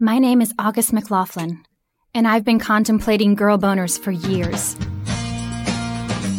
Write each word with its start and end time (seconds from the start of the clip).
My 0.00 0.20
name 0.20 0.40
is 0.40 0.54
August 0.60 0.92
McLaughlin, 0.92 1.64
and 2.14 2.28
I've 2.28 2.44
been 2.44 2.60
contemplating 2.60 3.34
girl 3.34 3.58
boners 3.58 3.98
for 3.98 4.12
years. 4.12 4.76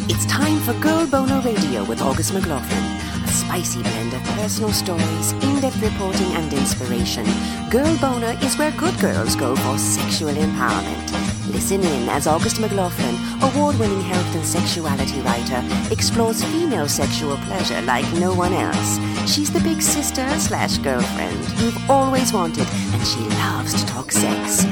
It's 0.08 0.26
time 0.28 0.62
for 0.62 0.72
Girl 0.80 1.06
Boner 1.06 1.42
Radio 1.42 1.84
with 1.84 2.02
August 2.02 2.34
McLaughlin. 2.34 2.84
A 3.26 3.28
spicy 3.28 3.82
blend 3.82 4.14
of 4.14 4.24
personal 4.24 4.72
stories, 4.72 5.34
in 5.44 5.60
depth 5.60 5.82
reporting, 5.82 6.32
and 6.36 6.54
inspiration. 6.54 7.26
Girl 7.70 7.98
Boner 7.98 8.38
is 8.42 8.58
where 8.58 8.72
good 8.78 8.98
girls 8.98 9.36
go 9.36 9.58
for 9.58 9.78
sexual 9.78 10.32
empowerment. 10.32 11.52
Listen 11.52 11.82
in 11.82 12.08
as 12.08 12.28
August 12.28 12.62
McLaughlin, 12.62 13.16
award 13.54 13.78
winning 13.80 14.02
health 14.02 14.36
and 14.36 14.46
sexuality 14.46 15.22
writer, 15.22 15.64
explores 15.92 16.44
female 16.44 16.88
sexual 16.88 17.38
pleasure 17.38 17.82
like 17.82 18.06
no 18.14 18.34
one 18.34 18.54
else. 18.54 19.00
She's 19.32 19.52
the 19.52 19.60
big 19.60 19.82
sister 19.82 20.28
slash 20.40 20.78
girlfriend 20.80 21.40
you've 21.60 21.90
always 21.90 22.34
wanted, 22.34 22.68
and 22.68 23.08
she 23.08 23.20
loves 23.20 23.74
to 23.74 23.86
talk 23.88 24.12
sex. 24.12 24.66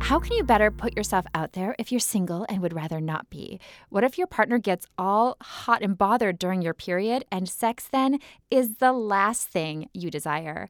How 0.00 0.18
can 0.18 0.36
you 0.36 0.42
better 0.42 0.72
put 0.72 0.96
yourself 0.96 1.24
out 1.34 1.52
there 1.52 1.76
if 1.78 1.92
you're 1.92 2.00
single 2.00 2.44
and 2.48 2.60
would 2.62 2.72
rather 2.72 3.00
not 3.00 3.30
be? 3.30 3.60
What 3.90 4.02
if 4.02 4.18
your 4.18 4.26
partner 4.26 4.58
gets 4.58 4.86
all 4.98 5.36
hot 5.40 5.82
and 5.82 5.96
bothered 5.96 6.36
during 6.36 6.62
your 6.62 6.74
period 6.74 7.24
and 7.30 7.48
sex 7.48 7.86
then 7.92 8.18
is 8.50 8.78
the 8.78 8.92
last 8.92 9.46
thing 9.46 9.88
you 9.94 10.10
desire? 10.10 10.68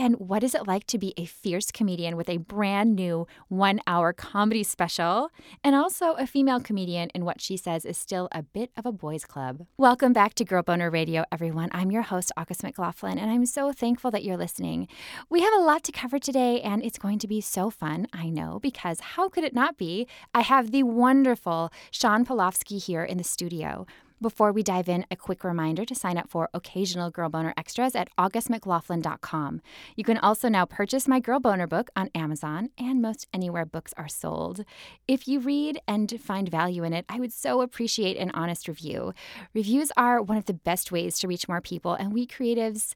And 0.00 0.14
what 0.20 0.44
is 0.44 0.54
it 0.54 0.68
like 0.68 0.86
to 0.86 0.96
be 0.96 1.12
a 1.16 1.24
fierce 1.24 1.72
comedian 1.72 2.16
with 2.16 2.28
a 2.28 2.36
brand 2.36 2.94
new 2.94 3.26
one 3.48 3.80
hour 3.84 4.12
comedy 4.12 4.62
special? 4.62 5.30
And 5.64 5.74
also 5.74 6.12
a 6.12 6.24
female 6.24 6.60
comedian 6.60 7.10
in 7.16 7.24
what 7.24 7.40
she 7.40 7.56
says 7.56 7.84
is 7.84 7.98
still 7.98 8.28
a 8.30 8.44
bit 8.44 8.70
of 8.76 8.86
a 8.86 8.92
boys' 8.92 9.24
club. 9.24 9.66
Welcome 9.76 10.12
back 10.12 10.34
to 10.34 10.44
Girl 10.44 10.62
Boner 10.62 10.88
Radio, 10.88 11.24
everyone. 11.32 11.68
I'm 11.72 11.90
your 11.90 12.02
host, 12.02 12.30
August 12.36 12.62
McLaughlin, 12.62 13.18
and 13.18 13.28
I'm 13.28 13.44
so 13.44 13.72
thankful 13.72 14.12
that 14.12 14.22
you're 14.22 14.36
listening. 14.36 14.86
We 15.28 15.40
have 15.40 15.54
a 15.54 15.62
lot 15.62 15.82
to 15.82 15.92
cover 15.92 16.20
today, 16.20 16.60
and 16.60 16.84
it's 16.84 16.98
going 16.98 17.18
to 17.18 17.26
be 17.26 17.40
so 17.40 17.68
fun, 17.68 18.06
I 18.12 18.28
know, 18.28 18.60
because 18.62 19.00
how 19.00 19.28
could 19.28 19.42
it 19.42 19.52
not 19.52 19.76
be? 19.76 20.06
I 20.32 20.42
have 20.42 20.70
the 20.70 20.84
wonderful 20.84 21.72
Shawn 21.90 22.24
Pelofsky 22.24 22.80
here 22.80 23.02
in 23.02 23.18
the 23.18 23.24
studio. 23.24 23.84
Before 24.20 24.50
we 24.50 24.64
dive 24.64 24.88
in, 24.88 25.06
a 25.12 25.16
quick 25.16 25.44
reminder 25.44 25.84
to 25.84 25.94
sign 25.94 26.18
up 26.18 26.28
for 26.28 26.50
occasional 26.52 27.08
Girl 27.08 27.28
Boner 27.28 27.54
extras 27.56 27.94
at 27.94 28.08
augustmclaughlin.com. 28.18 29.60
You 29.94 30.02
can 30.02 30.18
also 30.18 30.48
now 30.48 30.64
purchase 30.64 31.06
my 31.06 31.20
Girl 31.20 31.38
Boner 31.38 31.68
book 31.68 31.88
on 31.94 32.10
Amazon 32.16 32.70
and 32.76 33.00
most 33.00 33.28
anywhere 33.32 33.64
books 33.64 33.94
are 33.96 34.08
sold. 34.08 34.64
If 35.06 35.28
you 35.28 35.38
read 35.38 35.80
and 35.86 36.20
find 36.20 36.48
value 36.48 36.82
in 36.82 36.94
it, 36.94 37.04
I 37.08 37.20
would 37.20 37.32
so 37.32 37.60
appreciate 37.60 38.16
an 38.16 38.32
honest 38.34 38.66
review. 38.66 39.14
Reviews 39.54 39.92
are 39.96 40.20
one 40.20 40.36
of 40.36 40.46
the 40.46 40.54
best 40.54 40.90
ways 40.90 41.20
to 41.20 41.28
reach 41.28 41.46
more 41.46 41.60
people, 41.60 41.94
and 41.94 42.12
we 42.12 42.26
creatives, 42.26 42.94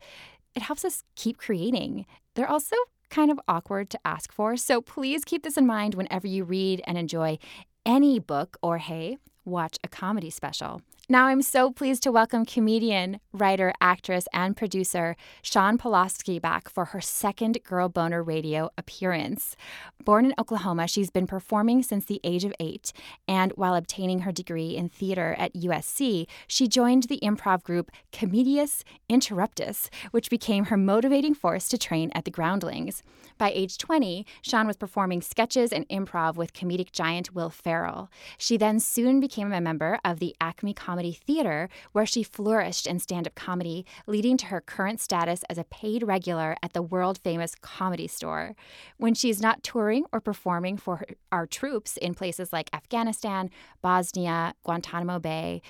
it 0.56 0.62
helps 0.62 0.84
us 0.84 1.04
keep 1.14 1.38
creating. 1.38 2.04
They're 2.34 2.50
also 2.50 2.74
kind 3.10 3.30
of 3.30 3.38
awkward 3.46 3.90
to 3.90 4.00
ask 4.04 4.32
for, 4.32 4.56
so 4.56 4.80
please 4.80 5.24
keep 5.24 5.44
this 5.44 5.56
in 5.56 5.68
mind 5.68 5.94
whenever 5.94 6.26
you 6.26 6.42
read 6.42 6.82
and 6.84 6.98
enjoy 6.98 7.38
any 7.86 8.18
book 8.18 8.56
or, 8.60 8.78
hey, 8.78 9.18
watch 9.44 9.78
a 9.84 9.88
comedy 9.88 10.30
special. 10.30 10.82
Now, 11.08 11.26
I'm 11.26 11.42
so 11.42 11.72
pleased 11.72 12.04
to 12.04 12.12
welcome 12.12 12.46
comedian, 12.46 13.18
writer, 13.32 13.72
actress, 13.80 14.28
and 14.32 14.56
producer 14.56 15.16
Shawn 15.42 15.76
Pelofsky 15.76 16.40
back 16.40 16.68
for 16.68 16.86
her 16.86 17.00
second 17.00 17.58
Girl 17.64 17.88
Boner 17.88 18.22
radio 18.22 18.70
appearance. 18.78 19.56
Born 20.04 20.26
in 20.26 20.34
Oklahoma, 20.38 20.86
she's 20.86 21.10
been 21.10 21.26
performing 21.26 21.82
since 21.82 22.04
the 22.04 22.20
age 22.22 22.44
of 22.44 22.54
eight, 22.60 22.92
and 23.26 23.50
while 23.56 23.74
obtaining 23.74 24.20
her 24.20 24.30
degree 24.30 24.76
in 24.76 24.88
theater 24.88 25.34
at 25.38 25.54
USC, 25.54 26.28
she 26.46 26.68
joined 26.68 27.04
the 27.04 27.20
improv 27.20 27.64
group 27.64 27.90
Comedius 28.12 28.84
Interruptus, 29.10 29.88
which 30.12 30.30
became 30.30 30.66
her 30.66 30.76
motivating 30.76 31.34
force 31.34 31.66
to 31.68 31.78
train 31.78 32.12
at 32.14 32.24
the 32.24 32.30
Groundlings. 32.30 33.02
By 33.38 33.50
age 33.50 33.76
20, 33.76 34.24
Shawn 34.42 34.68
was 34.68 34.76
performing 34.76 35.20
sketches 35.20 35.72
and 35.72 35.88
improv 35.88 36.36
with 36.36 36.52
comedic 36.52 36.92
giant 36.92 37.34
Will 37.34 37.50
Ferrell. 37.50 38.08
She 38.38 38.56
then 38.56 38.78
soon 38.78 39.18
became 39.18 39.52
a 39.52 39.60
member 39.60 39.98
of 40.04 40.20
the 40.20 40.36
Acme 40.40 40.74
Comedy 40.74 40.91
Theater, 41.00 41.70
where 41.92 42.04
she 42.04 42.22
flourished 42.22 42.86
in 42.86 42.98
stand 42.98 43.26
up 43.26 43.34
comedy, 43.34 43.86
leading 44.06 44.36
to 44.36 44.46
her 44.46 44.60
current 44.60 45.00
status 45.00 45.42
as 45.48 45.56
a 45.56 45.64
paid 45.64 46.02
regular 46.02 46.56
at 46.62 46.74
the 46.74 46.82
world 46.82 47.18
famous 47.24 47.54
Comedy 47.54 48.06
Store. 48.06 48.54
When 48.98 49.14
she's 49.14 49.40
not 49.40 49.62
touring 49.62 50.04
or 50.12 50.20
performing 50.20 50.76
for 50.76 50.96
her, 50.96 51.06
our 51.32 51.46
troops 51.46 51.96
in 51.96 52.14
places 52.14 52.52
like 52.52 52.68
Afghanistan, 52.74 53.50
Bosnia, 53.80 54.54
Guantanamo 54.64 55.18
Bay, 55.18 55.62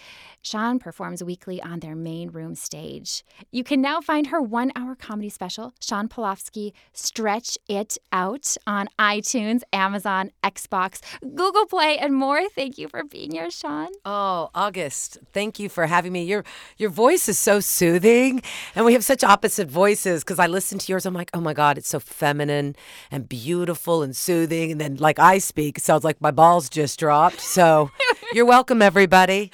Shawn 0.43 0.81
performs 0.81 1.23
weekly 1.23 1.63
on 1.63 1.81
their 1.81 1.95
main 1.95 2.31
room 2.31 2.57
stage. 2.57 3.23
You 3.53 3.63
can 3.63 3.81
now 3.81 4.01
find 4.01 4.27
her 4.27 4.43
one 4.43 4.73
hour 4.75 4.97
comedy 4.97 5.29
special, 5.29 5.73
Shawn 5.81 6.09
Pelofsky 6.09 6.73
Stretch 6.93 7.57
It 7.69 7.99
Out, 8.11 8.57
on 8.67 8.89
iTunes, 8.99 9.63
Amazon, 9.73 10.33
Xbox, 10.43 11.01
Google 11.21 11.67
Play, 11.67 11.99
and 11.99 12.15
more. 12.15 12.49
Thank 12.49 12.79
you 12.79 12.89
for 12.89 13.05
being 13.05 13.33
here, 13.33 13.51
Shawn. 13.51 13.89
Oh, 14.05 14.51
August, 14.55 15.12
thank 15.33 15.59
you 15.59 15.69
for 15.69 15.87
having 15.87 16.13
me. 16.13 16.25
Your 16.25 16.45
your 16.77 16.91
voice 16.91 17.29
is 17.29 17.39
so 17.39 17.61
soothing, 17.61 18.43
and 18.75 18.85
we 18.85 18.93
have 18.93 19.05
such 19.05 19.25
opposite 19.25 19.69
voices. 19.69 20.23
Because 20.25 20.39
I 20.39 20.47
listen 20.47 20.79
to 20.79 20.93
yours, 20.93 21.07
I'm 21.07 21.15
like, 21.15 21.31
oh 21.35 21.41
my 21.41 21.55
god, 21.55 21.79
it's 21.79 21.89
so 21.89 22.01
feminine 22.01 22.77
and 23.11 23.29
beautiful 23.29 24.03
and 24.03 24.17
soothing, 24.17 24.73
and 24.73 24.81
then 24.81 24.97
like 24.97 25.19
I 25.19 25.39
speak, 25.39 25.79
it 25.79 25.85
sounds 25.85 26.05
like 26.05 26.21
my 26.21 26.31
balls 26.31 26.69
just 26.69 26.99
dropped. 26.99 27.41
So, 27.41 27.91
you're 28.33 28.45
welcome, 28.45 28.83
everybody. 28.83 29.51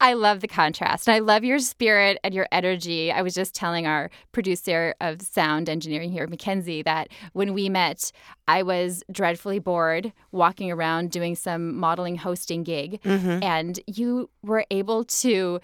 I 0.00 0.14
love 0.14 0.40
the 0.40 0.48
contrast. 0.48 1.06
And 1.08 1.14
I 1.14 1.18
love 1.18 1.44
your 1.44 1.58
spirit 1.58 2.18
and 2.24 2.34
your 2.34 2.46
energy. 2.50 3.12
I 3.12 3.22
was 3.22 3.34
just 3.34 3.54
telling 3.54 3.86
our 3.86 4.10
producer 4.32 4.94
of 5.00 5.20
sound 5.22 5.68
engineering 5.68 6.10
here, 6.10 6.26
Mackenzie, 6.26 6.82
that 6.82 7.08
when 7.32 7.52
we 7.52 7.68
met, 7.68 8.10
I 8.48 8.62
was 8.62 9.04
dreadfully 9.12 9.58
bored 9.58 10.12
walking 10.32 10.70
around 10.70 11.10
doing 11.10 11.36
some 11.36 11.76
modeling 11.76 12.16
hosting 12.16 12.62
gig. 12.62 13.00
Mm-hmm. 13.02 13.42
And 13.42 13.78
you 13.86 14.30
were 14.42 14.64
able 14.70 15.04
to 15.04 15.60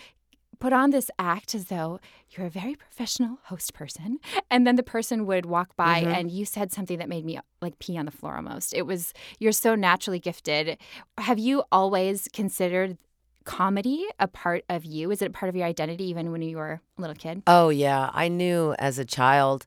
put 0.58 0.72
on 0.72 0.90
this 0.90 1.10
act 1.18 1.54
as 1.54 1.66
though 1.66 2.00
you're 2.30 2.46
a 2.46 2.50
very 2.50 2.74
professional 2.74 3.38
host 3.44 3.74
person 3.74 4.18
and 4.50 4.66
then 4.66 4.76
the 4.76 4.82
person 4.82 5.26
would 5.26 5.46
walk 5.46 5.76
by 5.76 5.98
and 5.98 6.30
you 6.30 6.44
said 6.44 6.72
something 6.72 6.98
that 6.98 7.08
made 7.08 7.24
me 7.24 7.38
like 7.60 7.78
pee 7.78 7.96
on 7.96 8.04
the 8.04 8.10
floor 8.12 8.36
almost. 8.36 8.74
It 8.74 8.82
was 8.82 9.12
you're 9.38 9.52
so 9.52 9.74
naturally 9.74 10.18
gifted. 10.18 10.78
Have 11.18 11.38
you 11.38 11.64
always 11.70 12.28
considered 12.32 12.98
comedy 13.44 14.04
a 14.18 14.28
part 14.28 14.64
of 14.68 14.84
you? 14.84 15.10
Is 15.10 15.22
it 15.22 15.26
a 15.26 15.30
part 15.30 15.48
of 15.48 15.56
your 15.56 15.66
identity 15.66 16.04
even 16.04 16.32
when 16.32 16.42
you 16.42 16.56
were 16.56 16.80
a 16.98 17.00
little 17.00 17.16
kid? 17.16 17.42
Oh 17.46 17.68
yeah, 17.70 18.10
I 18.12 18.28
knew 18.28 18.74
as 18.78 18.98
a 18.98 19.04
child. 19.04 19.64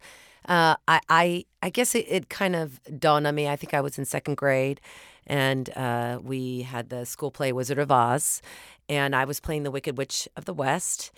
Uh, 0.47 0.75
I, 0.87 0.99
I 1.09 1.45
I 1.61 1.69
guess 1.69 1.95
it, 1.95 2.05
it 2.09 2.29
kind 2.29 2.55
of 2.55 2.79
dawned 2.99 3.27
on 3.27 3.35
me. 3.35 3.47
I 3.47 3.55
think 3.55 3.73
I 3.73 3.81
was 3.81 3.97
in 3.97 4.05
second 4.05 4.35
grade, 4.37 4.79
and 5.27 5.69
uh, 5.75 6.19
we 6.23 6.61
had 6.61 6.89
the 6.89 7.05
school 7.05 7.31
play 7.31 7.51
Wizard 7.51 7.77
of 7.77 7.91
Oz, 7.91 8.41
and 8.89 9.15
I 9.15 9.23
was 9.23 9.39
playing 9.39 9.63
the 9.63 9.71
Wicked 9.71 9.97
Witch 9.97 10.27
of 10.35 10.45
the 10.45 10.53
West, 10.53 11.11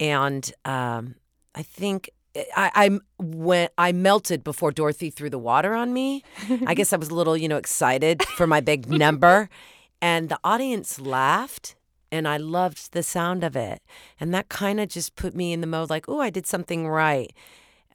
and 0.00 0.50
um, 0.64 1.16
I 1.54 1.62
think. 1.62 2.10
I, 2.56 2.70
I 2.76 3.00
went. 3.18 3.72
I 3.76 3.90
melted 3.90 4.44
before 4.44 4.70
Dorothy 4.70 5.10
threw 5.10 5.28
the 5.28 5.38
water 5.38 5.74
on 5.74 5.92
me. 5.92 6.22
I 6.64 6.74
guess 6.74 6.92
I 6.92 6.96
was 6.96 7.08
a 7.08 7.14
little, 7.14 7.36
you 7.36 7.48
know, 7.48 7.56
excited 7.56 8.22
for 8.22 8.46
my 8.46 8.60
big 8.60 8.88
number, 8.88 9.48
and 10.00 10.28
the 10.28 10.38
audience 10.44 11.00
laughed, 11.00 11.74
and 12.12 12.28
I 12.28 12.36
loved 12.36 12.92
the 12.92 13.02
sound 13.02 13.42
of 13.42 13.56
it. 13.56 13.82
And 14.20 14.32
that 14.32 14.48
kind 14.48 14.78
of 14.78 14.88
just 14.88 15.16
put 15.16 15.34
me 15.34 15.52
in 15.52 15.60
the 15.60 15.66
mode 15.66 15.90
like, 15.90 16.08
oh, 16.08 16.20
I 16.20 16.30
did 16.30 16.46
something 16.46 16.86
right. 16.86 17.32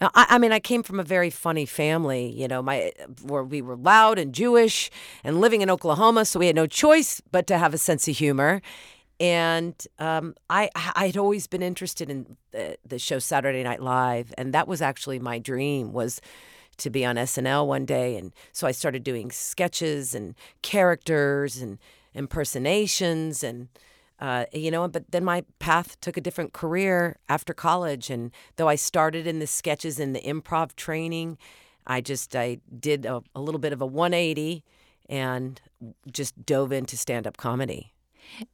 I, 0.01 0.25
I 0.31 0.37
mean, 0.37 0.51
I 0.51 0.59
came 0.59 0.83
from 0.83 0.99
a 0.99 1.03
very 1.03 1.29
funny 1.29 1.65
family, 1.65 2.27
you 2.29 2.47
know, 2.47 2.61
my 2.61 2.91
where 3.23 3.43
we 3.43 3.61
were 3.61 3.77
loud 3.77 4.19
and 4.19 4.33
Jewish 4.33 4.91
and 5.23 5.39
living 5.39 5.61
in 5.61 5.69
Oklahoma, 5.69 6.25
so 6.25 6.39
we 6.39 6.47
had 6.47 6.55
no 6.55 6.67
choice 6.67 7.21
but 7.31 7.47
to 7.47 7.57
have 7.57 7.73
a 7.73 7.77
sense 7.77 8.07
of 8.07 8.17
humor. 8.17 8.61
And 9.19 9.75
um, 9.99 10.35
I 10.49 10.69
I'd 10.95 11.17
always 11.17 11.47
been 11.47 11.63
interested 11.63 12.09
in 12.09 12.37
the, 12.51 12.77
the 12.85 12.99
show 12.99 13.19
Saturday 13.19 13.63
Night 13.63 13.81
Live, 13.81 14.33
and 14.37 14.53
that 14.53 14.67
was 14.67 14.81
actually 14.81 15.19
my 15.19 15.39
dream 15.39 15.93
was 15.93 16.19
to 16.77 16.89
be 16.89 17.05
on 17.05 17.15
SNL 17.15 17.65
one 17.67 17.85
day. 17.85 18.17
And 18.17 18.33
so 18.51 18.67
I 18.67 18.71
started 18.71 19.03
doing 19.03 19.31
sketches 19.31 20.13
and 20.13 20.35
characters 20.61 21.57
and 21.57 21.79
impersonations 22.13 23.43
and 23.43 23.69
uh, 24.19 24.45
you 24.53 24.71
know, 24.71 24.87
but 24.87 25.11
then 25.11 25.25
my 25.25 25.43
path 25.59 25.99
took 25.99 26.15
a 26.15 26.21
different 26.21 26.53
career 26.53 27.17
after 27.27 27.53
college. 27.53 28.09
And 28.09 28.31
though 28.55 28.69
I 28.69 28.75
started 28.75 29.27
in 29.27 29.39
the 29.39 29.47
sketches 29.47 29.99
and 29.99 30.15
the 30.15 30.21
improv 30.21 30.75
training, 30.75 31.37
I 31.85 31.99
just 31.99 32.35
I 32.35 32.59
did 32.79 33.05
a, 33.05 33.21
a 33.35 33.41
little 33.41 33.59
bit 33.59 33.73
of 33.73 33.81
a 33.81 33.85
180 33.85 34.63
and 35.09 35.59
just 36.11 36.45
dove 36.45 36.71
into 36.71 36.95
stand 36.95 37.27
up 37.27 37.35
comedy. 37.37 37.94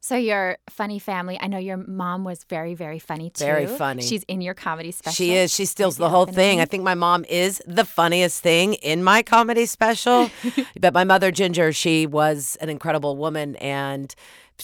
So 0.00 0.16
your 0.16 0.58
funny 0.70 0.98
family 0.98 1.38
i 1.40 1.46
know 1.46 1.58
your 1.58 1.76
mom 1.76 2.24
was 2.24 2.44
very 2.44 2.74
very 2.74 2.98
funny 2.98 3.30
too 3.30 3.44
Very 3.44 3.66
funny. 3.66 4.02
she's 4.02 4.22
in 4.24 4.40
your 4.40 4.54
comedy 4.54 4.90
special 4.92 5.14
She 5.14 5.34
is. 5.34 5.52
She 5.52 5.64
steals 5.64 5.96
the 5.96 6.08
whole 6.08 6.26
thing. 6.26 6.60
I 6.60 6.64
think 6.64 6.82
my 6.82 6.94
mom 6.94 7.24
is 7.28 7.62
the 7.66 7.84
funniest 7.84 8.42
thing 8.42 8.74
in 8.74 9.02
my 9.02 9.22
comedy 9.22 9.66
special. 9.66 10.30
but 10.80 10.94
my 10.94 11.04
mother, 11.04 11.30
Ginger, 11.30 11.72
she 11.72 12.06
was 12.06 12.56
an 12.60 12.68
incredible 12.68 13.16
woman 13.16 13.56
and 13.56 14.14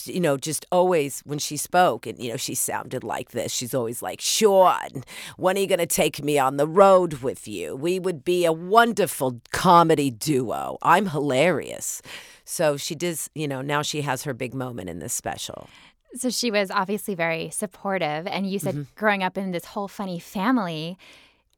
you 0.05 0.21
know, 0.21 0.37
just 0.37 0.65
always 0.71 1.21
when 1.21 1.39
she 1.39 1.57
spoke, 1.57 2.07
and 2.07 2.23
you 2.23 2.31
know, 2.31 2.37
she 2.37 2.55
sounded 2.55 3.03
like 3.03 3.31
this. 3.31 3.51
She's 3.53 3.75
always 3.75 4.01
like, 4.01 4.21
"Shawn, 4.21 5.03
when 5.37 5.57
are 5.57 5.61
you 5.61 5.67
going 5.67 5.79
to 5.79 5.87
take 5.87 6.23
me 6.23 6.39
on 6.39 6.57
the 6.57 6.69
road 6.69 7.15
with 7.15 7.49
you? 7.49 7.75
We 7.75 7.99
would 7.99 8.23
be 8.23 8.45
a 8.45 8.53
wonderful 8.53 9.41
comedy 9.51 10.11
duo. 10.11 10.79
I'm 10.83 11.07
hilarious." 11.09 12.01
So 12.51 12.79
she 12.79 12.95
does, 12.95 13.29
you 13.35 13.47
know, 13.47 13.61
now 13.61 13.83
she 13.83 14.01
has 14.01 14.23
her 14.23 14.33
big 14.33 14.55
moment 14.55 14.89
in 14.89 15.01
this 15.01 15.13
special. 15.13 15.69
So 16.15 16.31
she 16.31 16.51
was 16.51 16.71
obviously 16.71 17.15
very 17.15 17.51
supportive. 17.51 18.27
And 18.27 18.51
you 18.51 18.59
said 18.59 18.87
growing 18.95 19.23
up 19.23 19.37
in 19.37 19.51
this 19.51 19.67
whole 19.67 19.87
funny 19.87 20.19
family. 20.19 20.97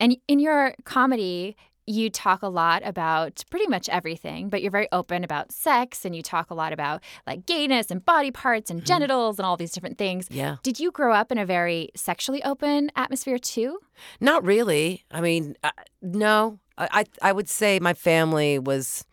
And 0.00 0.16
in 0.26 0.40
your 0.40 0.74
comedy, 0.84 1.56
you 1.86 2.10
talk 2.10 2.42
a 2.42 2.48
lot 2.48 2.82
about 2.84 3.44
pretty 3.50 3.68
much 3.68 3.88
everything, 3.88 4.48
but 4.48 4.62
you're 4.62 4.72
very 4.72 4.88
open 4.90 5.22
about 5.22 5.52
sex 5.52 6.04
and 6.04 6.16
you 6.16 6.22
talk 6.22 6.50
a 6.50 6.54
lot 6.54 6.72
about 6.72 7.04
like 7.24 7.46
gayness 7.46 7.92
and 7.92 8.04
body 8.04 8.32
parts 8.32 8.68
and 8.68 8.84
genitals 8.84 9.38
and 9.38 9.46
all 9.46 9.56
these 9.56 9.70
different 9.70 9.96
things. 9.96 10.26
Yeah. 10.28 10.56
Did 10.64 10.80
you 10.80 10.90
grow 10.90 11.14
up 11.14 11.30
in 11.30 11.38
a 11.38 11.46
very 11.46 11.90
sexually 11.94 12.42
open 12.42 12.90
atmosphere 12.96 13.38
too? 13.38 13.78
Not 14.20 14.44
really. 14.44 15.04
I 15.12 15.20
mean, 15.20 15.54
uh, 15.62 15.70
no. 16.02 16.58
I, 16.76 16.88
I 16.92 17.28
I 17.28 17.32
would 17.32 17.48
say 17.48 17.78
my 17.78 17.94
family 17.94 18.58
was 18.58 19.04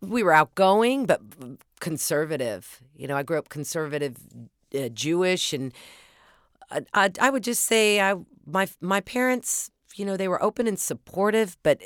we 0.00 0.22
were 0.22 0.32
outgoing 0.32 1.06
but 1.06 1.20
conservative. 1.80 2.80
You 2.96 3.08
know, 3.08 3.16
I 3.16 3.22
grew 3.22 3.38
up 3.38 3.48
conservative, 3.48 4.16
uh, 4.74 4.88
Jewish, 4.88 5.52
and 5.52 5.72
I, 6.70 6.82
I 6.94 7.10
I 7.20 7.30
would 7.30 7.44
just 7.44 7.64
say 7.64 8.00
I 8.00 8.14
my 8.46 8.68
my 8.80 9.00
parents. 9.00 9.70
You 9.96 10.04
know, 10.04 10.16
they 10.16 10.26
were 10.26 10.42
open 10.42 10.66
and 10.66 10.78
supportive, 10.78 11.56
but 11.62 11.80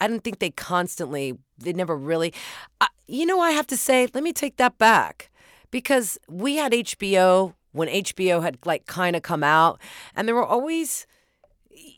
I 0.00 0.08
don't 0.08 0.24
think 0.24 0.38
they 0.38 0.50
constantly. 0.50 1.36
They 1.58 1.74
never 1.74 1.96
really. 1.96 2.32
I, 2.80 2.88
you 3.06 3.26
know, 3.26 3.40
I 3.40 3.50
have 3.50 3.66
to 3.68 3.76
say, 3.76 4.08
let 4.14 4.24
me 4.24 4.32
take 4.32 4.56
that 4.56 4.78
back, 4.78 5.30
because 5.70 6.18
we 6.28 6.56
had 6.56 6.72
HBO 6.72 7.54
when 7.72 7.88
HBO 7.88 8.42
had 8.42 8.58
like 8.64 8.86
kind 8.86 9.14
of 9.14 9.22
come 9.22 9.44
out, 9.44 9.80
and 10.16 10.26
there 10.26 10.34
were 10.34 10.46
always 10.46 11.06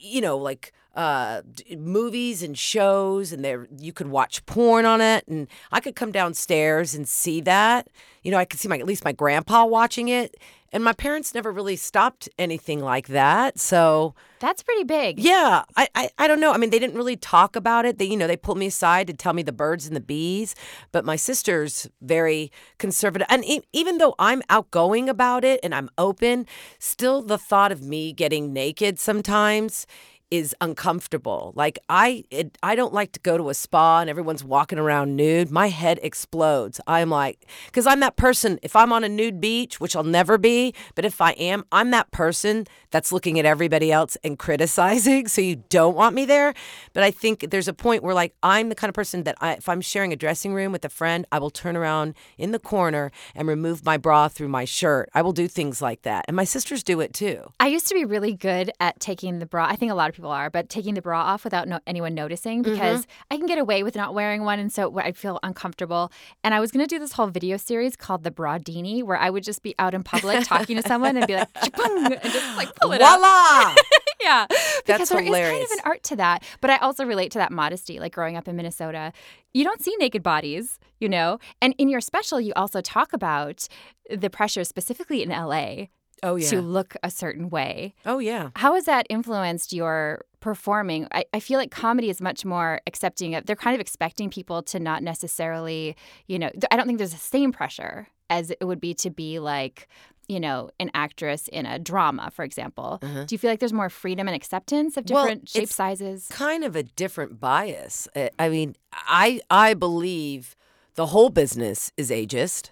you 0.01 0.21
know, 0.21 0.37
like 0.37 0.73
uh, 0.95 1.43
movies 1.77 2.43
and 2.43 2.57
shows, 2.59 3.33
and 3.33 3.45
there 3.45 3.67
you 3.79 3.93
could 3.93 4.09
watch 4.09 4.45
porn 4.47 4.85
on 4.85 5.01
it, 5.01 5.27
and 5.27 5.49
I 5.71 5.81
could 5.81 5.97
come 5.97 6.13
downstairs 6.13 6.95
and 6.95 7.09
see 7.09 7.41
that. 7.43 7.89
You 8.23 8.31
know, 8.31 8.39
I 8.39 8.45
could 8.45 8.61
see 8.61 8.69
my 8.69 8.79
at 8.79 8.87
least 8.87 9.05
my 9.05 9.13
grandpa 9.13 9.65
watching 9.65 10.09
it, 10.09 10.37
and 10.73 10.85
my 10.85 10.93
parents 10.93 11.35
never 11.35 11.51
really 11.51 11.77
stopped 11.77 12.29
anything 12.39 12.81
like 12.81 13.09
that. 13.09 13.59
So 13.59 14.15
That's 14.39 14.63
pretty 14.63 14.85
big. 14.85 15.19
yeah, 15.19 15.65
I, 15.77 15.89
I 15.95 16.11
I 16.19 16.29
don't 16.29 16.41
know. 16.41 16.53
I 16.53 16.59
mean, 16.59 16.71
they 16.71 16.79
didn't 16.79 16.97
really 16.97 17.17
talk 17.17 17.57
about 17.57 17.85
it. 17.85 17.99
They 17.99 18.05
you 18.05 18.17
know 18.17 18.27
they 18.27 18.37
pulled 18.37 18.59
me 18.59 18.67
aside 18.67 19.07
to 19.09 19.15
tell 19.15 19.33
me 19.33 19.43
the 19.43 19.53
birds 19.53 19.87
and 19.87 19.97
the 19.97 20.01
bees. 20.01 20.55
But 20.93 21.05
my 21.05 21.17
sister's 21.17 21.89
very 22.03 22.53
conservative, 22.79 23.27
and 23.31 23.45
e- 23.45 23.63
even 23.73 23.99
though 23.99 24.15
I'm 24.19 24.43
outgoing 24.51 25.09
about 25.09 25.43
it 25.43 25.59
and 25.63 25.75
I'm 25.75 25.89
open, 25.97 26.47
still 26.79 27.23
the 27.23 27.39
thought 27.39 27.73
of 27.73 27.83
me 27.83 28.13
getting 28.13 28.53
naked 28.53 28.99
sometimes 28.99 29.87
is 30.33 30.57
uncomfortable. 30.63 31.53
Like 31.55 31.79
I 31.91 32.25
it, 32.31 32.57
I 32.63 32.75
don't 32.75 32.95
like 32.95 33.13
to 33.13 33.21
go 33.21 33.37
to 33.37 33.51
a 33.51 33.55
spa 33.55 34.01
and 34.01 34.09
everyone's 34.09 34.43
walking 34.43 34.79
around 34.79 35.15
nude. 35.15 35.51
My 35.51 35.69
head 35.69 36.01
explodes. 36.03 36.81
I'm 36.87 37.11
like 37.11 37.47
cuz 37.73 37.87
I'm 37.87 38.01
that 38.01 38.17
person 38.17 38.59
if 38.63 38.75
I'm 38.75 38.95
on 38.95 39.05
a 39.05 39.11
nude 39.11 39.43
beach, 39.43 39.79
which 39.79 39.95
I'll 39.95 40.03
never 40.03 40.39
be, 40.39 40.75
but 40.95 41.05
if 41.05 41.21
I 41.21 41.33
am, 41.33 41.67
I'm 41.71 41.91
that 41.91 42.11
person 42.13 42.67
that's 42.91 43.13
looking 43.13 43.39
at 43.39 43.45
everybody 43.45 43.93
else 43.93 44.17
and 44.25 44.39
criticizing, 44.39 45.29
so 45.35 45.43
you 45.43 45.57
don't 45.69 45.95
want 45.95 46.15
me 46.15 46.25
there. 46.25 46.55
But 46.95 47.03
I 47.03 47.11
think 47.11 47.51
there's 47.51 47.69
a 47.69 47.75
point 47.75 48.03
where 48.03 48.15
like 48.15 48.35
I'm 48.43 48.71
the 48.71 48.75
kind 48.75 48.89
of 48.89 48.95
person 48.95 49.25
that 49.25 49.37
I, 49.43 49.53
if 49.53 49.69
I'm 49.69 49.83
sharing 49.83 50.15
a 50.15 50.17
dressing 50.17 50.55
room 50.55 50.73
with 50.73 50.85
a 50.87 50.89
friend, 50.89 51.27
I 51.31 51.41
will 51.41 51.51
turn 51.51 51.77
around 51.77 52.15
in 52.39 52.53
the 52.53 52.59
corner 52.59 53.13
and 53.35 53.47
remove 53.47 53.85
my 53.85 53.99
bra 53.99 54.29
through 54.29 54.49
my 54.49 54.65
shirt. 54.65 55.11
I 55.15 55.21
will 55.21 55.33
do 55.33 55.47
things 55.47 55.83
like 55.83 56.03
that. 56.03 56.25
And 56.27 56.35
my 56.35 56.45
sisters 56.45 56.83
do 56.83 57.01
it 57.01 57.13
too. 57.13 57.53
I 57.61 57.67
used 57.67 57.87
to 57.89 57.95
be 57.95 58.07
really 58.07 58.33
good 58.33 58.73
at 58.81 58.99
taking 58.99 59.39
the 59.39 59.47
bra. 59.47 59.67
I 59.67 59.77
think 59.77 59.93
a 59.93 59.95
lot 59.95 60.09
of 60.09 60.15
people 60.15 60.22
are, 60.31 60.51
but 60.51 60.69
taking 60.69 60.95
the 60.95 61.03
bra 61.03 61.21
off 61.23 61.43
without 61.43 61.67
no, 61.67 61.81
anyone 61.87 62.15
noticing 62.15 62.63
mm-hmm. 62.63 62.73
because 62.73 63.07
I 63.31 63.37
can 63.37 63.47
get 63.47 63.59
away 63.59 63.83
with 63.83 63.97
not 63.97 64.15
wearing 64.15 64.45
one, 64.45 64.59
and 64.59 64.73
so 64.73 64.99
I 64.99 65.13
feel 65.13 65.41
uncomfortable. 65.43 66.13
And 66.45 66.55
I 66.55 66.61
was 66.61 66.71
gonna 66.71 66.87
do 66.87 66.99
this 66.99 67.13
whole 67.13 67.27
video 67.27 67.57
series 67.57 67.97
called 67.97 68.23
the 68.23 68.31
Bra 68.31 68.53
Bradini, 68.53 69.03
where 69.03 69.17
I 69.17 69.31
would 69.31 69.43
just 69.43 69.63
be 69.63 69.75
out 69.79 69.95
in 69.95 70.03
public 70.03 70.45
talking 70.47 70.77
to 70.77 70.83
someone 70.83 71.17
and 71.17 71.27
be 71.27 71.35
like, 71.35 71.49
and 71.63 72.23
just 72.23 72.57
like 72.57 72.75
pull 72.77 72.93
it 72.93 73.01
out. 73.01 73.19
Voila! 73.19 73.75
Yeah, 74.21 74.47
because 74.47 74.85
there 74.87 75.01
is 75.01 75.11
kind 75.11 75.27
hilarious. 75.27 75.65
of 75.65 75.79
an 75.79 75.85
art 75.85 76.05
to 76.05 76.15
that. 76.17 76.45
But 76.61 76.71
I 76.71 76.77
also 76.77 77.05
relate 77.05 77.33
to 77.33 77.39
that 77.39 77.51
modesty. 77.51 77.99
Like 77.99 78.15
growing 78.15 78.37
up 78.37 78.47
in 78.47 78.55
Minnesota, 78.55 79.13
you 79.53 79.65
don't 79.65 79.83
see 79.83 79.97
naked 79.99 80.23
bodies, 80.23 80.79
you 81.01 81.09
know. 81.09 81.41
And 81.61 81.75
in 81.77 81.89
your 81.89 82.01
special, 82.01 82.41
you 82.41 82.53
also 82.55 82.81
talk 82.81 83.13
about 83.13 83.67
the 84.09 84.31
pressure, 84.31 84.63
specifically 84.63 85.25
in 85.25 85.31
LA, 85.31 85.87
oh 86.23 86.37
yeah. 86.37 86.49
to 86.51 86.61
look 86.63 86.95
a 87.03 87.11
certain 87.11 87.51
way. 87.51 87.95
oh 88.07 88.19
yeah. 88.19 88.51
How 88.57 88.75
has 88.75 88.85
that 88.87 89.07
influenced 89.11 89.73
your 89.73 90.25
performing? 90.41 91.07
I, 91.13 91.25
I 91.33 91.41
feel 91.41 91.59
like 91.59 91.71
comedy 91.71 92.11
is 92.11 92.21
much 92.21 92.45
more 92.45 92.81
accepting 92.87 93.35
of, 93.35 93.47
they're 93.47 93.57
kind 93.57 93.75
of 93.75 93.81
expecting 93.81 94.31
people 94.31 94.63
to 94.65 94.79
not 94.81 95.03
necessarily, 95.03 95.97
you 96.27 96.39
know, 96.39 96.51
I 96.71 96.77
don't 96.77 96.87
think 96.87 96.99
there's 96.99 97.13
the 97.13 97.19
same 97.19 97.53
pressure 97.53 98.09
as 98.31 98.51
it 98.51 98.65
would 98.65 98.81
be 98.81 98.95
to 98.95 99.11
be 99.11 99.39
like, 99.39 99.89
you 100.29 100.41
know, 100.41 100.71
an 100.81 100.91
actress 100.95 101.49
in 101.49 101.67
a 101.67 101.79
drama, 101.79 102.31
for 102.33 102.45
example. 102.45 102.99
Uh-huh. 103.03 103.25
Do 103.25 103.35
you 103.35 103.39
feel 103.39 103.51
like 103.51 103.59
there's 103.61 103.73
more 103.73 103.91
freedom 103.91 104.29
and 104.29 104.35
acceptance 104.35 104.97
of 104.97 105.05
Well, 105.11 105.25
different 105.25 105.49
shape 105.49 105.65
it's 105.65 105.75
sizes? 105.75 106.29
kind 106.31 106.65
of 106.65 106.77
a 106.77 106.83
different 106.85 107.41
bias. 107.41 108.09
I- 108.17 108.31
I 108.39 108.49
mean, 108.49 108.75
I 108.93 109.41
I 109.51 109.75
believe 109.75 110.57
the 110.95 111.07
whole 111.07 111.29
business 111.31 111.93
is 111.97 112.11
ageist. 112.11 112.71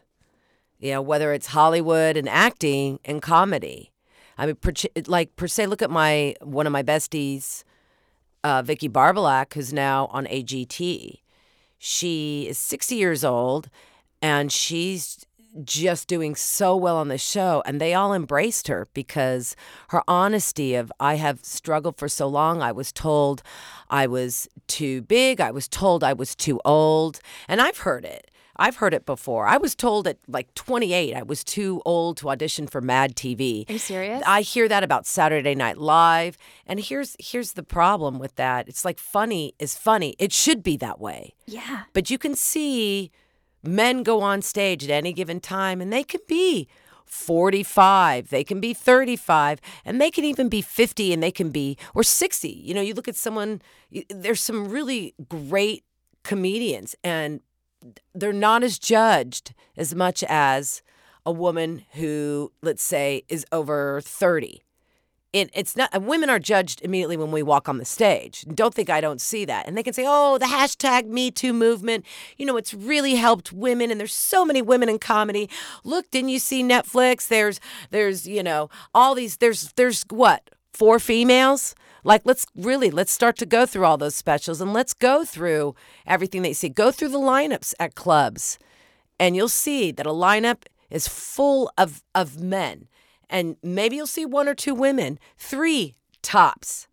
You 0.80 0.92
know, 0.92 1.02
whether 1.02 1.32
it's 1.32 1.48
Hollywood 1.48 2.16
and 2.16 2.28
acting 2.28 2.98
and 3.04 3.20
comedy. 3.20 3.92
I 4.38 4.46
mean, 4.46 4.56
per, 4.56 4.72
like 5.06 5.36
per 5.36 5.46
se, 5.46 5.66
look 5.66 5.82
at 5.82 5.90
my 5.90 6.34
one 6.40 6.66
of 6.66 6.72
my 6.72 6.82
besties, 6.82 7.64
uh, 8.42 8.62
Vicki 8.62 8.88
Barbolak, 8.88 9.52
who's 9.52 9.72
now 9.72 10.06
on 10.06 10.24
AGT. 10.26 11.20
She 11.78 12.46
is 12.48 12.58
60 12.58 12.94
years 12.94 13.24
old, 13.24 13.68
and 14.22 14.50
she's 14.50 15.26
just 15.64 16.06
doing 16.06 16.34
so 16.34 16.76
well 16.76 16.96
on 16.96 17.08
the 17.08 17.18
show 17.18 17.62
and 17.66 17.80
they 17.80 17.92
all 17.92 18.14
embraced 18.14 18.68
her 18.68 18.86
because 18.94 19.56
her 19.88 20.02
honesty 20.06 20.74
of 20.74 20.92
I 21.00 21.16
have 21.16 21.44
struggled 21.44 21.98
for 21.98 22.08
so 22.08 22.28
long 22.28 22.62
I 22.62 22.70
was 22.70 22.92
told 22.92 23.42
I 23.88 24.06
was 24.06 24.48
too 24.68 25.02
big 25.02 25.40
I 25.40 25.50
was 25.50 25.66
told 25.66 26.04
I 26.04 26.12
was 26.12 26.36
too 26.36 26.60
old 26.64 27.18
and 27.48 27.60
I've 27.60 27.78
heard 27.78 28.04
it 28.04 28.29
I've 28.60 28.76
heard 28.76 28.94
it 28.94 29.06
before 29.06 29.46
I 29.46 29.56
was 29.56 29.74
told 29.74 30.06
at 30.06 30.18
like 30.28 30.54
28 30.54 31.16
I 31.16 31.22
was 31.22 31.42
too 31.42 31.80
old 31.84 32.18
to 32.18 32.28
audition 32.28 32.66
for 32.66 32.80
Mad 32.80 33.16
TV 33.16 33.68
Are 33.68 33.72
you 33.72 33.78
serious? 33.78 34.22
I 34.26 34.42
hear 34.42 34.68
that 34.68 34.84
about 34.84 35.06
Saturday 35.06 35.54
Night 35.54 35.78
Live 35.78 36.36
and 36.66 36.78
here's 36.78 37.16
here's 37.18 37.54
the 37.54 37.62
problem 37.62 38.18
with 38.18 38.36
that 38.36 38.68
it's 38.68 38.84
like 38.84 38.98
funny 38.98 39.54
is 39.58 39.76
funny 39.76 40.14
it 40.18 40.32
should 40.32 40.62
be 40.62 40.76
that 40.76 41.00
way 41.00 41.34
yeah. 41.46 41.84
but 41.94 42.10
you 42.10 42.18
can 42.18 42.34
see 42.34 43.10
men 43.62 44.02
go 44.02 44.20
on 44.20 44.42
stage 44.42 44.84
at 44.84 44.90
any 44.90 45.12
given 45.12 45.40
time 45.40 45.80
and 45.80 45.92
they 45.92 46.04
can 46.04 46.20
be 46.28 46.68
45, 47.10 48.30
they 48.30 48.44
can 48.44 48.60
be 48.60 48.72
35, 48.72 49.60
and 49.84 50.00
they 50.00 50.12
can 50.12 50.24
even 50.24 50.48
be 50.48 50.62
50 50.62 51.12
and 51.12 51.20
they 51.20 51.32
can 51.32 51.50
be, 51.50 51.76
or 51.92 52.04
60. 52.04 52.48
You 52.48 52.72
know, 52.72 52.80
you 52.80 52.94
look 52.94 53.08
at 53.08 53.16
someone, 53.16 53.60
there's 54.08 54.40
some 54.40 54.68
really 54.68 55.14
great 55.28 55.82
comedians 56.22 56.94
and 57.02 57.40
they're 58.14 58.32
not 58.32 58.62
as 58.62 58.78
judged 58.78 59.54
as 59.76 59.94
much 59.94 60.22
as 60.28 60.82
a 61.24 61.32
woman 61.32 61.84
who, 61.92 62.52
let's 62.62 62.82
say, 62.82 63.22
is 63.28 63.44
over 63.52 64.00
30 64.02 64.62
it, 65.32 65.50
it's 65.54 65.76
not 65.76 66.02
women 66.02 66.28
are 66.28 66.38
judged 66.38 66.80
immediately 66.82 67.16
when 67.16 67.30
we 67.30 67.42
walk 67.42 67.68
on 67.68 67.78
the 67.78 67.84
stage. 67.84 68.44
Don't 68.52 68.74
think 68.74 68.90
i 68.90 69.00
don't 69.00 69.20
see 69.20 69.44
that. 69.44 69.66
And 69.66 69.76
they 69.76 69.82
can 69.82 69.92
say 69.92 70.04
oh 70.06 70.38
the 70.38 70.46
hashtag 70.46 71.06
me 71.06 71.30
too 71.30 71.52
movement. 71.52 72.04
You 72.36 72.46
know 72.46 72.56
it's 72.56 72.74
really 72.74 73.14
helped 73.14 73.52
women 73.52 73.90
and 73.90 74.00
there's 74.00 74.14
so 74.14 74.44
many 74.44 74.62
women 74.62 74.88
in 74.88 74.98
comedy. 74.98 75.48
Look 75.84 76.10
didn't 76.10 76.30
you 76.30 76.38
see 76.38 76.62
netflix? 76.62 77.28
There's 77.28 77.60
there's 77.90 78.26
you 78.26 78.42
know 78.42 78.70
all 78.94 79.14
these 79.14 79.36
there's 79.36 79.72
there's 79.74 80.04
what 80.10 80.50
four 80.72 80.98
females 80.98 81.74
like 82.04 82.22
let's 82.24 82.46
really 82.54 82.90
let's 82.90 83.12
start 83.12 83.36
to 83.38 83.46
go 83.46 83.66
through 83.66 83.84
all 83.84 83.96
those 83.96 84.14
specials 84.14 84.60
and 84.60 84.72
let's 84.72 84.94
go 84.94 85.24
through 85.24 85.74
everything 86.06 86.42
that 86.42 86.48
you 86.48 86.54
see. 86.54 86.68
Go 86.68 86.90
through 86.90 87.08
the 87.08 87.18
lineups 87.18 87.74
at 87.78 87.94
clubs 87.94 88.58
and 89.18 89.36
you'll 89.36 89.48
see 89.48 89.92
that 89.92 90.06
a 90.06 90.10
lineup 90.10 90.64
is 90.90 91.08
full 91.08 91.70
of 91.76 92.02
of 92.14 92.40
men. 92.40 92.88
And 93.28 93.56
maybe 93.62 93.96
you'll 93.96 94.06
see 94.06 94.26
one 94.26 94.48
or 94.48 94.54
two 94.54 94.74
women 94.74 95.18
three 95.38 95.94
tops. 96.22 96.88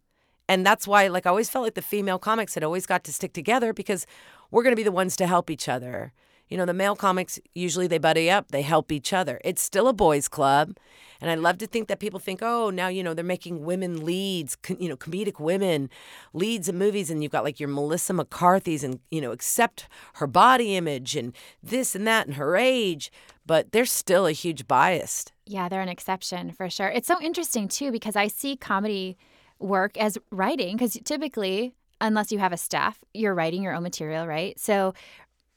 And 0.50 0.66
that's 0.66 0.88
why 0.88 1.08
like 1.08 1.26
i 1.26 1.30
always 1.30 1.50
felt 1.50 1.64
like 1.64 1.76
the 1.76 1.82
female 1.82 2.20
comics 2.20 2.54
had 2.54 2.64
always 2.64 2.86
got 2.86 3.04
to 3.06 3.14
stick 3.14 3.34
together 3.34 3.74
because 3.74 4.06
we're 4.52 4.64
going 4.64 4.72
to 4.72 4.78
be 4.78 4.84
the 4.84 4.92
ones 4.92 5.16
to 5.18 5.28
help 5.28 5.50
each 5.50 5.68
other 5.68 6.14
You 6.50 6.58
know, 6.58 6.66
the 6.66 6.74
male 6.74 6.96
comics 6.96 7.40
usually 7.54 7.88
they 7.88 7.98
buddy 7.98 8.30
up, 8.30 8.50
they 8.50 8.62
help 8.62 8.92
each 8.92 9.14
other. 9.14 9.40
It's 9.44 9.62
still 9.62 9.88
a 9.88 9.94
boys' 9.94 10.28
club. 10.28 10.78
And 11.20 11.32
I 11.32 11.36
love 11.36 11.58
to 11.60 11.68
think 11.68 11.88
that 11.88 12.00
people 12.00 12.20
think, 12.20 12.42
oh, 12.42 12.70
now, 12.70 12.88
you 12.88 13.04
know, 13.04 13.14
they're 13.14 13.26
making 13.26 13.66
women 13.66 14.06
leads, 14.06 14.58
you 14.80 14.88
know, 14.88 14.96
comedic 14.96 15.40
women 15.40 15.90
leads 16.34 16.70
in 16.70 16.78
movies. 16.78 17.10
And 17.10 17.24
you've 17.24 17.32
got 17.32 17.44
like 17.44 17.60
your 17.60 17.70
Melissa 17.70 18.14
McCarthy's 18.14 18.84
and, 18.84 19.00
you 19.10 19.20
know, 19.20 19.32
accept 19.32 19.88
her 20.16 20.28
body 20.28 20.76
image 20.76 21.16
and 21.16 21.34
this 21.64 21.96
and 21.96 22.06
that 22.08 22.28
and 22.28 22.36
her 22.36 22.56
age. 22.56 23.12
But 23.46 23.72
there's 23.72 23.92
still 23.92 24.28
a 24.28 24.32
huge 24.32 24.68
bias. 24.68 25.26
Yeah, 25.46 25.70
they're 25.70 25.82
an 25.82 25.90
exception 25.90 26.52
for 26.52 26.70
sure. 26.70 26.90
It's 26.90 27.08
so 27.08 27.20
interesting 27.22 27.68
too 27.68 27.92
because 27.92 28.16
I 28.16 28.28
see 28.28 28.56
comedy 28.56 29.18
work 29.60 29.98
as 29.98 30.18
writing 30.32 30.76
because 30.76 30.98
typically 31.04 31.74
unless 32.00 32.32
you 32.32 32.38
have 32.38 32.54
a 32.54 32.58
staff 32.58 33.00
you're 33.14 33.34
writing 33.34 33.64
your 33.64 33.74
own 33.74 33.82
material 33.82 34.28
right 34.28 34.60
so 34.60 34.94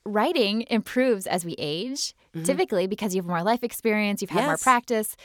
writing 0.05 0.65
improves 0.69 1.27
as 1.27 1.45
we 1.45 1.55
age 1.57 2.13
typically 2.43 2.87
because 2.87 3.13
you 3.13 3.21
have 3.21 3.27
more 3.27 3.43
life 3.43 3.63
experience 3.63 4.21
you've 4.21 4.31
had 4.31 4.45
more 4.45 4.57
practice 4.57 5.15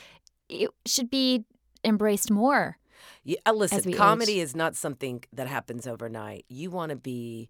it 0.49 0.69
should 0.85 1.09
be 1.09 1.45
embraced 1.83 2.29
more 2.29 2.77
Yeah, 3.23 3.37
uh, 3.45 3.53
listen, 3.53 3.93
comedy 3.93 4.33
age. 4.39 4.43
is 4.43 4.55
not 4.55 4.75
something 4.75 5.23
that 5.33 5.47
happens 5.47 5.87
overnight. 5.87 6.45
You 6.49 6.69
want 6.69 6.89
to 6.91 6.95
be 6.95 7.49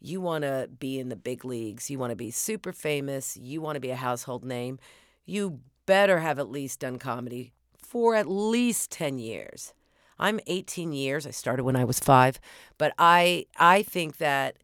you 0.00 0.20
want 0.20 0.42
to 0.44 0.68
be 0.78 0.98
in 0.98 1.08
the 1.10 1.16
big 1.16 1.44
leagues. 1.44 1.90
You 1.90 1.98
want 1.98 2.10
to 2.10 2.16
be 2.16 2.30
super 2.30 2.72
famous. 2.72 3.36
You 3.36 3.60
want 3.60 3.76
to 3.76 3.80
be 3.80 3.90
a 3.90 3.96
household 3.96 4.44
name. 4.44 4.78
You 5.26 5.60
better 5.86 6.20
have 6.20 6.38
at 6.38 6.50
least 6.50 6.80
done 6.80 6.98
comedy 6.98 7.52
for 7.76 8.14
at 8.14 8.26
least 8.28 8.90
10 8.92 9.18
years. 9.18 9.74
I'm 10.18 10.40
18 10.46 10.92
years. 10.92 11.26
I 11.26 11.30
started 11.30 11.64
when 11.64 11.76
I 11.76 11.84
was 11.84 11.98
5, 12.00 12.38
but 12.78 12.92
I 12.98 13.46
I 13.58 13.82
think 13.82 14.16
that 14.18 14.56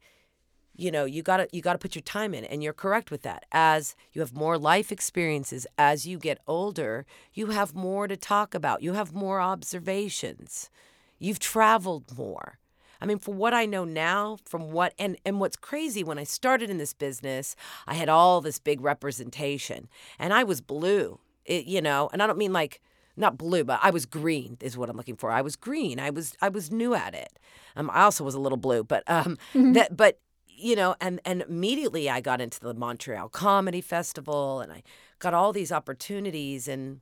you 0.77 0.91
know 0.91 1.05
you 1.05 1.23
got 1.23 1.39
to 1.39 1.49
you 1.53 1.63
got 1.63 1.73
to 1.73 1.79
put 1.79 1.95
your 1.95 2.03
time 2.03 2.35
in 2.35 2.45
and 2.45 2.63
you're 2.63 2.73
correct 2.73 3.11
with 3.11 3.23
that 3.23 3.45
as 3.53 3.97
you 4.13 4.21
have 4.21 4.35
more 4.35 4.59
life 4.59 4.93
experiences 4.93 5.67
as 5.79 6.07
you 6.07 6.19
get 6.19 6.39
older 6.47 7.07
you 7.33 7.47
have 7.47 7.75
more 7.75 8.07
to 8.07 8.17
talk 8.17 8.55
about 8.55 8.83
you 8.83 8.93
have 8.93 9.13
more 9.13 9.41
observations 9.41 10.71
you've 11.19 11.39
traveled 11.39 12.17
more 12.17 12.59
i 13.01 13.07
mean 13.07 13.19
for 13.19 13.35
what 13.35 13.55
i 13.55 13.65
know 13.65 13.85
now 13.85 14.37
from 14.45 14.71
what 14.71 14.93
and 14.99 15.17
and 15.25 15.41
what's 15.41 15.57
crazy 15.57 16.05
when 16.05 16.19
i 16.19 16.25
started 16.25 16.71
in 16.71 16.79
this 16.79 16.93
business 16.93 17.57
i 17.87 17.95
had 17.95 18.09
all 18.09 18.41
this 18.41 18.59
big 18.59 18.81
representation 18.81 19.89
and 20.19 20.33
i 20.33 20.45
was 20.45 20.61
blue 20.61 21.19
it, 21.45 21.65
you 21.65 21.81
know 21.81 22.11
and 22.13 22.23
i 22.23 22.27
don't 22.27 22.39
mean 22.39 22.53
like 22.53 22.81
not 23.17 23.39
blue, 23.39 23.65
but 23.65 23.81
I 23.83 23.91
was 23.91 24.05
green 24.05 24.59
is 24.61 24.77
what 24.77 24.91
I'm 24.91 24.97
looking 24.99 25.17
for. 25.17 25.31
I 25.31 25.41
was 25.41 25.57
green. 25.57 25.99
I 25.99 26.11
was 26.11 26.35
I 26.43 26.49
was 26.49 26.71
new 26.71 26.95
at 26.95 27.15
it. 27.15 27.39
Um, 27.75 27.91
I 27.91 28.03
also 28.03 28.25
was 28.25 28.35
a 28.35 28.39
little 28.41 28.59
blue, 28.59 28.85
but 28.85 29.03
um, 29.07 29.39
that 29.55 29.97
but 29.97 30.19
you 30.57 30.77
know, 30.77 30.95
and 31.01 31.21
and 31.25 31.43
immediately 31.43 32.09
I 32.11 32.21
got 32.21 32.41
into 32.41 32.61
the 32.61 32.75
Montreal 32.75 33.29
Comedy 33.29 33.81
Festival, 33.81 34.61
and 34.61 34.73
I 34.73 34.83
got 35.19 35.35
all 35.35 35.53
these 35.53 35.73
opportunities, 35.73 36.69
and 36.69 37.01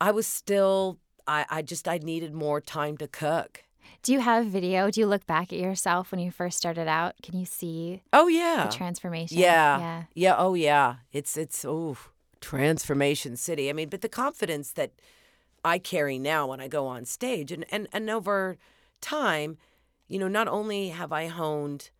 I 0.00 0.10
was 0.10 0.26
still 0.26 0.98
I 1.26 1.46
I 1.50 1.62
just 1.62 1.86
I 1.88 1.98
needed 1.98 2.32
more 2.32 2.60
time 2.60 2.96
to 2.98 3.08
cook. 3.08 3.64
do 4.02 4.12
you 4.12 4.20
have 4.20 4.46
video 4.46 4.90
do 4.90 5.00
you 5.00 5.06
look 5.06 5.26
back 5.26 5.52
at 5.52 5.58
yourself 5.58 6.10
when 6.10 6.20
you 6.20 6.30
first 6.30 6.56
started 6.56 6.88
out 6.88 7.14
can 7.22 7.38
you 7.38 7.44
see 7.44 8.02
Oh 8.12 8.28
yeah, 8.28 8.66
the 8.66 8.76
transformation 8.76 9.38
Yeah. 9.38 9.78
yeah 9.78 10.02
Yeah. 10.14 10.34
Oh, 10.38 10.54
yeah. 10.54 10.96
It's 11.12 11.36
it's 11.36 11.64
oh, 11.64 11.96
transformation 12.40 13.36
city. 13.36 13.68
I 13.68 13.72
mean, 13.72 13.88
but 13.88 14.00
the 14.00 14.08
confidence 14.08 14.72
that 14.72 14.92
I 15.64 15.78
carry 15.78 16.18
now 16.18 16.46
when 16.46 16.60
I 16.60 16.68
go 16.68 16.86
on 16.86 17.04
stage, 17.04 17.52
and 17.52 17.64
and 17.70 17.86
and 17.92 18.08
over 18.10 18.56
time, 19.00 19.58
you 20.08 20.18
know, 20.18 20.28
not 20.28 20.48
only 20.48 20.88
have 20.88 21.12
I 21.12 21.26
honed 21.26 21.90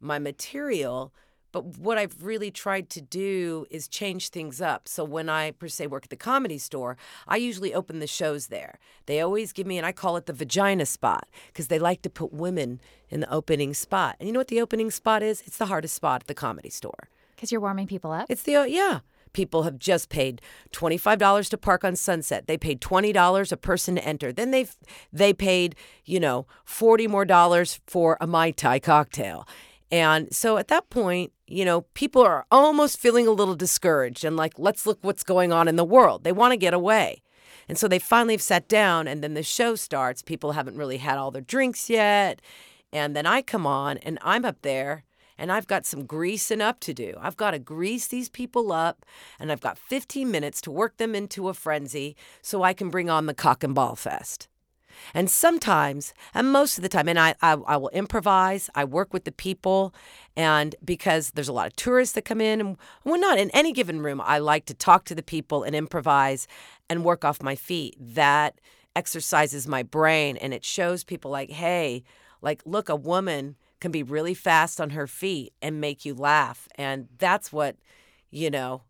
my 0.00 0.18
material, 0.18 1.12
but 1.52 1.64
what 1.78 1.98
I've 1.98 2.22
really 2.22 2.50
tried 2.52 2.88
to 2.90 3.00
do 3.00 3.66
is 3.70 3.88
change 3.88 4.28
things 4.28 4.60
up. 4.60 4.86
So 4.86 5.02
when 5.04 5.28
I 5.28 5.50
per 5.50 5.66
se 5.68 5.88
work 5.88 6.04
at 6.04 6.10
the 6.10 6.16
comedy 6.16 6.58
store, 6.58 6.96
I 7.26 7.36
usually 7.38 7.74
open 7.74 7.98
the 7.98 8.06
shows 8.06 8.46
there. 8.48 8.78
They 9.06 9.20
always 9.20 9.52
give 9.52 9.66
me, 9.66 9.76
and 9.76 9.84
I 9.84 9.92
call 9.92 10.16
it 10.16 10.26
the 10.26 10.32
vagina 10.32 10.86
spot, 10.86 11.28
because 11.48 11.66
they 11.66 11.78
like 11.80 12.02
to 12.02 12.10
put 12.10 12.32
women 12.32 12.80
in 13.08 13.20
the 13.20 13.32
opening 13.32 13.74
spot. 13.74 14.14
And 14.20 14.28
you 14.28 14.32
know 14.32 14.40
what 14.40 14.48
the 14.48 14.60
opening 14.60 14.90
spot 14.92 15.22
is? 15.24 15.42
It's 15.44 15.58
the 15.58 15.66
hardest 15.66 15.94
spot 15.94 16.22
at 16.22 16.26
the 16.28 16.34
comedy 16.34 16.70
store. 16.70 17.08
because 17.34 17.50
you're 17.50 17.60
warming 17.60 17.86
people 17.88 18.12
up 18.12 18.26
It's 18.28 18.42
the 18.44 18.56
uh, 18.56 18.64
yeah. 18.64 19.00
People 19.32 19.62
have 19.62 19.78
just 19.78 20.08
paid 20.08 20.40
twenty 20.72 20.96
five 20.98 21.18
dollars 21.18 21.48
to 21.50 21.58
park 21.58 21.84
on 21.84 21.96
Sunset. 21.96 22.46
They 22.46 22.58
paid 22.58 22.80
twenty 22.80 23.12
dollars 23.12 23.52
a 23.52 23.56
person 23.56 23.94
to 23.96 24.04
enter. 24.04 24.32
Then 24.32 24.50
they 24.50 24.66
they 25.12 25.32
paid 25.32 25.74
you 26.04 26.20
know 26.20 26.46
forty 26.64 27.06
more 27.06 27.24
dollars 27.24 27.80
for 27.86 28.16
a 28.20 28.26
mai 28.26 28.50
tai 28.50 28.78
cocktail. 28.80 29.46
And 29.90 30.32
so 30.34 30.56
at 30.56 30.68
that 30.68 30.88
point, 30.90 31.32
you 31.46 31.64
know, 31.64 31.82
people 31.94 32.22
are 32.22 32.46
almost 32.50 32.98
feeling 32.98 33.26
a 33.26 33.32
little 33.32 33.56
discouraged 33.56 34.24
and 34.24 34.36
like, 34.36 34.54
let's 34.56 34.86
look 34.86 34.98
what's 35.02 35.24
going 35.24 35.52
on 35.52 35.66
in 35.66 35.76
the 35.76 35.84
world. 35.84 36.22
They 36.22 36.32
want 36.32 36.52
to 36.52 36.56
get 36.56 36.74
away. 36.74 37.22
And 37.68 37.78
so 37.78 37.86
they 37.86 37.98
finally 38.00 38.34
have 38.34 38.42
sat 38.42 38.66
down, 38.66 39.06
and 39.06 39.22
then 39.22 39.34
the 39.34 39.44
show 39.44 39.76
starts. 39.76 40.22
People 40.22 40.52
haven't 40.52 40.76
really 40.76 40.96
had 40.96 41.18
all 41.18 41.30
their 41.30 41.40
drinks 41.40 41.88
yet. 41.88 42.42
And 42.92 43.14
then 43.14 43.26
I 43.26 43.42
come 43.42 43.64
on, 43.64 43.98
and 43.98 44.18
I'm 44.22 44.44
up 44.44 44.62
there, 44.62 45.04
and 45.38 45.52
I've 45.52 45.68
got 45.68 45.86
some 45.86 46.04
greasing 46.04 46.60
up 46.60 46.80
to 46.80 46.92
do. 46.92 47.14
I've 47.20 47.36
got 47.36 47.52
to 47.52 47.60
grease 47.60 48.08
these 48.08 48.28
people 48.28 48.72
up, 48.72 49.06
and 49.38 49.52
I've 49.52 49.60
got 49.60 49.78
15 49.78 50.28
minutes 50.30 50.60
to 50.62 50.72
work 50.72 50.96
them 50.96 51.14
into 51.14 51.48
a 51.48 51.54
frenzy 51.54 52.16
so 52.42 52.64
I 52.64 52.72
can 52.72 52.90
bring 52.90 53.08
on 53.08 53.26
the 53.26 53.34
cock 53.34 53.62
and 53.62 53.74
ball 53.74 53.94
fest. 53.94 54.48
And 55.14 55.30
sometimes, 55.30 56.14
and 56.34 56.52
most 56.52 56.78
of 56.78 56.82
the 56.82 56.88
time, 56.88 57.08
and 57.08 57.18
I, 57.18 57.34
I, 57.42 57.52
I 57.52 57.76
will 57.76 57.90
improvise, 57.90 58.70
I 58.74 58.84
work 58.84 59.12
with 59.12 59.24
the 59.24 59.32
people, 59.32 59.94
and 60.36 60.74
because 60.84 61.32
there's 61.32 61.48
a 61.48 61.52
lot 61.52 61.66
of 61.66 61.76
tourists 61.76 62.14
that 62.14 62.24
come 62.24 62.40
in, 62.40 62.60
and 62.60 62.76
when 63.02 63.20
not 63.20 63.38
in 63.38 63.50
any 63.50 63.72
given 63.72 64.00
room, 64.00 64.20
I 64.20 64.38
like 64.38 64.66
to 64.66 64.74
talk 64.74 65.04
to 65.06 65.14
the 65.14 65.22
people 65.22 65.62
and 65.62 65.74
improvise 65.74 66.46
and 66.88 67.04
work 67.04 67.24
off 67.24 67.42
my 67.42 67.54
feet. 67.54 67.96
That 67.98 68.60
exercises 68.96 69.68
my 69.68 69.82
brain 69.82 70.36
and 70.36 70.52
it 70.52 70.64
shows 70.64 71.04
people, 71.04 71.30
like, 71.30 71.50
hey, 71.50 72.02
like, 72.42 72.62
look, 72.64 72.88
a 72.88 72.96
woman 72.96 73.56
can 73.80 73.90
be 73.90 74.02
really 74.02 74.34
fast 74.34 74.80
on 74.80 74.90
her 74.90 75.06
feet 75.06 75.52
and 75.62 75.80
make 75.80 76.04
you 76.04 76.14
laugh. 76.14 76.68
And 76.74 77.08
that's 77.18 77.52
what, 77.52 77.76
you 78.30 78.50
know, 78.50 78.82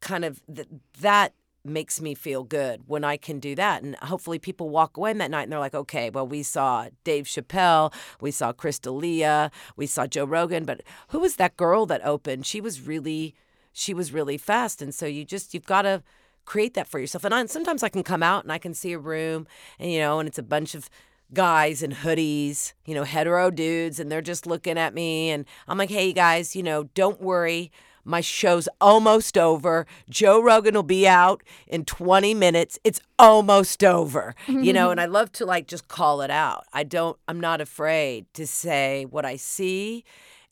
kind 0.00 0.24
of 0.24 0.42
th- 0.46 0.68
that 1.00 1.32
makes 1.68 2.00
me 2.00 2.14
feel 2.14 2.44
good 2.44 2.82
when 2.86 3.04
I 3.04 3.16
can 3.16 3.38
do 3.38 3.54
that. 3.54 3.82
And 3.82 3.96
hopefully 3.96 4.38
people 4.38 4.68
walk 4.68 4.96
away 4.96 5.12
that 5.12 5.30
night 5.30 5.44
and 5.44 5.52
they're 5.52 5.58
like, 5.58 5.74
okay, 5.74 6.10
well, 6.10 6.26
we 6.26 6.42
saw 6.42 6.88
Dave 7.04 7.26
Chappelle, 7.26 7.92
we 8.20 8.30
saw 8.30 8.52
Chris 8.52 8.78
D'Elia, 8.78 9.50
we 9.76 9.86
saw 9.86 10.06
Joe 10.06 10.24
Rogan, 10.24 10.64
but 10.64 10.82
who 11.08 11.20
was 11.20 11.36
that 11.36 11.56
girl 11.56 11.86
that 11.86 12.04
opened? 12.04 12.46
She 12.46 12.60
was 12.60 12.80
really, 12.80 13.34
she 13.72 13.94
was 13.94 14.12
really 14.12 14.38
fast. 14.38 14.80
And 14.82 14.94
so 14.94 15.06
you 15.06 15.24
just, 15.24 15.54
you've 15.54 15.66
got 15.66 15.82
to 15.82 16.02
create 16.44 16.74
that 16.74 16.86
for 16.86 16.98
yourself. 16.98 17.24
And 17.24 17.34
I, 17.34 17.44
sometimes 17.46 17.82
I 17.82 17.88
can 17.88 18.02
come 18.02 18.22
out 18.22 18.44
and 18.44 18.52
I 18.52 18.58
can 18.58 18.74
see 18.74 18.92
a 18.92 18.98
room 18.98 19.46
and, 19.78 19.90
you 19.90 19.98
know, 19.98 20.18
and 20.18 20.28
it's 20.28 20.38
a 20.38 20.42
bunch 20.42 20.74
of 20.74 20.88
guys 21.32 21.82
in 21.82 21.90
hoodies, 21.90 22.72
you 22.84 22.94
know, 22.94 23.02
hetero 23.02 23.50
dudes, 23.50 23.98
and 23.98 24.10
they're 24.12 24.22
just 24.22 24.46
looking 24.46 24.78
at 24.78 24.94
me. 24.94 25.30
And 25.30 25.44
I'm 25.66 25.76
like, 25.76 25.90
hey, 25.90 26.12
guys, 26.12 26.54
you 26.54 26.62
know, 26.62 26.84
don't 26.94 27.20
worry. 27.20 27.72
My 28.06 28.20
show's 28.20 28.68
almost 28.80 29.36
over. 29.36 29.86
Joe 30.08 30.40
Rogan 30.40 30.74
will 30.74 30.82
be 30.82 31.06
out 31.08 31.42
in 31.66 31.84
20 31.84 32.32
minutes. 32.34 32.78
It's 32.84 33.00
almost 33.18 33.82
over. 33.84 34.34
You 34.46 34.72
know, 34.72 34.90
and 34.90 35.00
I 35.00 35.06
love 35.06 35.32
to 35.32 35.44
like 35.44 35.66
just 35.66 35.88
call 35.88 36.20
it 36.22 36.30
out. 36.30 36.64
I 36.72 36.84
don't, 36.84 37.18
I'm 37.28 37.40
not 37.40 37.60
afraid 37.60 38.26
to 38.34 38.46
say 38.46 39.04
what 39.04 39.24
I 39.24 39.36
see 39.36 40.04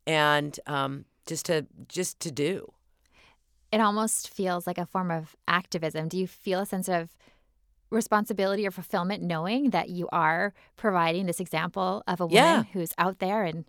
and 0.06 0.58
um, 0.66 1.04
just 1.26 1.46
to, 1.46 1.66
just 1.88 2.18
to 2.20 2.30
do. 2.30 2.72
it 3.72 3.80
almost 3.80 4.28
feels 4.28 4.66
like 4.66 4.78
a 4.78 4.86
form 4.86 5.10
of 5.10 5.34
activism. 5.48 6.08
Do 6.08 6.18
you 6.18 6.26
feel 6.26 6.60
a 6.60 6.66
sense 6.66 6.88
of 6.88 7.16
responsibility 7.90 8.66
or 8.66 8.70
fulfillment 8.70 9.22
knowing 9.22 9.70
that 9.70 9.88
you 9.88 10.08
are 10.10 10.52
providing 10.76 11.26
this 11.26 11.38
example 11.40 12.02
of 12.08 12.20
a 12.20 12.26
woman 12.26 12.34
Yeah. 12.42 12.62
who's 12.72 12.92
out 12.98 13.18
there 13.20 13.44
and 13.44 13.64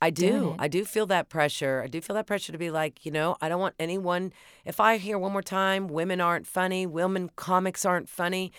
I 0.00 0.10
do. 0.10 0.56
I 0.58 0.68
do 0.68 0.84
feel 0.84 1.06
that 1.06 1.28
pressure. 1.28 1.82
I 1.84 1.88
do 1.88 2.00
feel 2.00 2.14
that 2.14 2.26
pressure 2.26 2.52
to 2.52 2.58
be 2.58 2.70
like, 2.70 3.04
you 3.04 3.12
know, 3.12 3.36
I 3.40 3.48
don't 3.48 3.60
want 3.60 3.74
anyone. 3.78 4.32
If 4.64 4.80
I 4.80 4.96
hear 4.96 5.18
one 5.18 5.32
more 5.32 5.42
time, 5.42 5.88
women 5.88 6.20
aren't 6.20 6.46
funny, 6.46 6.86
women 6.86 7.30
comics 7.36 7.84
aren't 7.84 8.08
funny, 8.08 8.52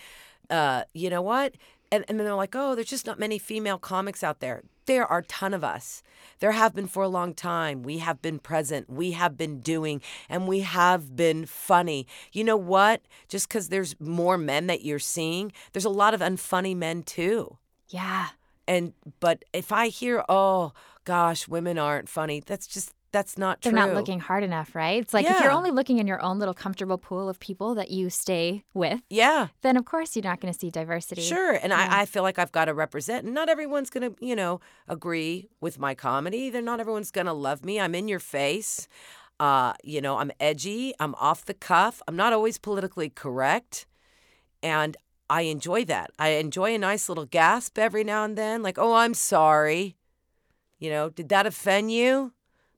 uh, 0.50 0.84
you 0.92 1.10
know 1.10 1.22
what? 1.22 1.54
And, 1.92 2.04
and 2.08 2.18
then 2.18 2.24
they're 2.24 2.34
like, 2.34 2.54
oh, 2.56 2.74
there's 2.74 2.88
just 2.88 3.06
not 3.06 3.18
many 3.18 3.38
female 3.38 3.78
comics 3.78 4.24
out 4.24 4.40
there. 4.40 4.62
There 4.86 5.06
are 5.06 5.18
a 5.18 5.24
ton 5.24 5.54
of 5.54 5.64
us. 5.64 6.02
There 6.40 6.52
have 6.52 6.74
been 6.74 6.88
for 6.88 7.02
a 7.02 7.08
long 7.08 7.34
time. 7.34 7.82
We 7.82 7.98
have 7.98 8.20
been 8.20 8.38
present. 8.38 8.90
We 8.90 9.12
have 9.12 9.36
been 9.36 9.60
doing, 9.60 10.02
and 10.28 10.48
we 10.48 10.60
have 10.60 11.14
been 11.16 11.46
funny. 11.46 12.06
You 12.32 12.44
know 12.44 12.56
what? 12.56 13.02
Just 13.28 13.48
because 13.48 13.68
there's 13.68 13.98
more 14.00 14.36
men 14.36 14.66
that 14.66 14.84
you're 14.84 14.98
seeing, 14.98 15.52
there's 15.72 15.84
a 15.84 15.90
lot 15.90 16.14
of 16.14 16.20
unfunny 16.20 16.76
men 16.76 17.02
too 17.02 17.58
yeah, 17.94 18.28
and 18.66 18.92
but 19.20 19.44
if 19.52 19.72
i 19.72 19.88
hear 19.88 20.24
oh 20.28 20.72
gosh 21.04 21.46
women 21.48 21.78
aren't 21.78 22.08
funny 22.08 22.40
that's 22.40 22.66
just 22.66 22.92
that's 23.12 23.38
not 23.38 23.62
true. 23.62 23.70
they're 23.70 23.86
not 23.86 23.94
looking 23.94 24.18
hard 24.18 24.42
enough, 24.42 24.74
right? 24.74 25.00
It's 25.00 25.14
like 25.14 25.24
if 25.24 25.38
you're 25.40 25.52
only 25.52 25.70
looking 25.70 25.98
in 25.98 26.06
your 26.08 26.20
own 26.20 26.40
little 26.40 26.52
comfortable 26.52 26.98
pool 26.98 27.28
of 27.28 27.38
people 27.38 27.76
that 27.76 27.88
you 27.92 28.10
stay 28.10 28.64
with, 28.74 29.02
yeah 29.08 29.48
then 29.62 29.76
of 29.76 29.84
course 29.84 30.16
you're 30.16 30.24
not 30.24 30.40
going 30.40 30.52
to 30.52 30.58
see 30.58 30.68
diversity. 30.68 31.22
sure 31.22 31.52
and 31.52 31.72
I, 31.72 32.00
I 32.00 32.06
feel 32.06 32.24
like 32.24 32.40
i've 32.40 32.50
got 32.50 32.64
to 32.64 32.74
represent 32.74 33.24
and 33.24 33.32
not 33.32 33.48
everyone's 33.48 33.88
gonna 33.88 34.10
you 34.20 34.34
know 34.34 34.58
agree 34.88 35.48
with 35.60 35.78
my 35.78 35.94
comedy 35.94 36.50
they're 36.50 36.60
not 36.60 36.80
everyone's 36.80 37.12
gonna 37.12 37.34
love 37.34 37.64
me 37.64 37.78
i'm 37.78 37.94
in 37.94 38.08
your 38.08 38.18
face 38.18 38.88
Uh, 39.40 39.74
you 39.82 40.00
know, 40.00 40.18
I'm 40.18 40.30
edgy, 40.38 40.94
I'm 41.00 41.14
off 41.16 41.44
the 41.44 41.54
cuff, 41.54 42.00
I'm 42.08 42.14
not 42.16 42.32
always 42.32 42.56
politically 42.58 43.10
correct. 43.10 43.84
And 44.62 44.96
I 45.30 45.42
enjoy 45.42 45.84
that. 45.86 46.10
I 46.18 46.30
enjoy 46.30 46.74
a 46.74 46.78
nice 46.78 47.08
little 47.08 47.26
gasp 47.26 47.78
every 47.78 48.04
now 48.04 48.24
and 48.24 48.36
then, 48.36 48.62
like, 48.62 48.78
oh, 48.78 48.94
I'm 48.94 49.14
sorry. 49.14 49.96
You 50.78 50.90
know, 50.90 51.08
did 51.10 51.28
that 51.30 51.46
offend 51.46 51.92
you? 51.92 52.32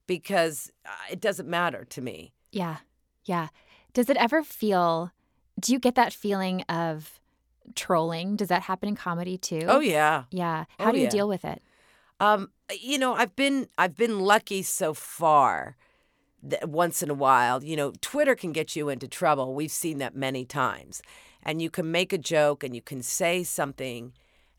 Because 0.07 0.71
uh, 0.85 0.91
it 1.11 1.21
doesn't 1.21 1.49
matter 1.49 1.85
to 1.85 2.01
me. 2.01 2.33
Yeah. 2.53 2.77
Yeah. 3.25 3.49
Does 3.93 4.09
it 4.09 4.17
ever 4.17 4.43
feel, 4.43 5.11
do 5.59 5.73
you 5.73 5.79
get 5.79 5.97
that 5.97 6.13
feeling 6.13 6.63
of 6.63 7.19
trolling? 7.75 8.37
Does 8.37 8.49
that 8.49 8.63
happen 8.63 8.89
in 8.91 8.95
comedy 8.97 9.37
too? 9.37 9.63
Oh, 9.67 9.81
yeah. 9.81 10.25
Yeah. 10.31 10.67
How 10.79 10.91
Oh, 10.91 10.93
do 10.93 10.99
you 10.99 11.05
yeah. 11.05 11.11
deal 11.11 11.29
with 11.29 11.45
it? 11.45 11.63
Um, 12.21 12.51
you 12.81 12.99
know, 12.99 13.15
I've 13.15 13.37
been 13.37 13.69
I've 13.77 13.97
been 13.97 14.21
lucky 14.21 14.63
so 14.63 14.95
far. 14.95 15.77
That 16.43 16.69
once 16.69 17.03
in 17.03 17.11
a 17.11 17.15
while, 17.15 17.65
you 17.65 17.75
know, 17.75 17.93
Twitter 18.01 18.37
can 18.37 18.53
get 18.53 18.77
you 18.77 18.89
into 18.89 19.09
trouble. 19.09 19.55
We've 19.55 19.71
seen 19.71 19.99
that 19.99 20.15
many 20.15 20.45
times. 20.45 21.03
And 21.47 21.63
you 21.63 21.71
can 21.71 21.91
make 21.91 22.13
a 22.13 22.19
joke 22.19 22.63
and 22.65 22.75
you 22.75 22.83
can 22.83 23.03
say 23.03 23.45
something, 23.45 24.13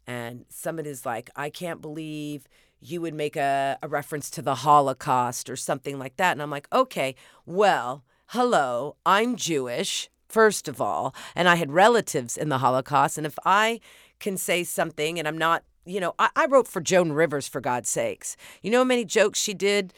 and 0.07 0.45
somebody's 0.49 1.05
like, 1.05 1.29
"I 1.35 1.49
can't 1.49 1.81
believe 1.81 2.47
you 2.79 3.01
would 3.01 3.13
make 3.13 3.35
a, 3.35 3.77
a 3.83 3.87
reference 3.87 4.29
to 4.31 4.41
the 4.41 4.55
Holocaust 4.55 5.49
or 5.49 5.57
something 5.57 5.99
like 5.99 6.15
that." 6.15 6.31
And 6.31 6.41
I'm 6.41 6.49
like, 6.49 6.67
"Okay, 6.71 7.13
well, 7.45 8.03
hello, 8.27 8.95
I'm 9.05 9.35
Jewish." 9.35 10.09
First 10.29 10.67
of 10.67 10.81
all, 10.81 11.13
and 11.35 11.47
I 11.47 11.55
had 11.55 11.71
relatives 11.71 12.37
in 12.37 12.49
the 12.49 12.57
Holocaust. 12.57 13.17
And 13.17 13.27
if 13.27 13.37
I 13.45 13.79
can 14.19 14.37
say 14.37 14.63
something 14.63 15.19
and 15.19 15.27
I'm 15.27 15.37
not 15.37 15.63
you 15.85 16.01
know, 16.01 16.15
I, 16.19 16.29
I 16.35 16.45
wrote 16.47 16.67
for 16.67 16.81
Joan 16.81 17.13
Rivers 17.13 17.47
for 17.47 17.61
God's 17.61 17.89
sakes. 17.89 18.35
You 18.61 18.71
know 18.71 18.79
how 18.79 18.83
many 18.83 19.05
jokes 19.05 19.39
she 19.39 19.53
did 19.53 19.93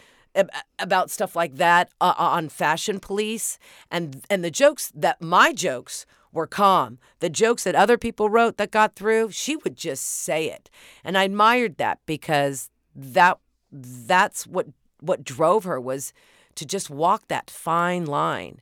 about 0.78 1.10
stuff 1.10 1.36
like 1.36 1.56
that 1.56 1.90
uh, 2.00 2.14
on 2.18 2.50
Fashion 2.50 3.00
Police, 3.00 3.58
and 3.90 4.24
and 4.30 4.44
the 4.44 4.52
jokes 4.52 4.92
that 4.96 5.22
my 5.22 5.54
jokes 5.54 6.06
were 6.32 6.48
calm. 6.48 7.00
The 7.20 7.30
jokes 7.30 7.64
that 7.64 7.76
other 7.76 7.98
people 7.98 8.30
wrote 8.30 8.58
that 8.58 8.72
got 8.72 8.96
through, 8.96 9.32
she 9.32 9.56
would 9.58 9.76
just 9.76 10.04
say 10.04 10.50
it, 10.50 10.70
and 11.04 11.18
I 11.18 11.24
admired 11.24 11.78
that 11.78 12.00
because 12.06 12.70
that 12.96 13.40
that's 13.72 14.48
what 14.48 14.68
what 15.00 15.24
drove 15.24 15.64
her 15.64 15.80
was 15.80 16.14
to 16.56 16.66
just 16.66 16.90
walk 16.90 17.28
that 17.28 17.50
fine 17.50 18.06
line 18.06 18.62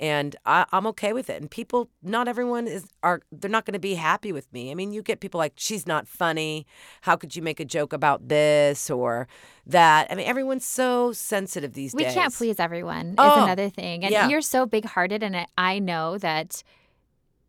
and 0.00 0.34
I, 0.46 0.64
I'm 0.72 0.86
okay 0.88 1.12
with 1.12 1.28
it. 1.28 1.40
And 1.42 1.50
people, 1.50 1.90
not 2.02 2.26
everyone 2.26 2.66
is 2.66 2.86
are 3.02 3.20
they're 3.30 3.50
not 3.50 3.66
going 3.66 3.74
to 3.74 3.78
be 3.78 3.94
happy 3.94 4.32
with 4.32 4.50
me. 4.52 4.70
I 4.70 4.74
mean, 4.74 4.92
you 4.92 5.02
get 5.02 5.20
people 5.20 5.38
like 5.38 5.52
she's 5.56 5.86
not 5.86 6.08
funny. 6.08 6.66
How 7.02 7.16
could 7.16 7.36
you 7.36 7.42
make 7.42 7.60
a 7.60 7.64
joke 7.66 7.92
about 7.92 8.28
this 8.28 8.88
or 8.90 9.28
that? 9.66 10.08
I 10.10 10.14
mean, 10.14 10.26
everyone's 10.26 10.64
so 10.64 11.12
sensitive 11.12 11.74
these 11.74 11.94
We 11.94 12.04
days. 12.04 12.14
We 12.14 12.20
can't 12.20 12.34
please 12.34 12.58
everyone, 12.58 13.10
is 13.10 13.14
Oh, 13.18 13.44
another 13.44 13.68
thing. 13.68 14.02
And 14.02 14.10
yeah. 14.10 14.28
you're 14.28 14.40
so 14.40 14.64
big 14.64 14.86
hearted, 14.86 15.22
and 15.22 15.46
I 15.58 15.78
know 15.78 16.16
that 16.18 16.62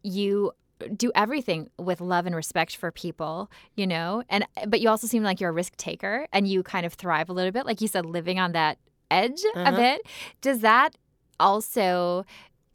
you 0.04 0.52
do 0.98 1.12
everything 1.14 1.70
with 1.78 2.02
love 2.02 2.26
and 2.26 2.36
respect 2.36 2.76
for 2.76 2.92
people, 2.92 3.50
you 3.76 3.86
know? 3.86 4.24
And 4.30 4.46
but 4.68 4.82
you 4.82 4.90
also 4.90 5.06
seem 5.08 5.22
like 5.24 5.40
you're 5.40 5.52
a 5.52 5.54
risk 5.54 5.76
taker 5.78 6.28
and 6.34 6.48
you 6.48 6.64
kind 6.64 6.86
of 6.86 6.94
thrive 6.94 7.30
a 7.30 7.34
little 7.34 7.52
bit, 7.52 7.66
like 7.66 7.82
you 7.82 7.88
said, 7.88 8.06
living 8.06 8.40
on 8.40 8.54
that 8.54 8.78
edge 9.12 9.42
a 9.56 9.60
Uh-huh. 9.60 9.78
bit. 9.78 10.02
Does 10.42 10.60
that 10.62 10.96
also 11.40 12.26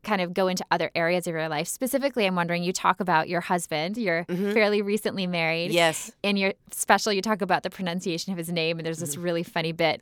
kind 0.04 0.20
of 0.20 0.32
go 0.34 0.46
into 0.46 0.64
other 0.70 0.90
areas 0.94 1.26
of 1.26 1.32
your 1.32 1.48
life? 1.48 1.66
Specifically, 1.66 2.26
I'm 2.26 2.36
wondering, 2.36 2.62
you 2.62 2.72
talk 2.72 3.00
about 3.00 3.28
your 3.28 3.40
husband, 3.40 3.96
you're 3.96 4.24
Mhm. 4.26 4.52
fairly 4.54 4.82
recently 4.82 5.26
married 5.26 5.72
Yes. 5.72 6.12
in 6.22 6.36
your 6.36 6.52
special 6.70 7.12
you 7.12 7.22
talk 7.22 7.42
about 7.42 7.64
the 7.64 7.70
pronunciation 7.70 8.30
of 8.30 8.38
his 8.38 8.52
name 8.52 8.78
and 8.78 8.86
there's 8.86 9.00
this 9.00 9.16
really 9.16 9.42
funny 9.42 9.72
bit 9.72 10.00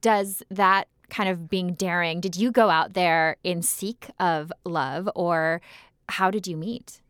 does 0.00 0.42
that 0.50 0.86
kind 1.08 1.28
of 1.30 1.48
being 1.48 1.72
daring 1.72 2.20
did 2.20 2.36
you 2.36 2.50
go 2.52 2.68
out 2.68 2.92
there 2.92 3.36
in 3.42 3.62
seek 3.62 4.08
of 4.20 4.52
love 4.64 5.08
or 5.14 5.62
how 6.10 6.30
did 6.30 6.46
you 6.46 6.56
meet 6.56 7.00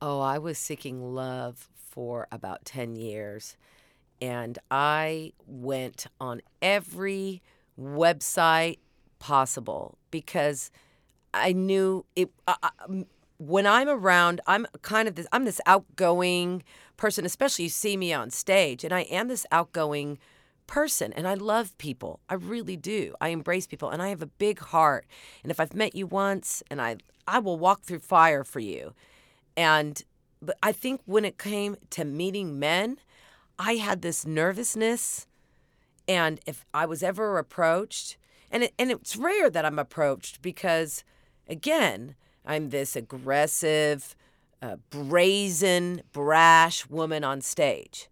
Oh, 0.00 0.20
I 0.20 0.38
was 0.38 0.58
seeking 0.58 1.12
love 1.12 1.68
for 1.74 2.28
about 2.30 2.64
10 2.64 2.94
years. 2.94 3.56
And 4.22 4.56
I 4.70 5.32
went 5.46 6.06
on 6.20 6.40
every 6.62 7.42
website 7.80 8.78
possible 9.18 9.98
because 10.12 10.70
I 11.34 11.52
knew 11.52 12.04
it. 12.14 12.30
I, 12.46 12.56
I- 12.62 12.70
m- 12.88 13.06
when 13.38 13.66
I'm 13.66 13.88
around, 13.88 14.40
I'm 14.46 14.66
kind 14.82 15.08
of 15.08 15.14
this, 15.16 15.26
I'm 15.32 15.44
this 15.44 15.60
outgoing 15.66 16.62
person, 16.96 17.24
especially 17.24 17.64
you 17.64 17.68
see 17.70 17.96
me 17.96 18.12
on 18.12 18.30
stage, 18.30 18.84
and 18.84 18.92
I 18.92 19.02
am 19.02 19.28
this 19.28 19.46
outgoing 19.52 20.18
person 20.68 21.12
and 21.14 21.26
I 21.26 21.34
love 21.34 21.76
people. 21.78 22.20
I 22.28 22.34
really 22.34 22.76
do. 22.76 23.14
I 23.20 23.30
embrace 23.30 23.66
people 23.66 23.90
and 23.90 24.00
I 24.00 24.10
have 24.10 24.22
a 24.22 24.26
big 24.26 24.60
heart. 24.60 25.06
And 25.42 25.50
if 25.50 25.58
I've 25.58 25.74
met 25.74 25.96
you 25.96 26.06
once 26.06 26.62
and 26.70 26.80
I 26.80 26.98
I 27.26 27.40
will 27.40 27.58
walk 27.58 27.82
through 27.82 27.98
fire 27.98 28.44
for 28.44 28.60
you. 28.60 28.94
And 29.56 30.00
but 30.40 30.56
I 30.62 30.70
think 30.70 31.00
when 31.04 31.24
it 31.24 31.36
came 31.36 31.76
to 31.90 32.04
meeting 32.04 32.60
men, 32.60 32.98
I 33.58 33.74
had 33.74 34.02
this 34.02 34.24
nervousness 34.24 35.26
and 36.06 36.40
if 36.46 36.64
I 36.72 36.86
was 36.86 37.02
ever 37.02 37.38
approached 37.38 38.16
and 38.50 38.62
it, 38.62 38.74
and 38.78 38.92
it's 38.92 39.16
rare 39.16 39.50
that 39.50 39.64
I'm 39.64 39.78
approached 39.78 40.40
because 40.40 41.02
again, 41.48 42.14
I'm 42.46 42.70
this 42.70 42.94
aggressive, 42.94 44.14
uh, 44.62 44.76
brazen, 44.90 46.02
brash 46.12 46.88
woman 46.88 47.24
on 47.24 47.40
stage. 47.40 48.08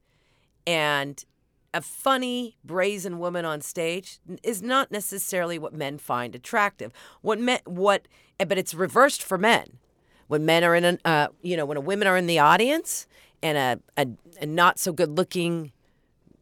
And 0.66 1.24
a 1.74 1.82
funny, 1.82 2.56
brazen 2.64 3.18
woman 3.18 3.44
on 3.44 3.60
stage 3.60 4.18
is 4.42 4.62
not 4.62 4.90
necessarily 4.90 5.58
what 5.58 5.74
men 5.74 5.98
find 5.98 6.34
attractive. 6.34 6.92
What 7.22 7.38
men, 7.38 7.60
what, 7.64 8.08
but 8.38 8.58
it's 8.58 8.74
reversed 8.74 9.22
for 9.22 9.38
men. 9.38 9.78
When 10.28 10.44
men 10.44 10.64
are 10.64 10.74
in 10.74 10.84
an, 10.84 10.98
uh, 11.04 11.28
you 11.42 11.56
know, 11.56 11.64
when 11.64 11.84
women 11.84 12.08
are 12.08 12.16
in 12.16 12.26
the 12.26 12.38
audience 12.38 13.06
and 13.42 13.56
a, 13.96 14.02
a, 14.02 14.08
a 14.42 14.46
not 14.46 14.78
so 14.78 14.92
good 14.92 15.16
looking, 15.16 15.72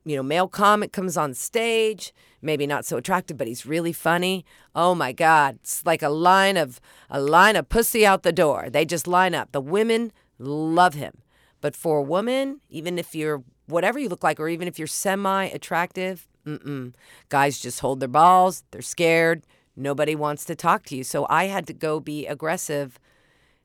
you 0.04 0.16
know, 0.16 0.22
male 0.22 0.48
comic 0.48 0.92
comes 0.92 1.16
on 1.16 1.34
stage, 1.34 2.14
maybe 2.40 2.66
not 2.66 2.84
so 2.84 2.96
attractive, 2.96 3.36
but 3.36 3.46
he's 3.46 3.66
really 3.66 3.92
funny. 3.92 4.44
Oh 4.74 4.94
my 4.94 5.12
God, 5.12 5.58
it's 5.62 5.84
like 5.84 6.02
a 6.02 6.08
line 6.08 6.56
of 6.56 6.80
a 7.10 7.20
line 7.20 7.56
of 7.56 7.68
pussy 7.68 8.06
out 8.06 8.22
the 8.22 8.32
door. 8.32 8.68
They 8.70 8.84
just 8.84 9.06
line 9.06 9.34
up. 9.34 9.52
The 9.52 9.60
women 9.60 10.12
love 10.38 10.94
him. 10.94 11.18
But 11.60 11.74
for 11.74 11.98
a 11.98 12.02
woman, 12.02 12.60
even 12.68 12.98
if 12.98 13.14
you're 13.14 13.42
whatever 13.66 13.98
you 13.98 14.08
look 14.08 14.22
like, 14.22 14.40
or 14.40 14.48
even 14.48 14.68
if 14.68 14.78
you're 14.78 14.88
semi 14.88 15.44
attractive, 15.44 16.28
mm-mm. 16.46 16.94
guys 17.28 17.58
just 17.58 17.80
hold 17.80 18.00
their 18.00 18.08
balls. 18.08 18.64
They're 18.70 18.82
scared. 18.82 19.44
Nobody 19.76 20.14
wants 20.14 20.44
to 20.46 20.54
talk 20.54 20.84
to 20.86 20.96
you. 20.96 21.04
So 21.04 21.26
I 21.28 21.46
had 21.46 21.66
to 21.66 21.72
go 21.72 21.98
be 22.00 22.26
aggressive 22.26 22.98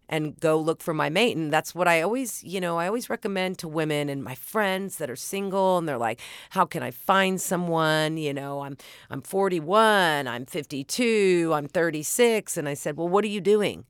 and 0.10 0.40
go 0.40 0.60
look 0.60 0.82
for 0.82 0.94
my 0.94 1.08
mate. 1.08 1.38
And 1.38 1.54
that's 1.54 1.76
what 1.76 1.88
I 1.88 2.02
always, 2.02 2.44
you 2.44 2.60
know, 2.60 2.80
I 2.80 2.88
always 2.88 3.10
recommend 3.10 3.60
to 3.60 3.68
women 3.68 4.10
and 4.10 4.24
my 4.24 4.34
friends 4.34 4.98
that 4.98 5.10
are 5.10 5.16
single 5.16 5.78
and 5.78 5.88
they're 5.88 6.00
like, 6.00 6.20
how 6.50 6.66
can 6.66 6.82
I 6.82 6.90
find 6.90 7.40
someone? 7.40 8.18
You 8.18 8.34
know, 8.34 8.62
I'm 8.62 8.76
I'm 9.12 9.22
41, 9.22 10.28
I'm 10.28 10.46
52, 10.46 11.52
I'm 11.54 11.68
36. 11.68 12.58
And 12.58 12.68
I 12.68 12.74
said, 12.74 12.98
Well, 12.98 13.08
what 13.08 13.24
are 13.24 13.28
you 13.28 13.42
doing? 13.42 13.86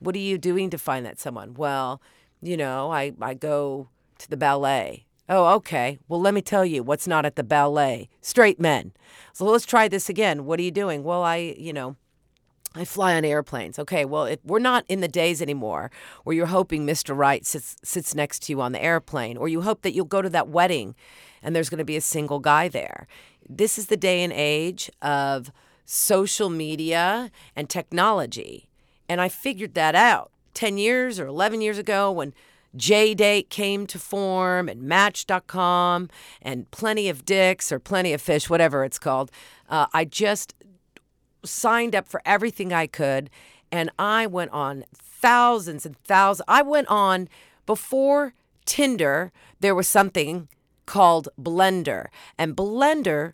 What 0.00 0.14
are 0.14 0.20
you 0.20 0.38
doing 0.38 0.70
to 0.70 0.78
find 0.78 1.04
that 1.04 1.20
someone? 1.20 1.54
Well, 1.54 2.00
you 2.40 2.56
know, 2.56 2.90
I, 2.90 3.12
I 3.20 3.34
go 3.34 3.88
to 4.18 4.30
the 4.30 4.36
ballet. 4.36 5.07
Oh, 5.28 5.54
okay. 5.56 5.98
Well, 6.08 6.20
let 6.20 6.32
me 6.32 6.40
tell 6.40 6.64
you 6.64 6.82
what's 6.82 7.06
not 7.06 7.26
at 7.26 7.36
the 7.36 7.44
ballet. 7.44 8.08
Straight 8.20 8.58
men. 8.58 8.92
So 9.32 9.44
let's 9.44 9.66
try 9.66 9.88
this 9.88 10.08
again. 10.08 10.46
What 10.46 10.58
are 10.58 10.62
you 10.62 10.70
doing? 10.70 11.04
Well, 11.04 11.22
I, 11.22 11.54
you 11.58 11.72
know, 11.72 11.96
I 12.74 12.84
fly 12.84 13.14
on 13.14 13.24
airplanes. 13.24 13.78
Okay, 13.78 14.04
well, 14.04 14.24
if 14.24 14.38
we're 14.44 14.58
not 14.58 14.84
in 14.88 15.00
the 15.00 15.08
days 15.08 15.42
anymore 15.42 15.90
where 16.24 16.36
you're 16.36 16.46
hoping 16.46 16.86
Mr. 16.86 17.16
Right 17.16 17.44
sits 17.44 17.76
sits 17.82 18.14
next 18.14 18.42
to 18.42 18.52
you 18.52 18.60
on 18.60 18.72
the 18.72 18.82
airplane, 18.82 19.36
or 19.36 19.48
you 19.48 19.62
hope 19.62 19.82
that 19.82 19.94
you'll 19.94 20.04
go 20.04 20.22
to 20.22 20.30
that 20.30 20.48
wedding 20.48 20.94
and 21.42 21.54
there's 21.54 21.70
going 21.70 21.78
to 21.78 21.84
be 21.84 21.96
a 21.96 22.00
single 22.00 22.40
guy 22.40 22.68
there. 22.68 23.06
This 23.48 23.78
is 23.78 23.86
the 23.86 23.96
day 23.96 24.22
and 24.22 24.32
age 24.32 24.90
of 25.00 25.50
social 25.84 26.50
media 26.50 27.30
and 27.56 27.68
technology. 27.68 28.68
And 29.08 29.20
I 29.20 29.28
figured 29.28 29.74
that 29.74 29.94
out 29.94 30.30
10 30.54 30.76
years 30.76 31.18
or 31.18 31.26
11 31.26 31.60
years 31.60 31.78
ago 31.78 32.12
when 32.12 32.34
JDate 32.76 33.48
came 33.48 33.86
to 33.86 33.98
form 33.98 34.68
and 34.68 34.82
Match.com 34.82 36.08
and 36.42 36.70
Plenty 36.70 37.08
of 37.08 37.24
Dicks 37.24 37.72
or 37.72 37.78
Plenty 37.78 38.12
of 38.12 38.20
Fish, 38.20 38.50
whatever 38.50 38.84
it's 38.84 38.98
called. 38.98 39.30
Uh, 39.68 39.86
I 39.92 40.04
just 40.04 40.54
signed 41.44 41.94
up 41.94 42.08
for 42.08 42.20
everything 42.24 42.72
I 42.72 42.86
could 42.86 43.30
and 43.70 43.90
I 43.98 44.26
went 44.26 44.50
on 44.52 44.84
thousands 44.94 45.84
and 45.84 45.96
thousands. 45.98 46.44
I 46.48 46.62
went 46.62 46.88
on 46.88 47.28
before 47.66 48.34
Tinder, 48.64 49.32
there 49.60 49.74
was 49.74 49.88
something 49.88 50.48
called 50.86 51.28
Blendr. 51.40 52.06
And 52.36 52.56
Blendr 52.56 53.32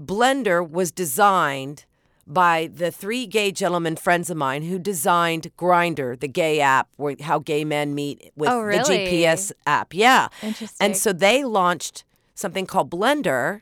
Blendr 0.00 0.68
was 0.68 0.90
designed 0.90 1.84
by 2.26 2.70
the 2.72 2.90
three 2.90 3.26
gay 3.26 3.52
gentlemen 3.52 3.96
friends 3.96 4.30
of 4.30 4.36
mine 4.36 4.62
who 4.62 4.78
designed 4.78 5.50
Grindr, 5.56 6.18
the 6.18 6.28
gay 6.28 6.60
app 6.60 6.88
where 6.96 7.16
how 7.20 7.38
gay 7.38 7.64
men 7.64 7.94
meet 7.94 8.32
with 8.36 8.48
Oh, 8.50 8.64
the? 8.64 8.78
GPS 8.78 9.52
app. 9.66 9.92
Yeah. 9.94 10.28
Interesting. 10.42 10.84
And 10.84 10.96
so 10.96 11.12
they 11.12 11.44
launched 11.44 12.04
something 12.34 12.66
called 12.66 12.90
Blendr 12.90 13.60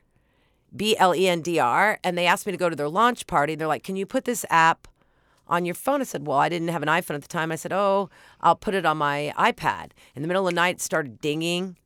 B 0.74 0.96
L 0.96 1.14
E 1.14 1.28
N 1.28 1.42
D 1.42 1.58
R, 1.58 1.98
and 2.02 2.16
they 2.16 2.26
asked 2.26 2.46
me 2.46 2.52
to 2.52 2.58
go 2.58 2.70
to 2.70 2.76
their 2.76 2.88
launch 2.88 3.26
party. 3.26 3.54
They're 3.54 3.66
like, 3.68 3.82
"Can 3.84 3.96
you 3.96 4.06
put 4.06 4.24
this 4.24 4.46
app 4.48 4.88
on 5.46 5.66
your 5.66 5.74
phone?" 5.74 6.00
I 6.00 6.04
said, 6.04 6.26
"Well, 6.26 6.38
I 6.38 6.48
didn't 6.48 6.68
have 6.68 6.82
an 6.82 6.88
iPhone 6.88 7.14
at 7.16 7.22
the 7.22 7.28
time." 7.28 7.52
I 7.52 7.56
said, 7.56 7.72
"Oh, 7.74 8.08
I'll 8.40 8.56
put 8.56 8.74
it 8.74 8.86
on 8.86 8.96
my 8.96 9.34
iPad." 9.36 9.90
In 10.14 10.22
the 10.22 10.28
middle 10.28 10.46
of 10.46 10.52
the 10.54 10.56
night, 10.56 10.76
it 10.76 10.80
started 10.80 11.20
dinging, 11.20 11.76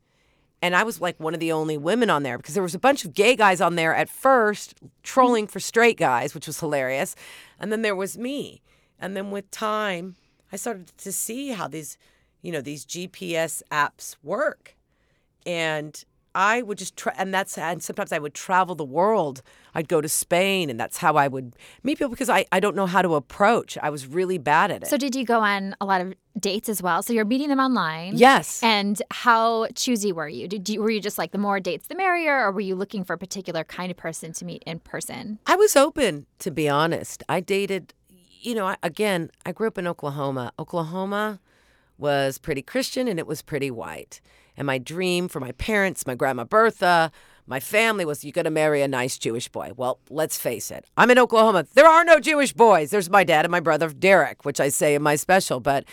and 0.63 0.75
I 0.75 0.83
was 0.83 1.01
like 1.01 1.19
one 1.21 1.35
of 1.35 1.41
the 1.41 1.53
only 1.53 1.77
women 1.77 2.11
on 2.11 2.23
there 2.23 2.37
because 2.39 2.55
there 2.55 2.63
was 2.63 2.75
a 2.75 2.79
bunch 2.79 3.05
of 3.05 3.15
gay 3.15 3.37
guys 3.37 3.61
on 3.61 3.77
there 3.77 3.95
at 3.95 4.09
first 4.09 4.75
trolling 5.03 5.47
for 5.47 5.61
straight 5.61 5.99
guys, 5.99 6.35
which 6.35 6.47
was 6.47 6.61
hilarious, 6.61 7.15
and 7.59 7.71
then 7.71 7.83
there 7.83 7.97
was 7.97 8.19
me, 8.19 8.63
and 8.99 9.17
then 9.17 9.31
with 9.31 9.51
time, 9.51 10.17
I 10.53 10.57
started 10.57 10.97
to 10.99 11.13
see 11.13 11.51
how 11.51 11.69
these, 11.69 11.99
you 12.43 12.53
know, 12.53 12.61
these 12.61 12.85
GPS 12.87 13.63
apps 13.71 14.17
work, 14.23 14.77
and 15.45 16.05
I 16.37 16.61
would 16.61 16.77
just 16.77 16.99
try, 16.99 17.15
and 17.17 17.33
that's, 17.33 17.57
and 17.57 17.83
sometimes 17.83 18.13
I 18.13 18.19
would 18.19 18.35
travel 18.35 18.75
the 18.75 18.85
world. 18.85 19.41
I'd 19.75 19.89
go 19.89 20.03
to 20.03 20.09
Spain, 20.09 20.69
and 20.69 20.79
that's 20.79 20.99
how 20.99 21.17
I 21.17 21.29
would 21.29 21.57
meet 21.83 21.97
people 21.97 22.11
because 22.11 22.29
I, 22.29 22.45
I 22.53 22.61
don't 22.61 22.77
know 22.77 22.85
how 22.85 23.01
to 23.01 23.15
approach. 23.15 23.79
I 23.83 23.89
was 23.89 24.07
really 24.07 24.37
bad 24.37 24.71
at 24.71 24.83
it. 24.83 24.89
So, 24.89 24.99
did 24.99 25.17
you 25.17 25.25
go 25.25 25.41
on 25.41 25.75
a 25.81 25.87
lot 25.87 26.03
of 26.03 26.13
dates 26.39 26.69
as 26.69 26.83
well? 26.83 27.03
So, 27.03 27.15
you're 27.15 27.25
meeting 27.25 27.49
them 27.49 27.59
online. 27.59 28.19
yes. 28.19 28.63
And 28.63 29.01
how 29.11 29.69
choosy 29.75 30.13
were 30.13 30.29
you? 30.29 30.47
Did 30.47 30.69
you 30.69 30.83
were 30.83 30.91
you 30.91 31.01
just 31.01 31.17
like 31.17 31.33
the 31.33 31.39
more 31.39 31.59
dates 31.59 31.89
the 31.89 31.95
merrier, 31.95 32.45
or 32.45 32.53
were 32.53 32.61
you 32.61 32.75
looking 32.75 33.03
for 33.03 33.15
a 33.15 33.19
particular 33.19 33.65
kind 33.65 33.91
of 33.91 33.97
person 33.97 34.35
to 34.35 34.45
meet 34.45 34.63
in 34.67 34.81
person? 34.81 35.39
I 35.47 35.57
was 35.57 35.75
open, 35.75 36.27
to 36.41 36.51
be 36.51 36.69
honest. 36.69 37.23
I 37.31 37.41
dated, 37.41 37.95
you 38.43 38.55
know, 38.55 38.67
I, 38.67 38.77
again, 38.83 39.31
I 39.47 39.53
grew 39.53 39.69
up 39.69 39.79
in 39.79 39.87
Oklahoma. 39.87 40.53
Oklahoma 40.59 41.41
was 41.97 42.37
pretty 42.37 42.61
Christian 42.61 43.09
and 43.09 43.19
it 43.19 43.27
was 43.27 43.41
pretty 43.41 43.71
white. 43.71 44.21
And 44.57 44.67
my 44.67 44.79
dream 44.79 45.29
for 45.29 45.41
my 45.41 45.53
parents, 45.53 46.07
my 46.07 46.15
grandma 46.15 46.45
Bertha, 46.45 47.13
my 47.47 47.61
family 47.61 48.05
was 48.05 48.25
you're 48.25 48.33
going 48.33 48.45
to 48.45 48.51
marry 48.51 48.83
a 48.83 48.89
nice 48.89 49.19
Jewish 49.19 49.49
boy. 49.49 49.73
Well, 49.77 50.01
let's 50.11 50.39
face 50.39 50.71
it. 50.71 50.85
I'm 50.97 51.11
in 51.11 51.19
Oklahoma. 51.19 51.67
There 51.75 51.87
are 51.87 52.05
no 52.05 52.19
Jewish 52.19 52.53
boys. 52.53 52.91
There's 52.91 53.09
my 53.09 53.23
dad 53.23 53.45
and 53.45 53.53
my 53.53 53.61
brother 53.61 53.89
Derek, 53.91 54.45
which 54.45 54.61
I 54.61 54.69
say 54.69 54.95
in 54.95 55.03
my 55.03 55.17
special. 55.17 55.61
But 55.61 55.85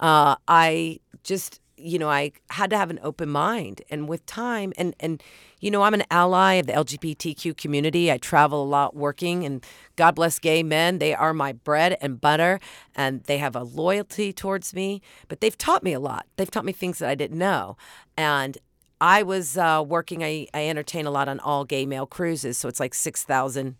uh, 0.00 0.36
I 0.48 0.98
just, 1.22 1.60
you 1.76 1.98
know, 1.98 2.08
I 2.08 2.32
had 2.50 2.70
to 2.70 2.76
have 2.76 2.90
an 2.90 2.98
open 3.02 3.28
mind. 3.28 3.82
And 3.90 4.08
with 4.08 4.26
time, 4.26 4.72
and, 4.76 4.94
and, 4.98 5.22
you 5.60 5.70
know, 5.70 5.82
I'm 5.82 5.94
an 5.94 6.04
ally 6.10 6.54
of 6.54 6.66
the 6.66 6.72
LGBTQ 6.72 7.56
community. 7.56 8.10
I 8.12 8.18
travel 8.18 8.62
a 8.62 8.66
lot 8.66 8.94
working, 8.94 9.44
and 9.44 9.64
God 9.96 10.14
bless 10.14 10.38
gay 10.38 10.62
men. 10.62 10.98
They 10.98 11.14
are 11.14 11.34
my 11.34 11.52
bread 11.52 11.96
and 12.00 12.20
butter, 12.20 12.60
and 12.94 13.22
they 13.24 13.38
have 13.38 13.56
a 13.56 13.62
loyalty 13.62 14.32
towards 14.32 14.74
me. 14.74 15.02
But 15.28 15.40
they've 15.40 15.56
taught 15.56 15.82
me 15.82 15.92
a 15.92 16.00
lot. 16.00 16.26
They've 16.36 16.50
taught 16.50 16.64
me 16.64 16.72
things 16.72 16.98
that 16.98 17.08
I 17.08 17.14
didn't 17.14 17.38
know. 17.38 17.76
And 18.16 18.58
I 19.00 19.22
was 19.22 19.56
uh, 19.56 19.84
working, 19.86 20.24
I, 20.24 20.46
I 20.52 20.66
entertain 20.68 21.06
a 21.06 21.10
lot 21.10 21.28
on 21.28 21.40
all 21.40 21.64
gay 21.64 21.86
male 21.86 22.06
cruises. 22.06 22.58
So 22.58 22.68
it's 22.68 22.80
like 22.80 22.94
6,000 22.94 23.76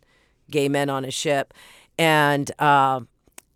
gay 0.50 0.68
men 0.68 0.90
on 0.90 1.04
a 1.04 1.10
ship. 1.10 1.54
And 1.98 2.50
uh, 2.60 3.00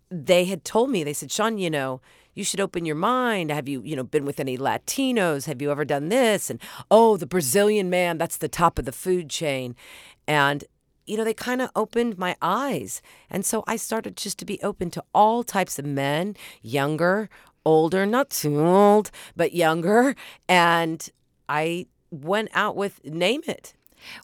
they 0.09 0.45
had 0.45 0.65
told 0.65 0.89
me, 0.89 1.03
they 1.03 1.13
said, 1.13 1.31
Shawn, 1.31 1.57
you 1.57 1.69
know, 1.69 2.01
you 2.33 2.43
should 2.43 2.59
open 2.59 2.85
your 2.85 2.95
mind. 2.95 3.51
Have 3.51 3.67
you, 3.67 3.81
you 3.83 3.95
know, 3.95 4.03
been 4.03 4.25
with 4.25 4.39
any 4.39 4.57
Latinos? 4.57 5.45
Have 5.45 5.61
you 5.61 5.71
ever 5.71 5.85
done 5.85 6.09
this? 6.09 6.49
And 6.49 6.59
oh, 6.89 7.17
the 7.17 7.25
Brazilian 7.25 7.89
man, 7.89 8.17
that's 8.17 8.37
the 8.37 8.47
top 8.47 8.79
of 8.79 8.85
the 8.85 8.91
food 8.91 9.29
chain. 9.29 9.75
And 10.27 10.63
you 11.05 11.17
know, 11.17 11.23
they 11.23 11.33
kind 11.33 11.61
of 11.61 11.69
opened 11.75 12.17
my 12.17 12.35
eyes. 12.41 13.01
And 13.29 13.45
so 13.45 13.63
I 13.67 13.75
started 13.75 14.15
just 14.15 14.39
to 14.39 14.45
be 14.45 14.61
open 14.61 14.89
to 14.91 15.03
all 15.13 15.43
types 15.43 15.77
of 15.77 15.85
men, 15.85 16.37
younger, 16.61 17.29
older, 17.65 18.05
not 18.05 18.29
too 18.29 18.59
old, 18.59 19.11
but 19.35 19.53
younger. 19.53 20.15
And 20.47 21.07
I 21.49 21.87
went 22.09 22.49
out 22.53 22.75
with 22.75 23.03
name 23.03 23.41
it. 23.47 23.73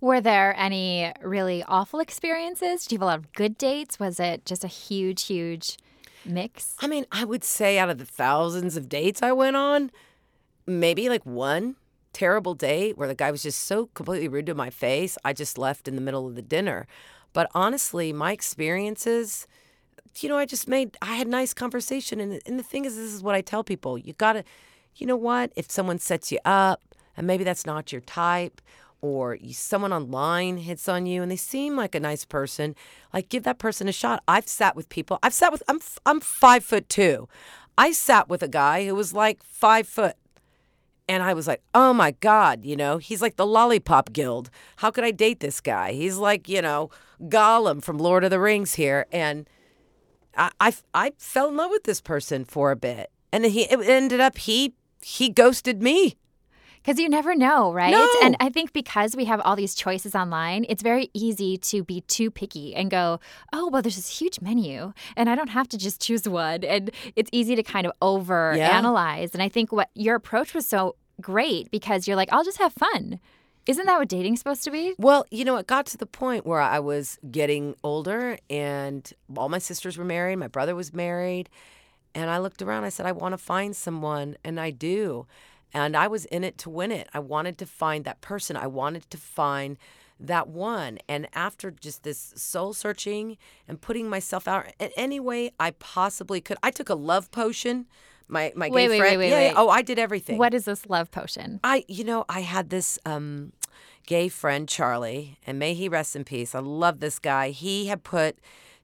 Were 0.01 0.21
there 0.21 0.53
any 0.57 1.11
really 1.21 1.63
awful 1.67 1.99
experiences? 1.99 2.83
Did 2.83 2.93
you 2.93 2.97
have 2.97 3.03
a 3.03 3.05
lot 3.05 3.19
of 3.19 3.33
good 3.33 3.57
dates? 3.57 3.99
Was 3.99 4.19
it 4.19 4.45
just 4.45 4.63
a 4.63 4.67
huge, 4.67 5.25
huge 5.25 5.77
mix? 6.25 6.75
I 6.79 6.87
mean, 6.87 7.05
I 7.11 7.25
would 7.25 7.43
say 7.43 7.77
out 7.77 7.89
of 7.89 7.97
the 7.97 8.05
thousands 8.05 8.77
of 8.77 8.89
dates 8.89 9.21
I 9.21 9.31
went 9.31 9.55
on, 9.55 9.91
maybe 10.65 11.09
like 11.09 11.25
one 11.25 11.75
terrible 12.13 12.53
date 12.53 12.97
where 12.97 13.07
the 13.07 13.15
guy 13.15 13.31
was 13.31 13.43
just 13.43 13.61
so 13.61 13.87
completely 13.93 14.27
rude 14.27 14.47
to 14.47 14.55
my 14.55 14.69
face. 14.69 15.17
I 15.23 15.33
just 15.33 15.57
left 15.57 15.87
in 15.87 15.95
the 15.95 16.01
middle 16.01 16.27
of 16.27 16.35
the 16.35 16.41
dinner. 16.41 16.87
But 17.33 17.49
honestly, 17.53 18.11
my 18.11 18.31
experiences, 18.31 19.47
you 20.19 20.29
know, 20.29 20.37
I 20.37 20.45
just 20.45 20.67
made, 20.67 20.97
I 21.01 21.15
had 21.15 21.27
nice 21.27 21.53
conversation. 21.53 22.19
And, 22.19 22.41
and 22.45 22.57
the 22.57 22.63
thing 22.63 22.85
is, 22.85 22.95
this 22.95 23.13
is 23.13 23.21
what 23.21 23.35
I 23.35 23.41
tell 23.41 23.63
people 23.63 23.97
you 23.97 24.13
got 24.13 24.33
to, 24.33 24.43
you 24.95 25.05
know 25.05 25.15
what? 25.15 25.51
If 25.55 25.69
someone 25.69 25.99
sets 25.99 26.31
you 26.31 26.39
up 26.45 26.81
and 27.15 27.27
maybe 27.27 27.43
that's 27.43 27.65
not 27.65 27.91
your 27.91 28.01
type, 28.01 28.61
or 29.01 29.37
someone 29.51 29.93
online 29.93 30.57
hits 30.57 30.89
on 30.89 31.05
you 31.05 31.21
and 31.21 31.31
they 31.31 31.35
seem 31.35 31.75
like 31.75 31.95
a 31.95 31.99
nice 31.99 32.25
person, 32.25 32.75
like 33.13 33.29
give 33.29 33.43
that 33.43 33.57
person 33.57 33.87
a 33.87 33.91
shot. 33.91 34.23
I've 34.27 34.47
sat 34.47 34.75
with 34.75 34.89
people. 34.89 35.19
I've 35.23 35.33
sat 35.33 35.51
with. 35.51 35.63
I'm 35.67 35.79
I'm 36.05 36.19
five 36.19 36.63
foot 36.63 36.89
two. 36.89 37.27
I 37.77 37.91
sat 37.91 38.27
with 38.27 38.43
a 38.43 38.47
guy 38.47 38.85
who 38.85 38.93
was 38.95 39.13
like 39.13 39.41
five 39.43 39.87
foot. 39.87 40.15
And 41.07 41.23
I 41.23 41.33
was 41.33 41.47
like, 41.47 41.63
oh 41.73 41.91
my 41.91 42.11
God, 42.11 42.63
you 42.65 42.75
know, 42.75 42.99
he's 42.99 43.19
like 43.19 43.35
the 43.35 43.45
Lollipop 43.45 44.13
Guild. 44.13 44.51
How 44.75 44.91
could 44.91 45.03
I 45.03 45.09
date 45.09 45.39
this 45.39 45.59
guy? 45.59 45.93
He's 45.93 46.17
like, 46.17 46.47
you 46.47 46.61
know, 46.61 46.91
Gollum 47.23 47.81
from 47.81 47.97
Lord 47.97 48.23
of 48.23 48.29
the 48.29 48.39
Rings 48.39 48.75
here. 48.75 49.07
And 49.11 49.49
I, 50.37 50.51
I, 50.59 50.73
I 50.93 51.13
fell 51.17 51.47
in 51.47 51.57
love 51.57 51.71
with 51.71 51.83
this 51.83 51.99
person 51.99 52.45
for 52.45 52.69
a 52.69 52.75
bit. 52.75 53.09
And 53.31 53.43
he 53.43 53.67
ended 53.67 54.19
up, 54.19 54.37
he, 54.37 54.75
he 55.01 55.29
ghosted 55.29 55.81
me. 55.81 56.15
Because 56.81 56.99
you 56.99 57.09
never 57.09 57.35
know, 57.35 57.73
right? 57.73 57.91
No. 57.91 58.09
And 58.23 58.35
I 58.39 58.49
think 58.49 58.73
because 58.73 59.15
we 59.15 59.25
have 59.25 59.41
all 59.41 59.55
these 59.55 59.75
choices 59.75 60.15
online, 60.15 60.65
it's 60.69 60.81
very 60.81 61.09
easy 61.13 61.57
to 61.57 61.83
be 61.83 62.01
too 62.01 62.31
picky 62.31 62.73
and 62.75 62.89
go, 62.89 63.19
oh, 63.53 63.69
well, 63.69 63.81
there's 63.81 63.97
this 63.97 64.19
huge 64.19 64.41
menu 64.41 64.93
and 65.15 65.29
I 65.29 65.35
don't 65.35 65.49
have 65.49 65.67
to 65.69 65.77
just 65.77 66.01
choose 66.01 66.27
one. 66.27 66.63
And 66.63 66.91
it's 67.15 67.29
easy 67.33 67.55
to 67.55 67.63
kind 67.63 67.85
of 67.85 67.93
over 68.01 68.53
analyze. 68.53 69.33
And 69.33 69.43
I 69.43 69.49
think 69.49 69.71
what 69.71 69.89
your 69.93 70.15
approach 70.15 70.53
was 70.53 70.65
so 70.65 70.95
great 71.21 71.69
because 71.69 72.07
you're 72.07 72.15
like, 72.15 72.31
I'll 72.31 72.45
just 72.45 72.59
have 72.59 72.73
fun. 72.73 73.19
Isn't 73.67 73.85
that 73.85 73.99
what 73.99 74.07
dating's 74.07 74.39
supposed 74.39 74.63
to 74.63 74.71
be? 74.71 74.95
Well, 74.97 75.25
you 75.29 75.45
know, 75.45 75.57
it 75.57 75.67
got 75.67 75.85
to 75.87 75.97
the 75.97 76.07
point 76.07 76.45
where 76.45 76.61
I 76.61 76.79
was 76.79 77.19
getting 77.29 77.75
older 77.83 78.37
and 78.49 79.11
all 79.37 79.49
my 79.49 79.59
sisters 79.59 79.97
were 79.97 80.05
married, 80.05 80.37
my 80.37 80.47
brother 80.47 80.75
was 80.75 80.93
married. 80.93 81.49
And 82.15 82.31
I 82.31 82.39
looked 82.39 82.63
around, 82.63 82.85
I 82.85 82.89
said, 82.89 83.05
I 83.05 83.11
want 83.11 83.33
to 83.33 83.37
find 83.37 83.75
someone, 83.75 84.35
and 84.43 84.59
I 84.59 84.71
do. 84.71 85.27
And 85.73 85.95
I 85.95 86.07
was 86.07 86.25
in 86.25 86.43
it 86.43 86.57
to 86.59 86.69
win 86.69 86.91
it. 86.91 87.07
I 87.13 87.19
wanted 87.19 87.57
to 87.59 87.65
find 87.65 88.05
that 88.05 88.21
person. 88.21 88.55
I 88.57 88.67
wanted 88.67 89.09
to 89.09 89.17
find 89.17 89.77
that 90.19 90.47
one. 90.47 90.99
And 91.07 91.27
after 91.33 91.71
just 91.71 92.03
this 92.03 92.33
soul 92.35 92.73
searching 92.73 93.37
and 93.67 93.79
putting 93.79 94.09
myself 94.09 94.47
out 94.47 94.65
in 94.79 94.89
any 94.97 95.19
way 95.19 95.51
I 95.59 95.71
possibly 95.71 96.41
could, 96.41 96.57
I 96.63 96.71
took 96.71 96.89
a 96.89 96.95
love 96.95 97.31
potion. 97.31 97.85
My 98.27 98.51
my 98.55 98.69
Wait, 98.69 98.83
gay 98.83 98.89
wait, 98.89 98.97
friend. 98.99 99.11
wait, 99.11 99.17
wait, 99.17 99.29
yeah, 99.29 99.37
wait. 99.37 99.45
yeah. 99.47 99.53
Oh, 99.55 99.69
I 99.69 99.81
did 99.81 99.97
everything. 99.97 100.37
What 100.37 100.53
is 100.53 100.65
this 100.65 100.85
love 100.87 101.09
potion? 101.09 101.59
I, 101.63 101.83
you 101.87 102.03
know, 102.03 102.25
I 102.29 102.41
had 102.41 102.69
this 102.69 102.99
um, 103.05 103.53
gay 104.05 104.27
friend, 104.29 104.67
Charlie, 104.69 105.37
and 105.47 105.57
may 105.57 105.73
he 105.73 105.89
rest 105.89 106.15
in 106.15 106.23
peace. 106.25 106.53
I 106.53 106.59
love 106.59 106.99
this 106.99 107.17
guy. 107.17 107.49
He 107.49 107.87
had 107.87 108.03
put 108.03 108.37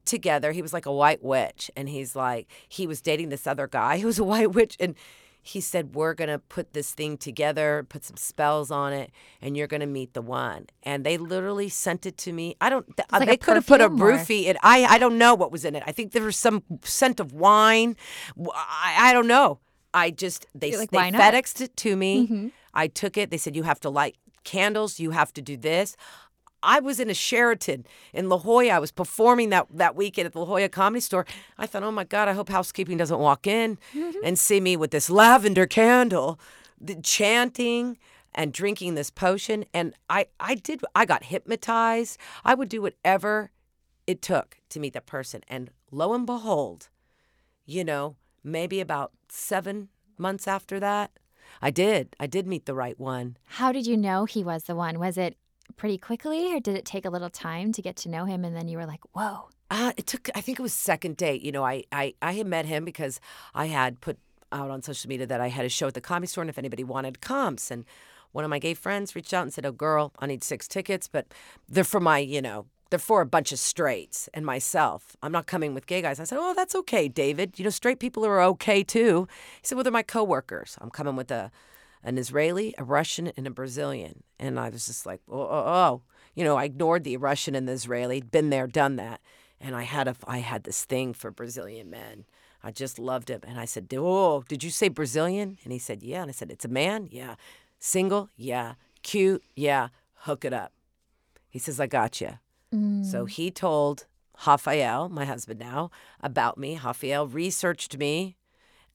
together, 0.06 0.52
he 0.52 0.62
was 0.62 0.74
like 0.74 0.86
a 0.86 0.92
white 0.94 1.24
witch, 1.24 1.70
and 1.76 1.90
he's 1.90 2.16
like, 2.16 2.48
he 2.70 2.86
was 2.88 3.02
dating 3.02 3.30
this 3.30 3.48
other 3.48 3.68
guy 3.68 3.98
who 4.00 4.08
was 4.08 4.20
a 4.20 4.24
white 4.24 4.52
witch, 4.54 4.78
and 4.80 4.96
he 5.48 5.62
said, 5.62 5.94
We're 5.94 6.16
going 6.16 6.30
to 6.30 6.40
put 6.40 6.74
this 6.74 6.92
thing 6.92 7.18
together, 7.18 7.86
put 7.88 8.04
some 8.04 8.18
spells 8.18 8.72
on 8.72 8.94
it, 8.94 9.12
and 9.42 9.56
you're 9.56 9.68
going 9.68 9.82
to 9.82 9.86
meet 9.86 10.16
the 10.16 10.22
one. 10.24 10.66
And 10.82 11.06
they 11.06 11.18
literally 11.18 11.70
sent 11.70 12.08
it 12.08 12.18
to 12.20 12.34
me. 12.34 12.56
I 12.60 12.70
don't, 12.70 12.86
th- 12.98 13.08
like 13.12 13.28
they 13.28 13.38
could 13.38 13.56
have 13.56 13.68
put 13.68 13.80
a 13.80 13.88
roofie 13.88 14.46
in 14.46 14.58
I, 14.64 14.86
I 14.86 14.98
don't 14.98 15.20
know 15.20 15.36
what 15.36 15.52
was 15.52 15.64
in 15.64 15.76
it. 15.76 15.84
I 15.86 15.92
think 15.92 16.14
there 16.14 16.24
was 16.24 16.36
some 16.36 16.64
scent 16.84 17.20
of 17.20 17.32
wine. 17.32 17.96
I, 18.40 19.10
I 19.10 19.14
don't 19.14 19.28
know. 19.28 19.60
I 19.94 20.10
just, 20.10 20.48
they, 20.56 20.72
You're 20.72 20.80
like, 20.80 20.90
they? 20.90 20.98
Mm-hmm. 20.98 21.22
FedExed 21.22 21.62
it 21.62 21.78
to 21.78 21.96
me. 21.96 22.52
I 22.74 22.88
took 22.88 23.16
it. 23.16 23.30
They 23.30 23.38
said, 23.38 23.56
You 23.56 23.64
have 23.64 23.80
to 23.82 23.90
light 23.92 24.18
candles, 24.44 25.00
you 25.00 25.12
have 25.12 25.32
to 25.34 25.42
do 25.42 25.58
this. 25.58 25.96
I 26.66 26.80
was 26.80 27.00
in 27.00 27.10
a 27.10 27.14
Sheraton 27.14 27.86
in 28.14 28.28
La 28.28 28.38
Jolla. 28.38 28.70
I 28.70 28.80
was 28.80 28.92
performing 28.92 29.50
that, 29.52 29.68
that 29.72 29.96
weekend 29.96 30.26
at 30.26 30.34
the 30.34 30.40
La 30.40 30.46
Jolla 30.46 30.68
Comedy 30.68 31.00
Store. 31.00 31.26
I 31.58 31.68
thought, 31.68 31.84
oh 31.84 31.92
my 31.92 32.04
God, 32.04 32.28
I 32.28 32.34
hope 32.34 32.50
housekeeping 32.50 32.98
doesn't 32.98 33.20
walk 33.20 33.48
in 33.48 33.78
mm-hmm. 33.94 34.18
and 34.24 34.38
see 34.38 34.60
me 34.60 34.76
with 34.76 34.92
this 34.92 35.10
lavender 35.10 35.68
candle, 35.68 36.40
the, 36.82 36.96
chanting 36.96 37.98
and 38.34 38.52
drinking 38.52 38.96
this 38.96 39.10
potion. 39.10 39.64
And 39.74 39.94
I, 40.10 40.28
I 40.40 40.56
did, 40.56 40.82
I 40.96 41.06
got 41.06 41.26
hypnotized. 41.26 42.18
I 42.44 42.56
would 42.56 42.70
do 42.70 42.82
whatever 42.82 43.52
it 44.08 44.22
took 44.22 44.58
to 44.70 44.80
meet 44.80 44.94
that 44.94 45.06
person. 45.06 45.42
And 45.48 45.70
lo 45.92 46.14
and 46.14 46.26
behold, 46.26 46.90
you 47.66 47.84
know, 47.84 48.16
maybe 48.44 48.80
about 48.82 49.12
seven 49.30 49.90
months 50.18 50.48
after 50.48 50.80
that, 50.80 51.12
I 51.62 51.72
did. 51.72 52.16
I 52.20 52.28
did 52.28 52.48
meet 52.48 52.66
the 52.66 52.74
right 52.74 53.00
one. 53.00 53.38
How 53.46 53.72
did 53.72 53.88
you 53.88 53.98
know 53.98 54.26
he 54.26 54.44
was 54.44 54.64
the 54.64 54.76
one? 54.76 55.00
Was 55.00 55.18
it 55.18 55.38
pretty 55.78 55.98
quickly 55.98 56.54
or 56.54 56.60
did 56.60 56.76
it 56.76 56.86
take 56.86 57.06
a 57.06 57.10
little 57.10 57.30
time 57.30 57.72
to 57.74 57.82
get 57.82 57.96
to 57.98 58.10
know 58.10 58.26
him 58.26 58.46
and 58.46 58.56
then 58.56 58.68
you 58.68 58.78
were 58.78 58.86
like, 58.86 59.02
whoa? 59.14 59.50
Uh, 59.72 59.92
it 59.98 60.06
took. 60.06 60.30
I 60.36 60.42
think 60.42 60.60
it 60.60 60.62
was 60.62 60.74
second 60.74 61.18
date. 61.18 61.42
You 61.42 61.52
know, 61.52 61.66
I, 61.66 61.84
I 61.92 62.14
I 62.22 62.34
had 62.34 62.46
met 62.46 62.66
him 62.66 62.86
because 62.86 63.20
I 63.56 63.66
had 63.66 64.00
put 64.00 64.20
out 64.52 64.70
on 64.70 64.82
social 64.84 65.10
media 65.10 65.26
that 65.26 65.42
I 65.42 65.48
had 65.48 65.66
a 65.66 65.70
show 65.70 65.88
at 65.88 65.96
the 65.96 66.02
comedy 66.02 66.28
store, 66.28 66.44
and 66.44 66.50
if 66.50 66.58
anybody 66.60 66.84
wanted 66.84 67.20
comps, 67.20 67.72
and 67.72 67.84
one 68.32 68.44
of 68.44 68.50
my 68.50 68.60
gay 68.60 68.76
friends 68.76 69.16
reached 69.16 69.34
out 69.34 69.42
and 69.42 69.54
said, 69.54 69.66
"Oh, 69.66 69.72
girl, 69.72 70.12
I 70.20 70.28
need 70.28 70.44
six 70.44 70.68
tickets, 70.68 71.08
but 71.08 71.26
they're 71.68 71.84
for 71.84 72.00
my, 72.00 72.20
you 72.20 72.44
know, 72.44 72.68
they're 72.92 73.00
for 73.00 73.22
a 73.22 73.26
bunch 73.26 73.52
of 73.52 73.58
straights 73.58 74.30
and 74.36 74.46
myself. 74.46 75.16
I'm 75.24 75.32
not 75.32 75.48
coming 75.48 75.74
with 75.74 75.88
gay 75.88 76.02
guys." 76.04 76.20
I 76.20 76.26
said, 76.26 76.38
"Oh, 76.40 76.54
that's 76.54 76.76
okay, 76.76 77.08
David. 77.08 77.58
You 77.58 77.64
know, 77.64 77.72
straight 77.72 78.00
people 78.00 78.24
are 78.24 78.42
okay 78.44 78.84
too." 78.84 79.28
He 79.62 79.68
said, 79.68 79.76
"Well, 79.76 79.84
they're 79.84 79.92
my 79.92 80.04
coworkers. 80.04 80.78
I'm 80.80 80.92
coming 80.92 81.16
with 81.16 81.32
a." 81.32 81.52
An 82.06 82.18
Israeli, 82.18 82.74
a 82.78 82.84
Russian, 82.84 83.28
and 83.36 83.46
a 83.46 83.52
Brazilian. 83.52 84.24
And 84.40 84.58
I 84.58 84.70
was 84.70 84.86
just 84.86 85.06
like, 85.06 85.22
oh, 85.30 85.42
oh, 85.42 85.64
oh. 85.66 86.02
You 86.36 86.44
know, 86.44 86.56
I 86.56 86.66
ignored 86.66 87.04
the 87.04 87.18
Russian 87.18 87.56
and 87.56 87.68
the 87.68 87.74
Israeli, 87.74 88.22
been 88.22 88.50
there, 88.50 88.68
done 88.68 88.96
that. 88.96 89.20
And 89.60 89.76
I 89.76 89.84
had 89.84 90.08
a, 90.08 90.16
I 90.28 90.38
had 90.38 90.64
this 90.64 90.86
thing 90.86 91.14
for 91.14 91.32
Brazilian 91.32 91.90
men. 91.90 92.26
I 92.64 92.72
just 92.72 93.00
loved 93.00 93.30
him. 93.30 93.42
And 93.46 93.60
I 93.60 93.66
said, 93.66 93.94
Oh, 93.98 94.44
did 94.48 94.64
you 94.64 94.70
say 94.70 94.88
Brazilian? 94.88 95.58
And 95.64 95.74
he 95.74 95.80
said, 95.80 96.04
Yeah. 96.04 96.22
And 96.22 96.30
I 96.30 96.34
said, 96.34 96.52
It's 96.52 96.66
a 96.66 96.70
man? 96.70 97.10
Yeah. 97.12 97.36
Single? 97.80 98.30
Yeah. 98.36 98.74
Cute? 99.02 99.44
Yeah. 99.56 99.90
Hook 100.14 100.46
it 100.46 100.54
up. 100.54 100.72
He 101.50 101.60
says, 101.60 101.80
I 101.80 101.88
got 101.88 102.22
you. 102.22 102.40
So 102.72 103.26
mm. 103.26 103.30
he 103.30 103.52
told 103.52 104.06
Rafael, 104.46 105.08
my 105.10 105.26
husband 105.26 105.60
now, 105.60 105.92
about 106.22 106.58
me. 106.58 106.80
Rafael 106.84 107.28
researched 107.28 107.98
me. 107.98 108.36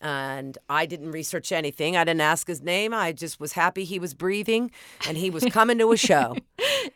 And 0.00 0.56
I 0.68 0.86
didn't 0.86 1.10
research 1.10 1.52
anything. 1.52 1.96
I 1.96 2.04
didn't 2.04 2.22
ask 2.22 2.46
his 2.46 2.62
name. 2.62 2.94
I 2.94 3.12
just 3.12 3.38
was 3.38 3.52
happy 3.52 3.84
he 3.84 3.98
was 3.98 4.14
breathing 4.14 4.70
and 5.06 5.16
he 5.16 5.28
was 5.28 5.44
coming 5.50 5.78
to 5.78 5.92
a 5.92 5.96
show. 5.96 6.36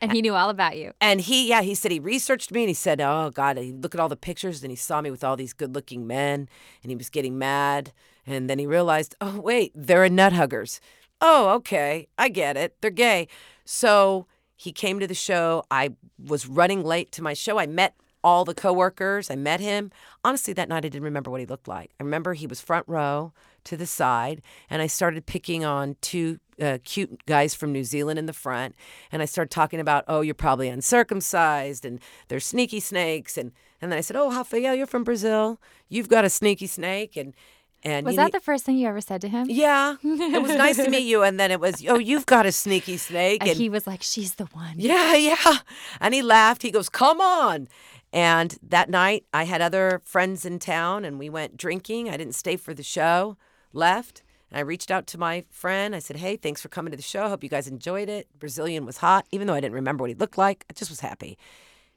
And 0.00 0.12
he 0.12 0.22
knew 0.22 0.34
all 0.34 0.50
about 0.50 0.78
you. 0.78 0.92
And 1.00 1.20
he, 1.20 1.48
yeah, 1.48 1.60
he 1.60 1.74
said 1.74 1.90
he 1.90 2.00
researched 2.00 2.50
me 2.50 2.62
and 2.62 2.68
he 2.68 2.74
said, 2.74 3.00
Oh, 3.00 3.30
God, 3.30 3.58
he 3.58 3.72
look 3.72 3.94
at 3.94 4.00
all 4.00 4.08
the 4.08 4.16
pictures 4.16 4.62
and 4.62 4.70
he 4.70 4.76
saw 4.76 5.00
me 5.00 5.10
with 5.10 5.22
all 5.22 5.36
these 5.36 5.52
good 5.52 5.74
looking 5.74 6.06
men 6.06 6.48
and 6.82 6.90
he 6.90 6.96
was 6.96 7.10
getting 7.10 7.38
mad. 7.38 7.92
And 8.26 8.48
then 8.48 8.58
he 8.58 8.66
realized, 8.66 9.14
Oh, 9.20 9.40
wait, 9.40 9.72
they're 9.74 10.04
a 10.04 10.10
nut 10.10 10.32
huggers. 10.32 10.80
Oh, 11.20 11.50
okay, 11.50 12.08
I 12.18 12.28
get 12.28 12.56
it. 12.56 12.76
They're 12.80 12.90
gay. 12.90 13.28
So 13.64 14.26
he 14.56 14.72
came 14.72 15.00
to 15.00 15.06
the 15.06 15.14
show. 15.14 15.64
I 15.70 15.90
was 16.18 16.46
running 16.46 16.82
late 16.82 17.12
to 17.12 17.22
my 17.22 17.34
show. 17.34 17.58
I 17.58 17.66
met 17.66 17.94
all 18.24 18.44
the 18.44 18.54
coworkers. 18.54 19.30
I 19.30 19.36
met 19.36 19.60
him. 19.60 19.92
Honestly, 20.24 20.52
that 20.54 20.68
night 20.68 20.78
I 20.84 20.88
didn't 20.88 21.04
remember 21.04 21.30
what 21.30 21.40
he 21.40 21.46
looked 21.46 21.68
like. 21.68 21.90
I 22.00 22.02
remember 22.02 22.34
he 22.34 22.46
was 22.48 22.60
front 22.60 22.88
row 22.88 23.32
to 23.64 23.76
the 23.76 23.86
side, 23.86 24.42
and 24.68 24.82
I 24.82 24.88
started 24.88 25.26
picking 25.26 25.64
on 25.64 25.96
two 26.00 26.38
uh, 26.60 26.78
cute 26.84 27.24
guys 27.26 27.54
from 27.54 27.72
New 27.72 27.84
Zealand 27.84 28.18
in 28.18 28.26
the 28.26 28.32
front, 28.32 28.74
and 29.12 29.22
I 29.22 29.24
started 29.26 29.50
talking 29.50 29.80
about, 29.80 30.04
oh, 30.08 30.20
you're 30.22 30.34
probably 30.34 30.68
uncircumcised, 30.68 31.84
and 31.84 32.00
they're 32.28 32.40
sneaky 32.40 32.80
snakes, 32.80 33.36
and 33.38 33.52
and 33.80 33.92
then 33.92 33.98
I 33.98 34.00
said, 34.00 34.16
oh, 34.16 34.30
Rafael, 34.30 34.74
you're 34.74 34.86
from 34.86 35.04
Brazil. 35.04 35.60
You've 35.90 36.08
got 36.08 36.24
a 36.24 36.30
sneaky 36.30 36.66
snake, 36.66 37.16
and 37.16 37.34
and 37.82 38.06
Was 38.06 38.16
that 38.16 38.32
the 38.32 38.40
first 38.40 38.64
thing 38.64 38.78
you 38.78 38.88
ever 38.88 39.02
said 39.02 39.20
to 39.22 39.28
him? 39.28 39.46
yeah, 39.50 39.96
it 40.02 40.42
was 40.42 40.54
nice 40.54 40.76
to 40.76 40.88
meet 40.96 41.04
you, 41.06 41.22
and 41.22 41.38
then 41.38 41.50
it 41.50 41.60
was, 41.60 41.84
oh, 41.86 41.98
you've 41.98 42.24
got 42.26 42.46
a 42.46 42.52
sneaky 42.52 42.96
snake, 42.96 43.42
And 43.42 43.50
and 43.50 43.58
he 43.58 43.68
was 43.68 43.86
like, 43.86 44.02
She's 44.02 44.34
the 44.36 44.46
one. 44.46 44.74
yeah, 44.76 45.14
yeah. 45.16 45.58
And 46.00 46.14
he 46.14 46.22
laughed. 46.22 46.62
He 46.62 46.70
goes, 46.70 46.88
Come 46.88 47.20
on. 47.20 47.68
And 48.14 48.56
that 48.62 48.88
night, 48.88 49.24
I 49.34 49.42
had 49.42 49.60
other 49.60 50.00
friends 50.04 50.44
in 50.44 50.60
town 50.60 51.04
and 51.04 51.18
we 51.18 51.28
went 51.28 51.56
drinking. 51.56 52.08
I 52.08 52.16
didn't 52.16 52.36
stay 52.36 52.56
for 52.56 52.72
the 52.72 52.84
show, 52.84 53.36
left. 53.72 54.22
And 54.50 54.56
I 54.56 54.60
reached 54.60 54.92
out 54.92 55.08
to 55.08 55.18
my 55.18 55.44
friend. 55.50 55.96
I 55.96 55.98
said, 55.98 56.18
Hey, 56.18 56.36
thanks 56.36 56.62
for 56.62 56.68
coming 56.68 56.92
to 56.92 56.96
the 56.96 57.02
show. 57.02 57.28
Hope 57.28 57.42
you 57.42 57.50
guys 57.50 57.66
enjoyed 57.66 58.08
it. 58.08 58.28
Brazilian 58.38 58.86
was 58.86 58.98
hot, 58.98 59.26
even 59.32 59.48
though 59.48 59.54
I 59.54 59.60
didn't 59.60 59.74
remember 59.74 60.02
what 60.02 60.10
he 60.10 60.14
looked 60.14 60.38
like. 60.38 60.64
I 60.70 60.74
just 60.74 60.92
was 60.92 61.00
happy. 61.00 61.36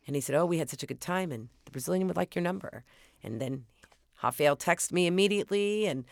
And 0.08 0.16
he 0.16 0.22
said, 0.22 0.34
Oh, 0.34 0.48
we 0.48 0.58
had 0.58 0.72
such 0.72 0.82
a 0.82 0.88
good 0.88 1.02
time, 1.02 1.32
and 1.32 1.50
the 1.66 1.72
Brazilian 1.72 2.08
would 2.08 2.18
like 2.18 2.34
your 2.34 2.42
number. 2.42 2.84
And 3.22 3.40
then 3.40 3.66
Rafael 4.24 4.58
texted 4.58 4.94
me 4.94 5.06
immediately, 5.06 5.86
and 5.86 6.04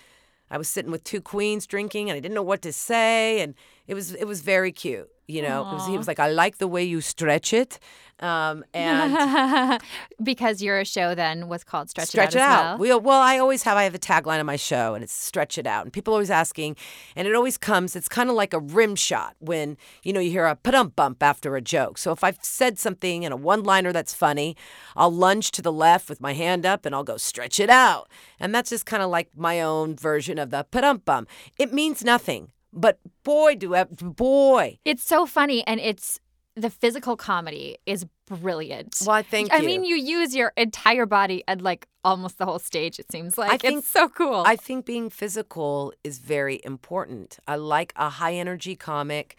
I 0.52 0.60
was 0.60 0.70
sitting 0.70 0.92
with 0.92 1.04
two 1.04 1.20
queens 1.20 1.66
drinking, 1.66 2.12
and 2.12 2.18
I 2.18 2.20
didn't 2.20 2.36
know 2.36 2.44
what 2.44 2.62
to 2.62 2.74
say, 2.74 3.42
and 3.42 3.56
it 3.88 3.94
was 3.94 4.14
it 4.14 4.26
was 4.26 4.42
very 4.42 4.72
cute. 4.72 5.10
You 5.28 5.42
know, 5.42 5.64
was, 5.64 5.88
he 5.88 5.98
was 5.98 6.08
like, 6.08 6.20
"I 6.20 6.30
like 6.30 6.60
the 6.60 6.68
way 6.68 6.84
you 6.84 7.02
stretch 7.02 7.52
it," 7.52 7.80
um, 8.20 8.64
and 8.76 9.82
because 10.24 10.62
your 10.62 10.86
show 10.86 11.16
then 11.16 11.48
was 11.48 11.64
called 11.64 11.90
Stretch, 11.90 12.10
stretch 12.10 12.36
It 12.36 12.38
it 12.38 12.42
Out. 12.42 12.66
out. 12.66 12.80
well. 12.80 13.00
We, 13.00 13.06
well, 13.08 13.22
I 13.22 13.40
always 13.40 13.64
have. 13.64 13.76
I 13.76 13.86
have 13.86 13.96
a 13.96 14.00
tagline 14.00 14.40
on 14.40 14.46
my 14.46 14.56
show, 14.56 14.94
and 14.94 15.04
it's 15.04 15.14
"Stretch 15.14 15.58
it 15.58 15.66
out." 15.66 15.84
And 15.84 15.92
people 15.92 16.14
are 16.14 16.18
always 16.18 16.30
asking, 16.30 16.76
and 17.16 17.28
it 17.28 17.34
always 17.34 17.58
comes. 17.58 17.96
It's 17.96 18.08
kind 18.08 18.30
of 18.30 18.36
like 18.36 18.54
a 18.54 18.60
rim 18.60 18.96
shot 18.96 19.36
when 19.40 19.78
you 20.04 20.14
know 20.14 20.20
you 20.20 20.30
hear 20.30 20.46
a 20.46 20.56
pa 20.56 20.84
bump 20.84 21.24
after 21.24 21.56
a 21.56 21.62
joke. 21.62 21.98
So 21.98 22.12
if 22.12 22.24
I've 22.24 22.38
said 22.44 22.78
something 22.78 23.26
and 23.26 23.34
a 23.34 23.38
one-liner 23.38 23.92
that's 23.92 24.14
funny, 24.14 24.56
I'll 24.96 25.12
lunge 25.12 25.50
to 25.54 25.64
the 25.64 25.74
left 25.74 26.08
with 26.08 26.22
my 26.22 26.34
hand 26.34 26.68
up, 26.68 26.86
and 26.86 26.94
I'll 26.94 27.04
go 27.04 27.18
"Stretch 27.18 27.60
it 27.60 27.72
out," 27.72 28.10
and 28.40 28.54
that's 28.54 28.70
just 28.70 28.86
kind 28.86 29.02
of 29.02 29.10
like 29.10 29.30
my 29.36 29.60
own 29.60 29.96
version 29.96 30.38
of 30.38 30.52
the 30.52 30.66
pa 30.70 30.94
bump. 30.94 31.30
It 31.58 31.74
means 31.74 32.04
nothing, 32.04 32.52
but 32.76 33.00
boy, 33.24 33.56
do 33.56 33.74
I, 33.74 33.86
boy. 33.86 34.78
It's 34.86 35.04
so 35.04 35.26
funny, 35.26 35.66
and 35.66 35.80
it's 35.80 36.20
the 36.56 36.70
physical 36.70 37.18
comedy 37.18 37.78
is 37.86 38.06
brilliant. 38.28 38.98
Well, 39.06 39.16
I 39.16 39.24
thank 39.24 39.52
I 39.52 39.58
you. 39.58 39.66
mean, 39.66 39.84
you 39.84 39.96
use 39.96 40.36
your 40.36 40.54
entire 40.56 41.06
body 41.06 41.44
and 41.48 41.62
like 41.62 41.88
almost 42.04 42.38
the 42.38 42.46
whole 42.46 42.60
stage. 42.60 42.98
It 43.00 43.12
seems 43.12 43.38
like 43.38 43.52
I 43.52 43.58
think- 43.58 43.80
it's 43.80 43.90
so 43.90 44.08
cool. 44.10 44.44
I 44.46 44.56
think 44.56 44.86
being 44.86 45.10
physical 45.10 45.94
is 46.04 46.20
very 46.20 46.62
important. 46.64 47.40
I 47.48 47.56
like 47.58 47.92
a 47.96 48.10
high 48.10 48.36
energy 48.36 48.76
comic 48.76 49.38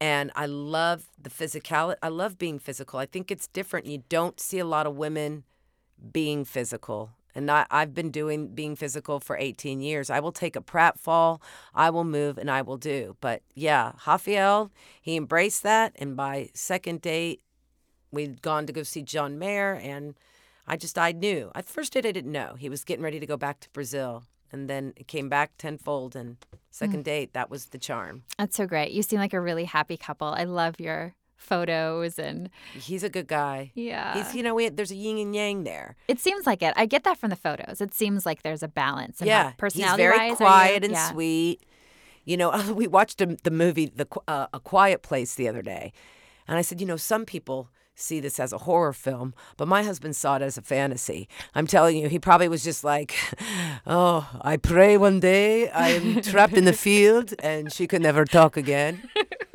and 0.00 0.32
I 0.34 0.46
love 0.46 1.08
the 1.20 1.30
physicality. 1.30 1.96
I 2.02 2.08
love 2.08 2.38
being 2.38 2.58
physical. 2.58 2.98
I 2.98 3.06
think 3.06 3.30
it's 3.30 3.46
different. 3.46 3.86
You 3.86 4.02
don't 4.08 4.40
see 4.40 4.58
a 4.58 4.64
lot 4.64 4.86
of 4.86 4.96
women 4.96 5.44
being 6.12 6.44
physical. 6.44 7.10
And 7.34 7.50
I, 7.50 7.66
I've 7.70 7.94
been 7.94 8.10
doing 8.10 8.48
being 8.48 8.76
physical 8.76 9.20
for 9.20 9.36
18 9.36 9.80
years. 9.80 10.10
I 10.10 10.20
will 10.20 10.32
take 10.32 10.56
a 10.56 10.60
pratfall, 10.60 11.40
I 11.74 11.90
will 11.90 12.04
move, 12.04 12.38
and 12.38 12.50
I 12.50 12.62
will 12.62 12.76
do. 12.76 13.16
But 13.20 13.42
yeah, 13.54 13.92
Rafael, 14.06 14.70
he 15.00 15.16
embraced 15.16 15.62
that. 15.62 15.94
And 15.96 16.16
by 16.16 16.50
second 16.54 17.00
date, 17.02 17.40
we'd 18.10 18.42
gone 18.42 18.66
to 18.66 18.72
go 18.72 18.82
see 18.82 19.02
John 19.02 19.38
Mayer, 19.38 19.74
and 19.74 20.14
I 20.66 20.76
just 20.76 20.98
I 20.98 21.12
knew. 21.12 21.50
At 21.54 21.68
first 21.68 21.92
date, 21.92 22.06
I 22.06 22.12
didn't 22.12 22.32
know 22.32 22.54
he 22.58 22.68
was 22.68 22.84
getting 22.84 23.02
ready 23.02 23.18
to 23.18 23.26
go 23.26 23.36
back 23.36 23.60
to 23.60 23.70
Brazil, 23.70 24.24
and 24.52 24.68
then 24.68 24.92
it 24.96 25.08
came 25.08 25.28
back 25.28 25.56
tenfold. 25.56 26.14
And 26.14 26.38
mm. 26.38 26.58
second 26.70 27.04
date, 27.04 27.32
that 27.32 27.50
was 27.50 27.66
the 27.66 27.78
charm. 27.78 28.24
That's 28.38 28.56
so 28.56 28.66
great. 28.66 28.92
You 28.92 29.02
seem 29.02 29.18
like 29.18 29.32
a 29.32 29.40
really 29.40 29.64
happy 29.64 29.96
couple. 29.96 30.28
I 30.28 30.44
love 30.44 30.78
your 30.78 31.14
photos 31.42 32.18
and 32.18 32.48
He's 32.74 33.02
a 33.02 33.08
good 33.10 33.26
guy. 33.26 33.72
yeah. 33.74 34.14
He's 34.14 34.34
you 34.34 34.42
know 34.42 34.54
we, 34.54 34.68
there's 34.68 34.90
a 34.90 34.94
yin 34.96 35.18
and 35.18 35.34
yang 35.34 35.64
there. 35.64 35.96
it 36.08 36.18
seems 36.20 36.46
like 36.46 36.62
it. 36.62 36.72
I 36.76 36.86
get 36.86 37.04
that 37.04 37.18
from 37.18 37.30
the 37.30 37.36
photos. 37.36 37.80
It 37.80 37.92
seems 37.94 38.24
like 38.24 38.42
there's 38.42 38.62
a 38.62 38.68
balance. 38.68 39.20
Yeah, 39.22 39.52
personality 39.58 40.02
he's 40.02 40.08
very 40.08 40.18
wise, 40.18 40.26
are 40.28 40.30
you- 40.30 40.36
quiet 40.36 40.84
and 40.84 40.92
yeah. 40.94 41.10
sweet. 41.10 41.62
You 42.24 42.36
know, 42.36 42.72
we 42.80 42.86
watched 42.86 43.20
a, 43.20 43.36
the 43.42 43.50
movie 43.50 43.86
The 43.94 44.06
uh, 44.28 44.46
A 44.54 44.60
Quiet 44.60 45.02
Place 45.02 45.34
the 45.34 45.48
other 45.48 45.60
day, 45.62 45.92
and 46.46 46.56
I 46.56 46.62
said, 46.62 46.80
you 46.80 46.86
know, 46.86 46.96
some 46.96 47.24
people 47.24 47.68
see 47.94 48.20
this 48.20 48.40
as 48.40 48.52
a 48.54 48.58
horror 48.58 48.92
film, 48.94 49.34
but 49.58 49.68
my 49.68 49.82
husband 49.82 50.16
saw 50.16 50.36
it 50.36 50.42
as 50.42 50.56
a 50.56 50.62
fantasy. 50.62 51.28
I'm 51.54 51.66
telling 51.66 51.96
you, 51.98 52.08
he 52.08 52.18
probably 52.18 52.48
was 52.48 52.64
just 52.64 52.82
like, 52.84 53.14
oh, 53.86 54.26
I 54.40 54.56
pray 54.56 54.96
one 54.96 55.20
day 55.20 55.70
I'm 55.70 56.22
trapped 56.22 56.54
in 56.54 56.64
the 56.64 56.72
field 56.72 57.34
and 57.42 57.70
she 57.72 57.86
can 57.86 58.00
never 58.02 58.24
talk 58.24 58.56
again. 58.56 59.02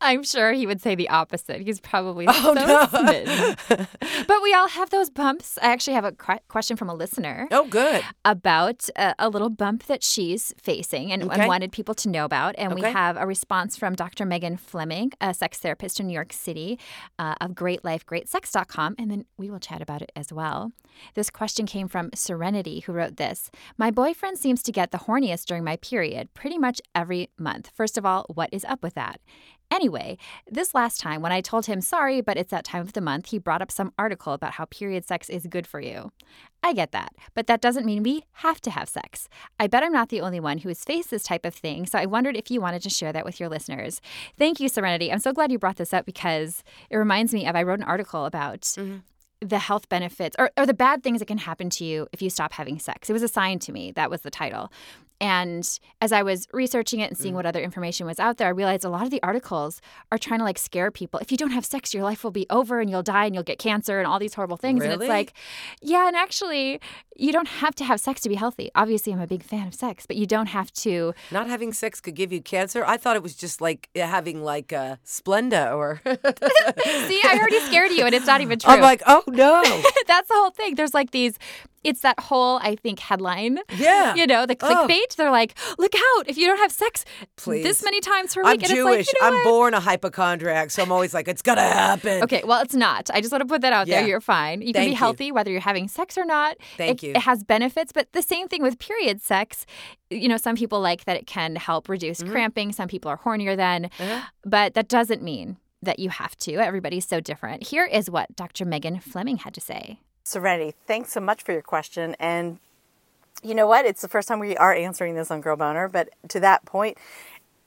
I'm 0.00 0.22
sure 0.22 0.52
he 0.52 0.66
would 0.66 0.80
say 0.80 0.94
the 0.94 1.08
opposite. 1.08 1.60
He's 1.62 1.80
probably 1.80 2.26
Oh, 2.28 2.32
so 2.32 2.52
no. 2.54 2.86
smitten. 2.86 3.56
but 4.26 4.42
we 4.42 4.52
all 4.54 4.68
have 4.68 4.90
those 4.90 5.10
bumps. 5.10 5.58
I 5.62 5.66
actually 5.72 5.94
have 5.94 6.04
a 6.04 6.12
que- 6.12 6.40
question 6.48 6.76
from 6.76 6.88
a 6.88 6.94
listener 6.94 7.48
Oh, 7.50 7.66
good. 7.66 8.02
about 8.24 8.88
a, 8.96 9.14
a 9.18 9.28
little 9.28 9.50
bump 9.50 9.84
that 9.86 10.02
she's 10.02 10.52
facing 10.62 11.12
and, 11.12 11.22
and 11.22 11.46
wanted 11.48 11.72
people 11.72 11.94
to 11.96 12.08
know 12.08 12.24
about. 12.24 12.54
And 12.58 12.74
we 12.74 12.82
have 12.82 13.16
a 13.16 13.26
response 13.26 13.76
from 13.76 13.94
Dr. 13.94 14.24
Megan 14.24 14.56
Fleming, 14.56 15.12
a 15.20 15.32
sex 15.34 15.58
therapist 15.58 16.00
in 16.00 16.06
New 16.06 16.14
York 16.14 16.32
City, 16.32 16.78
uh, 17.18 17.34
of 17.40 17.52
greatlifegreatsex.com. 17.52 18.94
And 18.98 19.10
then 19.10 19.24
we 19.36 19.50
will 19.50 19.60
chat 19.60 19.80
about 19.82 20.02
it 20.02 20.12
as 20.16 20.32
well. 20.32 20.72
This 21.14 21.30
question 21.30 21.66
came 21.66 21.88
from 21.88 22.10
Serenity, 22.14 22.80
who 22.80 22.92
wrote 22.92 23.16
this 23.16 23.50
My 23.76 23.90
boyfriend 23.90 24.38
seems 24.38 24.62
to 24.64 24.72
get 24.72 24.90
the 24.90 24.98
horniest 24.98 25.44
during 25.46 25.64
my 25.64 25.76
period 25.76 26.32
pretty 26.34 26.58
much 26.58 26.80
every 26.94 27.30
month. 27.38 27.70
First 27.74 27.96
of 27.98 28.04
all, 28.04 28.26
what 28.34 28.48
is 28.52 28.64
up 28.64 28.82
with 28.82 28.94
that? 28.94 29.20
Anyway, 29.70 30.16
this 30.50 30.74
last 30.74 30.98
time 30.98 31.20
when 31.20 31.32
I 31.32 31.40
told 31.40 31.66
him 31.66 31.80
sorry, 31.80 32.20
but 32.20 32.36
it's 32.38 32.50
that 32.50 32.64
time 32.64 32.80
of 32.80 32.94
the 32.94 33.00
month, 33.00 33.26
he 33.26 33.38
brought 33.38 33.60
up 33.60 33.70
some 33.70 33.92
article 33.98 34.32
about 34.32 34.52
how 34.52 34.64
period 34.64 35.04
sex 35.06 35.28
is 35.28 35.46
good 35.46 35.66
for 35.66 35.80
you. 35.80 36.10
I 36.62 36.72
get 36.72 36.92
that, 36.92 37.12
but 37.34 37.46
that 37.46 37.60
doesn't 37.60 37.86
mean 37.86 38.02
we 38.02 38.24
have 38.32 38.60
to 38.62 38.70
have 38.70 38.88
sex. 38.88 39.28
I 39.60 39.66
bet 39.66 39.82
I'm 39.82 39.92
not 39.92 40.08
the 40.08 40.20
only 40.20 40.40
one 40.40 40.58
who 40.58 40.68
has 40.68 40.84
faced 40.84 41.10
this 41.10 41.22
type 41.22 41.44
of 41.44 41.54
thing, 41.54 41.86
so 41.86 41.98
I 41.98 42.06
wondered 42.06 42.36
if 42.36 42.50
you 42.50 42.60
wanted 42.60 42.82
to 42.82 42.90
share 42.90 43.12
that 43.12 43.24
with 43.24 43.38
your 43.38 43.48
listeners. 43.48 44.00
Thank 44.38 44.58
you, 44.58 44.68
Serenity. 44.68 45.12
I'm 45.12 45.18
so 45.20 45.32
glad 45.32 45.52
you 45.52 45.58
brought 45.58 45.76
this 45.76 45.94
up 45.94 46.06
because 46.06 46.64
it 46.90 46.96
reminds 46.96 47.32
me 47.34 47.46
of 47.46 47.54
I 47.54 47.62
wrote 47.62 47.78
an 47.78 47.84
article 47.84 48.24
about 48.24 48.62
mm-hmm. 48.62 48.98
the 49.46 49.58
health 49.58 49.88
benefits 49.88 50.34
or, 50.38 50.50
or 50.56 50.66
the 50.66 50.74
bad 50.74 51.02
things 51.02 51.20
that 51.20 51.26
can 51.26 51.38
happen 51.38 51.70
to 51.70 51.84
you 51.84 52.08
if 52.12 52.22
you 52.22 52.30
stop 52.30 52.54
having 52.54 52.78
sex. 52.78 53.08
It 53.10 53.12
was 53.12 53.22
assigned 53.22 53.60
to 53.62 53.72
me. 53.72 53.92
That 53.92 54.10
was 54.10 54.22
the 54.22 54.30
title. 54.30 54.72
And 55.20 55.78
as 56.00 56.12
I 56.12 56.22
was 56.22 56.46
researching 56.52 57.00
it 57.00 57.08
and 57.10 57.16
Mm. 57.16 57.20
seeing 57.22 57.34
what 57.34 57.44
other 57.46 57.60
information 57.60 58.06
was 58.06 58.20
out 58.20 58.36
there, 58.36 58.46
I 58.46 58.50
realized 58.50 58.84
a 58.84 58.88
lot 58.88 59.02
of 59.02 59.10
the 59.10 59.22
articles 59.22 59.80
are 60.12 60.18
trying 60.18 60.38
to 60.40 60.44
like 60.44 60.58
scare 60.58 60.90
people. 60.90 61.18
If 61.20 61.32
you 61.32 61.38
don't 61.38 61.50
have 61.50 61.64
sex, 61.64 61.92
your 61.92 62.04
life 62.04 62.22
will 62.22 62.30
be 62.30 62.46
over 62.50 62.80
and 62.80 62.88
you'll 62.88 63.02
die 63.02 63.24
and 63.26 63.34
you'll 63.34 63.42
get 63.44 63.58
cancer 63.58 63.98
and 63.98 64.06
all 64.06 64.18
these 64.18 64.34
horrible 64.34 64.56
things. 64.56 64.82
And 64.84 64.92
Really? 64.92 65.06
it's 65.06 65.10
like, 65.10 65.32
yeah, 65.82 66.06
and 66.06 66.14
actually, 66.16 66.80
you 67.16 67.32
don't 67.32 67.48
have 67.48 67.74
to 67.76 67.84
have 67.84 67.98
sex 68.00 68.20
to 68.22 68.28
be 68.28 68.36
healthy. 68.36 68.70
Obviously, 68.76 69.12
I'm 69.12 69.20
a 69.20 69.26
big 69.26 69.42
fan 69.42 69.66
of 69.66 69.74
sex, 69.74 70.06
but 70.06 70.16
you 70.16 70.26
don't 70.26 70.46
have 70.46 70.72
to. 70.74 71.14
Not 71.32 71.48
having 71.48 71.72
sex 71.72 72.00
could 72.00 72.14
give 72.14 72.32
you 72.32 72.40
cancer. 72.40 72.84
I 72.86 72.96
thought 72.96 73.16
it 73.16 73.22
was 73.22 73.34
just 73.34 73.60
like 73.60 73.88
having 73.96 74.44
like 74.44 74.70
a 74.70 74.98
Splenda 75.04 75.74
or. 75.76 76.00
See, 76.06 77.20
I 77.24 77.36
already 77.38 77.60
scared 77.60 77.90
you, 77.92 78.04
and 78.04 78.14
it's 78.14 78.26
not 78.26 78.40
even 78.40 78.58
true. 78.58 78.72
I'm 78.72 78.80
like, 78.80 79.02
oh 79.06 79.24
no. 79.26 79.62
That's 80.06 80.28
the 80.28 80.34
whole 80.34 80.50
thing. 80.50 80.76
There's 80.76 80.94
like 80.94 81.10
these. 81.10 81.38
It's 81.84 82.00
that 82.00 82.18
whole, 82.20 82.58
I 82.62 82.76
think, 82.76 82.98
headline. 82.98 83.58
Yeah. 83.76 84.14
You 84.14 84.26
know, 84.26 84.46
the 84.46 84.56
Oh. 84.60 84.66
clickbait. 84.86 85.14
They're 85.16 85.30
like, 85.30 85.56
look 85.78 85.92
out 85.94 86.28
if 86.28 86.36
you 86.36 86.46
don't 86.46 86.58
have 86.58 86.72
sex 86.72 87.04
Please. 87.36 87.62
this 87.62 87.82
many 87.82 88.00
times 88.00 88.34
per 88.34 88.42
week. 88.42 88.46
I'm 88.46 88.52
and 88.54 88.62
it's 88.64 88.72
like, 88.84 89.06
you 89.12 89.20
know 89.20 89.26
I'm 89.28 89.34
what? 89.34 89.44
born 89.44 89.74
a 89.74 89.80
hypochondriac, 89.80 90.70
so 90.70 90.82
I'm 90.82 90.90
always 90.92 91.14
like, 91.14 91.28
it's 91.28 91.42
gonna 91.42 91.62
happen. 91.62 92.22
Okay, 92.24 92.42
well, 92.44 92.60
it's 92.62 92.74
not. 92.74 93.10
I 93.12 93.20
just 93.20 93.30
want 93.32 93.42
to 93.42 93.46
put 93.46 93.60
that 93.62 93.72
out 93.72 93.86
there. 93.86 94.06
You're 94.06 94.20
fine. 94.20 94.60
You 94.60 94.68
can 94.72 94.74
Thank 94.74 94.86
be 94.88 94.90
you. 94.92 94.96
healthy 94.96 95.32
whether 95.32 95.50
you're 95.50 95.60
having 95.60 95.88
sex 95.88 96.18
or 96.18 96.24
not. 96.24 96.56
Thank 96.76 97.02
it, 97.02 97.06
you. 97.06 97.12
It 97.14 97.22
has 97.22 97.44
benefits, 97.44 97.92
but 97.92 98.12
the 98.12 98.22
same 98.22 98.48
thing 98.48 98.62
with 98.62 98.78
period 98.78 99.22
sex. 99.22 99.64
You 100.10 100.28
know, 100.28 100.36
some 100.36 100.56
people 100.56 100.80
like 100.80 101.04
that 101.04 101.16
it 101.16 101.26
can 101.26 101.56
help 101.56 101.88
reduce 101.88 102.18
Mm-hmm. 102.20 102.32
cramping. 102.32 102.72
Some 102.72 102.88
people 102.88 103.10
are 103.10 103.18
hornier 103.18 103.56
then, 103.56 103.86
Uh-huh. 104.00 104.20
but 104.44 104.74
that 104.74 104.88
doesn't 104.88 105.22
mean 105.22 105.58
that 105.82 105.98
you 106.00 106.08
have 106.10 106.34
to. 106.38 106.54
Everybody's 106.54 107.06
so 107.06 107.20
different. 107.20 107.68
Here 107.68 107.84
is 107.84 108.10
what 108.10 108.34
Dr. 108.34 108.64
Megan 108.64 108.98
Fleming 108.98 109.36
had 109.38 109.54
to 109.54 109.60
say. 109.60 110.00
Serenity, 110.28 110.74
thanks 110.86 111.12
so 111.12 111.20
much 111.20 111.42
for 111.42 111.52
your 111.52 111.62
question. 111.62 112.14
And 112.20 112.58
you 113.42 113.54
know 113.54 113.66
what? 113.66 113.86
It's 113.86 114.02
the 114.02 114.08
first 114.08 114.28
time 114.28 114.38
we 114.38 114.56
are 114.56 114.74
answering 114.74 115.14
this 115.14 115.30
on 115.30 115.40
Girl 115.40 115.56
Boner, 115.56 115.88
but 115.88 116.10
to 116.28 116.40
that 116.40 116.64
point, 116.64 116.98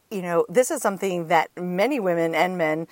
you 0.09 0.21
know, 0.21 0.45
this 0.49 0.69
is 0.69 0.81
something 0.81 1.27
that 1.29 1.49
many 1.57 1.99
women 1.99 2.35
and 2.35 2.57
men, 2.57 2.87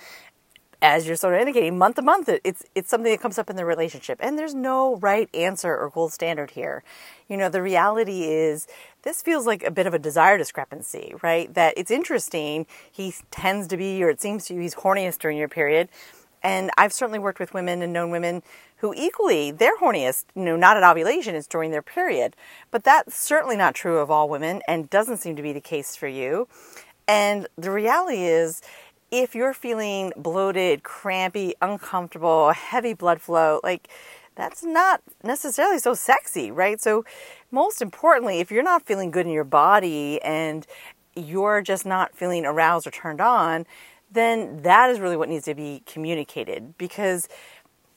as 0.82 1.06
you're 1.06 1.16
sort 1.16 1.34
of 1.34 1.40
indicating, 1.40 1.76
month 1.76 1.96
to 1.96 2.02
month, 2.02 2.30
it's 2.42 2.64
it's 2.74 2.88
something 2.88 3.12
that 3.12 3.20
comes 3.20 3.38
up 3.38 3.50
in 3.50 3.56
the 3.56 3.66
relationship, 3.66 4.18
and 4.22 4.38
there's 4.38 4.54
no 4.54 4.96
right 4.96 5.28
answer 5.34 5.76
or 5.76 5.90
gold 5.90 6.12
standard 6.12 6.52
here. 6.52 6.82
You 7.28 7.36
know, 7.36 7.50
the 7.50 7.60
reality 7.60 8.24
is 8.24 8.66
this 9.02 9.20
feels 9.20 9.46
like 9.46 9.62
a 9.62 9.70
bit 9.70 9.86
of 9.86 9.92
a 9.92 9.98
desire 9.98 10.38
discrepancy, 10.38 11.14
right? 11.22 11.52
That 11.52 11.74
it's 11.76 11.90
interesting. 11.90 12.66
He 12.90 13.14
tends 13.30 13.68
to 13.68 13.76
be, 13.76 14.02
or 14.02 14.08
it 14.08 14.22
seems 14.22 14.46
to 14.46 14.54
you, 14.54 14.60
he's 14.60 14.76
horniest 14.76 15.18
during 15.18 15.36
your 15.36 15.48
period. 15.48 15.90
And 16.42 16.70
I've 16.78 16.94
certainly 16.94 17.18
worked 17.18 17.38
with 17.38 17.52
women 17.52 17.82
and 17.82 17.92
known 17.92 18.10
women 18.10 18.42
who 18.80 18.94
equally, 18.96 19.50
their 19.50 19.76
horniest, 19.78 20.24
you 20.34 20.42
know, 20.42 20.56
not 20.56 20.76
at 20.76 20.82
ovulation, 20.82 21.34
is 21.34 21.46
during 21.46 21.70
their 21.70 21.82
period. 21.82 22.34
But 22.70 22.84
that's 22.84 23.16
certainly 23.16 23.56
not 23.56 23.74
true 23.74 23.98
of 23.98 24.10
all 24.10 24.28
women 24.28 24.62
and 24.66 24.88
doesn't 24.88 25.18
seem 25.18 25.36
to 25.36 25.42
be 25.42 25.52
the 25.52 25.60
case 25.60 25.96
for 25.96 26.08
you. 26.08 26.48
And 27.06 27.46
the 27.56 27.70
reality 27.70 28.22
is, 28.24 28.62
if 29.10 29.34
you're 29.34 29.52
feeling 29.52 30.12
bloated, 30.16 30.82
crampy, 30.82 31.54
uncomfortable, 31.60 32.52
heavy 32.52 32.94
blood 32.94 33.20
flow, 33.20 33.60
like 33.62 33.88
that's 34.34 34.64
not 34.64 35.02
necessarily 35.22 35.78
so 35.78 35.92
sexy, 35.92 36.50
right? 36.50 36.80
So, 36.80 37.04
most 37.50 37.82
importantly, 37.82 38.38
if 38.38 38.50
you're 38.50 38.62
not 38.62 38.86
feeling 38.86 39.10
good 39.10 39.26
in 39.26 39.32
your 39.32 39.44
body 39.44 40.22
and 40.22 40.66
you're 41.16 41.60
just 41.60 41.84
not 41.84 42.14
feeling 42.14 42.46
aroused 42.46 42.86
or 42.86 42.92
turned 42.92 43.20
on, 43.20 43.66
then 44.10 44.62
that 44.62 44.90
is 44.90 45.00
really 45.00 45.16
what 45.16 45.28
needs 45.28 45.44
to 45.44 45.54
be 45.54 45.82
communicated. 45.84 46.78
Because, 46.78 47.28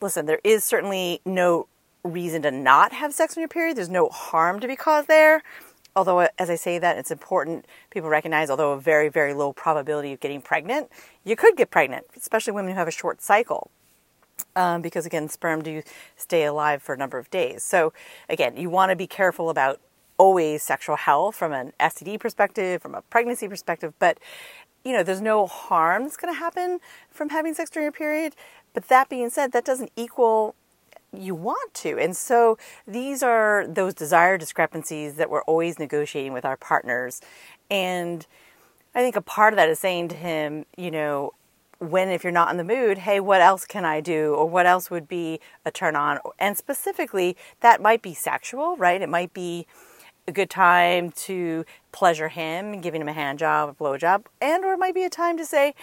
listen, 0.03 0.25
there 0.25 0.41
is 0.43 0.63
certainly 0.63 1.21
no 1.25 1.67
reason 2.03 2.41
to 2.43 2.51
not 2.51 2.91
have 2.91 3.13
sex 3.13 3.37
on 3.37 3.41
your 3.41 3.47
period, 3.47 3.77
there's 3.77 3.89
no 3.89 4.09
harm 4.09 4.59
to 4.59 4.67
be 4.67 4.75
caused 4.75 5.07
there. 5.07 5.41
Although, 5.95 6.27
as 6.39 6.49
I 6.49 6.55
say 6.55 6.79
that, 6.79 6.97
it's 6.97 7.11
important 7.11 7.65
people 7.91 8.09
recognize, 8.09 8.49
although 8.49 8.73
a 8.73 8.79
very, 8.79 9.09
very 9.09 9.33
low 9.33 9.53
probability 9.53 10.11
of 10.13 10.19
getting 10.19 10.41
pregnant, 10.41 10.89
you 11.23 11.35
could 11.35 11.55
get 11.55 11.69
pregnant, 11.69 12.05
especially 12.17 12.53
women 12.53 12.71
who 12.71 12.77
have 12.77 12.87
a 12.87 12.91
short 12.91 13.21
cycle 13.21 13.69
um, 14.55 14.81
because 14.81 15.05
again, 15.05 15.29
sperm 15.29 15.61
do 15.61 15.81
stay 16.15 16.45
alive 16.45 16.81
for 16.81 16.93
a 16.93 16.97
number 16.97 17.17
of 17.17 17.29
days. 17.29 17.63
So 17.63 17.93
again, 18.29 18.57
you 18.57 18.69
want 18.69 18.89
to 18.91 18.95
be 18.95 19.07
careful 19.07 19.49
about 19.49 19.79
always 20.17 20.61
sexual 20.61 20.95
health 20.95 21.35
from 21.35 21.53
an 21.53 21.73
STD 21.79 22.19
perspective, 22.19 22.81
from 22.81 22.95
a 22.95 23.01
pregnancy 23.03 23.47
perspective, 23.47 23.93
but 23.99 24.19
you 24.83 24.93
know, 24.93 25.03
there's 25.03 25.21
no 25.21 25.47
harm 25.47 26.03
that's 26.03 26.17
going 26.17 26.33
to 26.33 26.39
happen 26.39 26.79
from 27.09 27.29
having 27.29 27.53
sex 27.53 27.69
during 27.69 27.85
your 27.85 27.91
period. 27.91 28.35
But 28.73 28.87
that 28.89 29.09
being 29.09 29.29
said, 29.29 29.51
that 29.51 29.65
doesn't 29.65 29.91
equal 29.95 30.55
you 31.11 31.35
want 31.35 31.73
to. 31.75 31.97
And 31.99 32.17
so 32.17 32.57
these 32.87 33.21
are 33.23 33.65
those 33.67 33.93
desire 33.93 34.37
discrepancies 34.37 35.15
that 35.15 35.29
we're 35.29 35.43
always 35.43 35.79
negotiating 35.79 36.33
with 36.33 36.45
our 36.45 36.57
partners. 36.57 37.21
And 37.69 38.25
I 38.95 39.01
think 39.01 39.15
a 39.15 39.21
part 39.21 39.53
of 39.53 39.57
that 39.57 39.69
is 39.69 39.79
saying 39.79 40.09
to 40.09 40.15
him, 40.15 40.65
you 40.75 40.91
know, 40.91 41.33
when 41.79 42.09
if 42.09 42.23
you're 42.23 42.31
not 42.31 42.49
in 42.51 42.57
the 42.57 42.63
mood, 42.63 42.99
hey, 42.99 43.19
what 43.19 43.41
else 43.41 43.65
can 43.65 43.85
I 43.85 44.01
do? 44.01 44.33
Or 44.33 44.47
what 44.47 44.65
else 44.65 44.89
would 44.89 45.07
be 45.07 45.39
a 45.65 45.71
turn 45.71 45.95
on? 45.95 46.19
And 46.39 46.57
specifically, 46.57 47.35
that 47.59 47.81
might 47.81 48.01
be 48.01 48.13
sexual, 48.13 48.77
right? 48.77 49.01
It 49.01 49.09
might 49.09 49.33
be 49.33 49.67
a 50.27 50.31
good 50.31 50.49
time 50.49 51.11
to 51.11 51.65
pleasure 51.91 52.29
him 52.29 52.81
giving 52.81 53.01
him 53.01 53.07
a 53.07 53.13
hand 53.13 53.39
job, 53.39 53.69
a 53.69 53.73
blow 53.73 53.97
job, 53.97 54.27
and 54.41 54.63
or 54.63 54.73
it 54.73 54.79
might 54.79 54.95
be 54.95 55.03
a 55.03 55.09
time 55.09 55.37
to 55.37 55.45
say, 55.45 55.73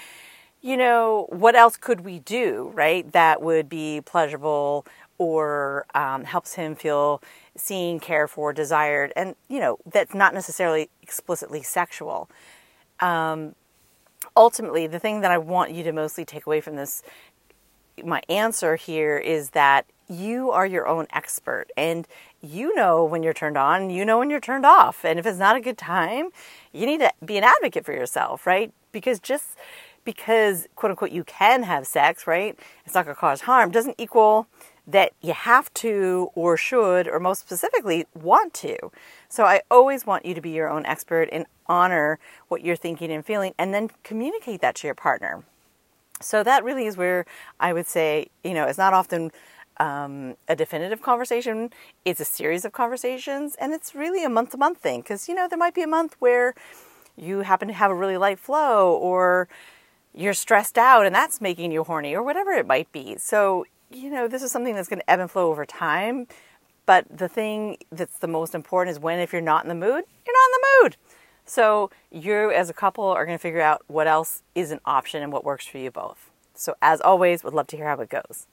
you 0.63 0.77
know, 0.77 1.27
what 1.31 1.55
else 1.55 1.77
could 1.77 2.01
we 2.01 2.19
do, 2.19 2.71
right? 2.75 3.11
That 3.13 3.43
would 3.43 3.69
be 3.69 4.01
pleasurable 4.01 4.87
or 5.19 5.87
um, 5.95 6.25
helps 6.25 6.55
him 6.55 6.75
feel 6.75 7.23
seen, 7.57 8.01
cared 8.01 8.31
for, 8.31 8.53
desired, 8.53 9.13
and 9.15 9.35
you 9.49 9.61
know 9.61 9.79
that's 9.85 10.15
not 10.15 10.33
necessarily 10.33 10.89
explicitly 11.03 11.63
sexual. 11.63 12.31
Um, 13.01 13.55
ultimately, 14.37 14.87
the 14.87 14.99
thing 14.99 15.21
that 15.21 15.31
I 15.31 15.39
want 15.39 15.73
you 15.73 15.83
to 15.85 15.93
mostly 15.93 16.25
take 16.25 16.47
away 16.47 16.61
from 16.61 16.77
this, 16.77 17.03
my 18.05 18.23
answer 18.29 18.77
here 18.77 19.19
is 19.19 19.51
that 19.51 19.87
you 20.09 20.51
are 20.51 20.67
your 20.67 20.89
own 20.89 21.07
expert 21.13 21.67
and 21.77 22.07
you 22.43 22.75
know 22.75 23.05
when 23.05 23.23
you're 23.23 23.33
turned 23.33 23.57
on, 23.57 23.91
you 23.91 24.05
know 24.05 24.19
when 24.19 24.31
you're 24.31 24.41
turned 24.41 24.67
off. 24.67 25.05
And 25.05 25.19
if 25.19 25.27
it's 25.27 25.39
not 25.39 25.57
a 25.57 25.61
good 25.61 25.79
time, 25.79 26.31
you 26.73 26.87
need 26.87 26.99
to 26.99 27.13
be 27.25 27.37
an 27.37 27.45
advocate 27.45 27.85
for 27.85 27.93
yourself, 27.93 28.47
right? 28.47 28.73
Because 28.93 29.21
just 29.21 29.57
because 30.05 30.67
quote 30.75 30.91
unquote 30.91 31.13
you 31.13 31.25
can 31.25 31.63
have 31.63 31.87
sex, 31.87 32.27
right? 32.27 32.59
It's 32.85 32.95
not 32.95 33.05
going 33.05 33.15
to 33.15 33.21
cause 33.21 33.43
harm 33.43 33.71
doesn't 33.71 33.97
equal 33.99 34.49
that 34.87 35.13
you 35.21 35.33
have 35.33 35.73
to 35.75 36.31
or 36.35 36.57
should 36.57 37.07
or 37.07 37.21
most 37.21 37.41
specifically 37.41 38.07
want 38.15 38.55
to. 38.55 38.77
So 39.29 39.45
I 39.45 39.61
always 39.71 40.07
want 40.07 40.27
you 40.27 40.35
to 40.35 40.41
be 40.41 40.51
your 40.51 40.69
own 40.69 40.85
expert 40.87 41.29
and 41.31 41.47
honor 41.67 42.19
what 42.49 42.65
you're 42.65 42.77
thinking 42.77 43.13
and 43.13 43.25
feeling 43.25 43.55
and 43.59 43.73
then 43.73 43.91
communicate 44.03 44.61
that 44.63 44.75
to 44.77 44.89
your 44.89 44.95
partner. 44.95 45.45
So 46.21 46.43
that 46.43 46.65
really 46.65 46.87
is 46.87 46.97
where 46.97 47.25
I 47.59 47.73
would 47.73 47.87
say, 47.87 48.29
you 48.45 48.55
know, 48.55 48.67
it's 48.67 48.79
not 48.79 48.93
often 48.93 49.31
um, 49.79 50.37
a 50.49 50.55
definitive 50.55 51.01
conversation. 51.03 51.71
It's 52.05 52.21
a 52.21 52.25
series 52.25 52.65
of 52.65 52.73
conversations, 52.73 53.57
and 53.57 53.73
it's 53.73 53.95
really 53.95 54.25
a 54.25 54.29
month 54.29 54.51
to 54.51 54.59
month 54.59 54.79
thing 54.79 55.01
because, 55.01 55.29
you 55.29 55.35
know, 55.35 55.49
there 55.49 55.59
might 55.59 55.75
be 55.75 55.83
a 55.83 55.89
month 55.89 56.17
where 56.19 56.55
you 57.17 57.41
happen 57.41 57.69
to 57.69 57.75
have 57.75 57.91
a 57.91 57.95
really 57.95 58.17
light 58.17 58.39
flow 58.39 58.95
or 58.95 59.49
you're 60.15 60.35
stressed 60.35 60.77
out 60.77 61.07
and 61.07 61.15
that's 61.15 61.41
making 61.41 61.73
you 61.73 61.85
horny 61.85 62.15
or 62.15 62.23
whatever 62.23 62.53
it 62.53 62.67
might 62.67 62.91
be. 62.93 63.17
So, 63.19 63.65
you 63.91 64.11
know, 64.11 64.29
this 64.29 64.43
is 64.43 64.53
something 64.53 64.75
that's 64.75 64.89
going 64.89 65.01
to 65.01 65.11
ebb 65.11 65.21
and 65.21 65.31
flow 65.31 65.51
over 65.51 65.65
time. 65.65 66.27
But 66.87 67.07
the 67.17 67.29
thing 67.29 67.77
that's 67.93 68.19
the 68.19 68.27
most 68.27 68.55
important 68.55 68.97
is 68.97 69.01
when, 69.01 69.21
if 69.21 69.33
you're 69.33 69.43
not 69.43 69.65
in 69.65 69.69
the 69.69 69.75
mood, 69.75 70.05
you're 70.27 70.37
not 70.37 70.49
in 70.49 70.53
the 70.53 70.69
mood. 70.83 70.97
So, 71.51 71.91
you 72.13 72.53
as 72.53 72.71
a 72.71 72.73
couple 72.73 73.03
are 73.07 73.27
going 73.27 73.37
to 73.37 73.43
figure 73.43 73.61
out 73.61 73.83
what 73.89 74.07
else 74.07 74.45
is 74.55 74.71
an 74.71 74.79
option 74.85 75.21
and 75.21 75.33
what 75.33 75.45
works 75.45 75.67
for 75.67 75.79
you 75.79 75.91
both. 75.91 76.31
So, 76.55 76.75
as 76.81 77.01
always, 77.01 77.43
would 77.43 77.55
love 77.55 77.67
to 77.69 77.77
hear 77.77 77.89
how 77.89 77.99
it 78.01 78.09
goes. 78.09 78.47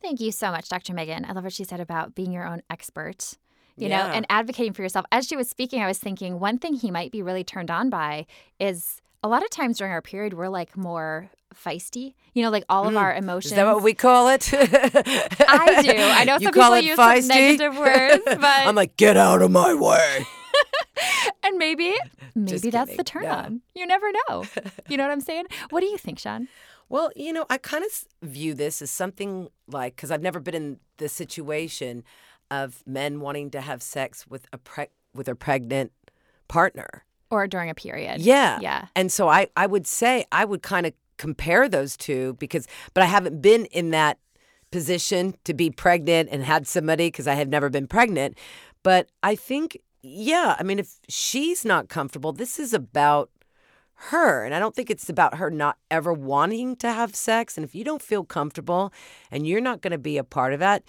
Thank 0.00 0.20
you 0.20 0.30
so 0.30 0.52
much, 0.52 0.68
Dr. 0.68 0.94
Megan. 0.94 1.24
I 1.24 1.32
love 1.32 1.42
what 1.42 1.52
she 1.52 1.64
said 1.64 1.80
about 1.80 2.14
being 2.14 2.30
your 2.30 2.46
own 2.46 2.62
expert, 2.70 3.34
you 3.76 3.88
know, 3.88 3.96
Yeah. 3.96 4.12
and 4.12 4.26
advocating 4.30 4.72
for 4.74 4.82
yourself. 4.82 5.06
As 5.10 5.26
she 5.26 5.34
was 5.34 5.50
speaking, 5.50 5.82
I 5.82 5.88
was 5.88 5.98
thinking 5.98 6.38
one 6.38 6.56
thing 6.58 6.74
he 6.74 6.92
might 6.92 7.10
be 7.10 7.20
really 7.20 7.42
turned 7.42 7.68
on 7.70 7.90
by 7.90 8.26
is 8.60 9.02
a 9.24 9.28
lot 9.28 9.42
of 9.42 9.50
times 9.50 9.78
during 9.78 9.92
our 9.92 10.00
period, 10.00 10.34
we're 10.34 10.48
like 10.48 10.76
more 10.76 11.30
feisty, 11.52 12.14
you 12.32 12.44
know, 12.44 12.50
like 12.50 12.64
all 12.68 12.86
of 12.86 12.96
our 12.96 13.12
emotions. 13.12 13.50
Mm. 13.52 13.56
Is 13.56 13.56
that 13.56 13.74
what 13.74 13.82
we 13.82 13.92
call 13.92 14.28
it? 14.28 14.48
I 14.54 15.82
do. 15.82 15.92
I 15.96 16.24
know 16.24 16.36
you 16.38 16.44
some 16.44 16.52
call 16.54 16.74
people 16.74 16.74
it 16.74 16.84
use 16.84 16.96
feisty? 16.96 17.20
some 17.22 17.28
negative 17.28 17.76
words, 17.76 18.22
but 18.40 18.66
I'm 18.68 18.76
like, 18.76 18.96
get 18.96 19.16
out 19.16 19.42
of 19.42 19.50
my 19.50 19.74
way. 19.74 20.24
And 21.42 21.56
maybe 21.58 21.94
maybe 22.34 22.70
that's 22.70 22.96
the 22.96 23.04
turn 23.04 23.24
No. 23.24 23.30
on. 23.30 23.60
You 23.74 23.86
never 23.86 24.06
know. 24.28 24.44
You 24.88 24.96
know 24.96 25.04
what 25.04 25.12
I'm 25.12 25.20
saying? 25.20 25.46
What 25.70 25.80
do 25.80 25.86
you 25.86 25.98
think, 25.98 26.18
Shawn? 26.18 26.48
Well, 26.88 27.10
you 27.16 27.32
know, 27.32 27.46
I 27.48 27.56
kind 27.58 27.84
of 27.84 28.28
view 28.28 28.52
this 28.54 28.82
as 28.82 28.90
something 28.90 29.48
like 29.68 29.96
because 29.96 30.10
I've 30.10 30.22
never 30.22 30.40
been 30.40 30.54
in 30.54 30.78
the 30.98 31.08
situation 31.08 32.02
of 32.50 32.82
men 32.86 33.20
wanting 33.20 33.50
to 33.52 33.60
have 33.60 33.80
sex 33.82 34.26
with 34.26 34.46
a 34.52 34.58
preg- 34.58 34.88
with 35.14 35.28
a 35.28 35.34
pregnant 35.34 35.92
partner. 36.48 37.04
Or 37.30 37.46
during 37.46 37.70
a 37.70 37.74
period. 37.74 38.20
Yeah. 38.20 38.58
Yeah. 38.60 38.86
And 38.96 39.10
so 39.12 39.28
I 39.28 39.46
I 39.56 39.66
would 39.66 39.86
say 39.86 40.24
I 40.32 40.44
would 40.44 40.62
kind 40.62 40.84
of 40.86 40.92
compare 41.16 41.68
those 41.68 41.96
two 41.96 42.34
because 42.40 42.66
but 42.92 43.02
I 43.02 43.06
haven't 43.06 43.40
been 43.40 43.66
in 43.66 43.90
that 43.90 44.18
position 44.70 45.34
to 45.44 45.54
be 45.54 45.70
pregnant 45.70 46.28
and 46.32 46.44
had 46.44 46.66
somebody 46.66 47.08
because 47.08 47.26
I 47.28 47.34
have 47.34 47.48
never 47.48 47.68
been 47.70 47.86
pregnant. 47.86 48.36
But 48.82 49.08
I 49.22 49.34
think 49.36 49.78
yeah, 50.02 50.56
I 50.58 50.62
mean, 50.62 50.78
if 50.78 50.98
she's 51.08 51.64
not 51.64 51.88
comfortable, 51.88 52.32
this 52.32 52.58
is 52.58 52.72
about 52.72 53.30
her. 53.94 54.44
And 54.44 54.54
I 54.54 54.58
don't 54.58 54.74
think 54.74 54.90
it's 54.90 55.08
about 55.08 55.36
her 55.36 55.50
not 55.50 55.76
ever 55.90 56.12
wanting 56.12 56.76
to 56.76 56.92
have 56.92 57.14
sex. 57.14 57.56
And 57.56 57.64
if 57.64 57.74
you 57.74 57.84
don't 57.84 58.02
feel 58.02 58.24
comfortable 58.24 58.92
and 59.30 59.46
you're 59.46 59.60
not 59.60 59.82
going 59.82 59.92
to 59.92 59.98
be 59.98 60.16
a 60.16 60.24
part 60.24 60.54
of 60.54 60.60
that, 60.60 60.82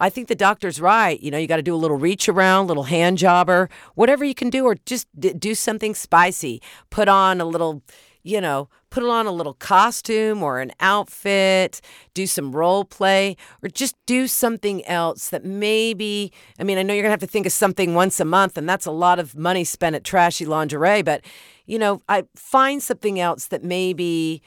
I 0.00 0.10
think 0.10 0.28
the 0.28 0.34
doctor's 0.34 0.80
right. 0.80 1.20
You 1.20 1.30
know, 1.30 1.38
you 1.38 1.46
got 1.46 1.56
to 1.56 1.62
do 1.62 1.74
a 1.74 1.76
little 1.76 1.96
reach 1.96 2.28
around, 2.28 2.66
little 2.66 2.84
hand 2.84 3.18
jobber, 3.18 3.68
whatever 3.94 4.24
you 4.24 4.34
can 4.34 4.50
do, 4.50 4.64
or 4.64 4.76
just 4.86 5.08
d- 5.18 5.32
do 5.32 5.54
something 5.54 5.94
spicy. 5.94 6.60
Put 6.90 7.08
on 7.08 7.40
a 7.40 7.44
little, 7.44 7.82
you 8.22 8.40
know, 8.40 8.68
put 8.90 9.04
on 9.04 9.26
a 9.26 9.32
little 9.32 9.54
costume 9.54 10.42
or 10.42 10.60
an 10.60 10.72
outfit, 10.80 11.80
do 12.14 12.26
some 12.26 12.52
role 12.52 12.84
play, 12.84 13.36
or 13.62 13.68
just 13.68 13.94
do 14.06 14.26
something 14.26 14.84
else 14.86 15.28
that 15.28 15.44
maybe, 15.44 16.32
I 16.58 16.64
mean, 16.64 16.78
I 16.78 16.82
know 16.82 16.94
you're 16.94 17.02
going 17.02 17.10
to 17.10 17.12
have 17.12 17.20
to 17.20 17.26
think 17.26 17.46
of 17.46 17.52
something 17.52 17.94
once 17.94 18.20
a 18.20 18.24
month, 18.24 18.56
and 18.56 18.68
that's 18.68 18.86
a 18.86 18.90
lot 18.90 19.18
of 19.18 19.36
money 19.36 19.64
spent 19.64 19.96
at 19.96 20.04
trashy 20.04 20.44
lingerie, 20.46 21.02
but, 21.02 21.24
you 21.66 21.78
know, 21.78 22.00
I 22.08 22.24
find 22.34 22.82
something 22.82 23.20
else 23.20 23.46
that 23.48 23.62
maybe 23.62 24.42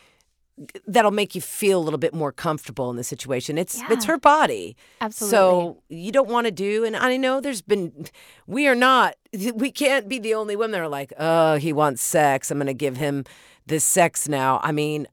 that'll 0.85 1.11
make 1.11 1.33
you 1.33 1.41
feel 1.41 1.79
a 1.79 1.83
little 1.83 1.97
bit 1.97 2.13
more 2.13 2.31
comfortable 2.31 2.89
in 2.89 2.97
the 2.97 3.03
situation. 3.03 3.57
It's 3.57 3.81
it's 3.89 4.05
her 4.05 4.17
body. 4.17 4.75
Absolutely. 4.99 5.37
So 5.37 5.83
you 5.89 6.11
don't 6.11 6.29
want 6.29 6.45
to 6.45 6.51
do 6.51 6.83
and 6.83 6.95
I 6.95 7.17
know 7.17 7.41
there's 7.41 7.61
been 7.61 8.07
we 8.47 8.67
are 8.67 8.75
not 8.75 9.15
we 9.55 9.71
can't 9.71 10.07
be 10.07 10.19
the 10.19 10.33
only 10.33 10.55
women 10.55 10.71
that 10.71 10.81
are 10.81 10.87
like, 10.87 11.13
"Oh, 11.17 11.55
he 11.55 11.73
wants 11.73 12.03
sex. 12.03 12.51
I'm 12.51 12.57
going 12.57 12.67
to 12.67 12.73
give 12.73 12.97
him 12.97 13.25
this 13.65 13.83
sex 13.83 14.27
now." 14.27 14.59
I 14.63 14.71
mean, 14.71 15.07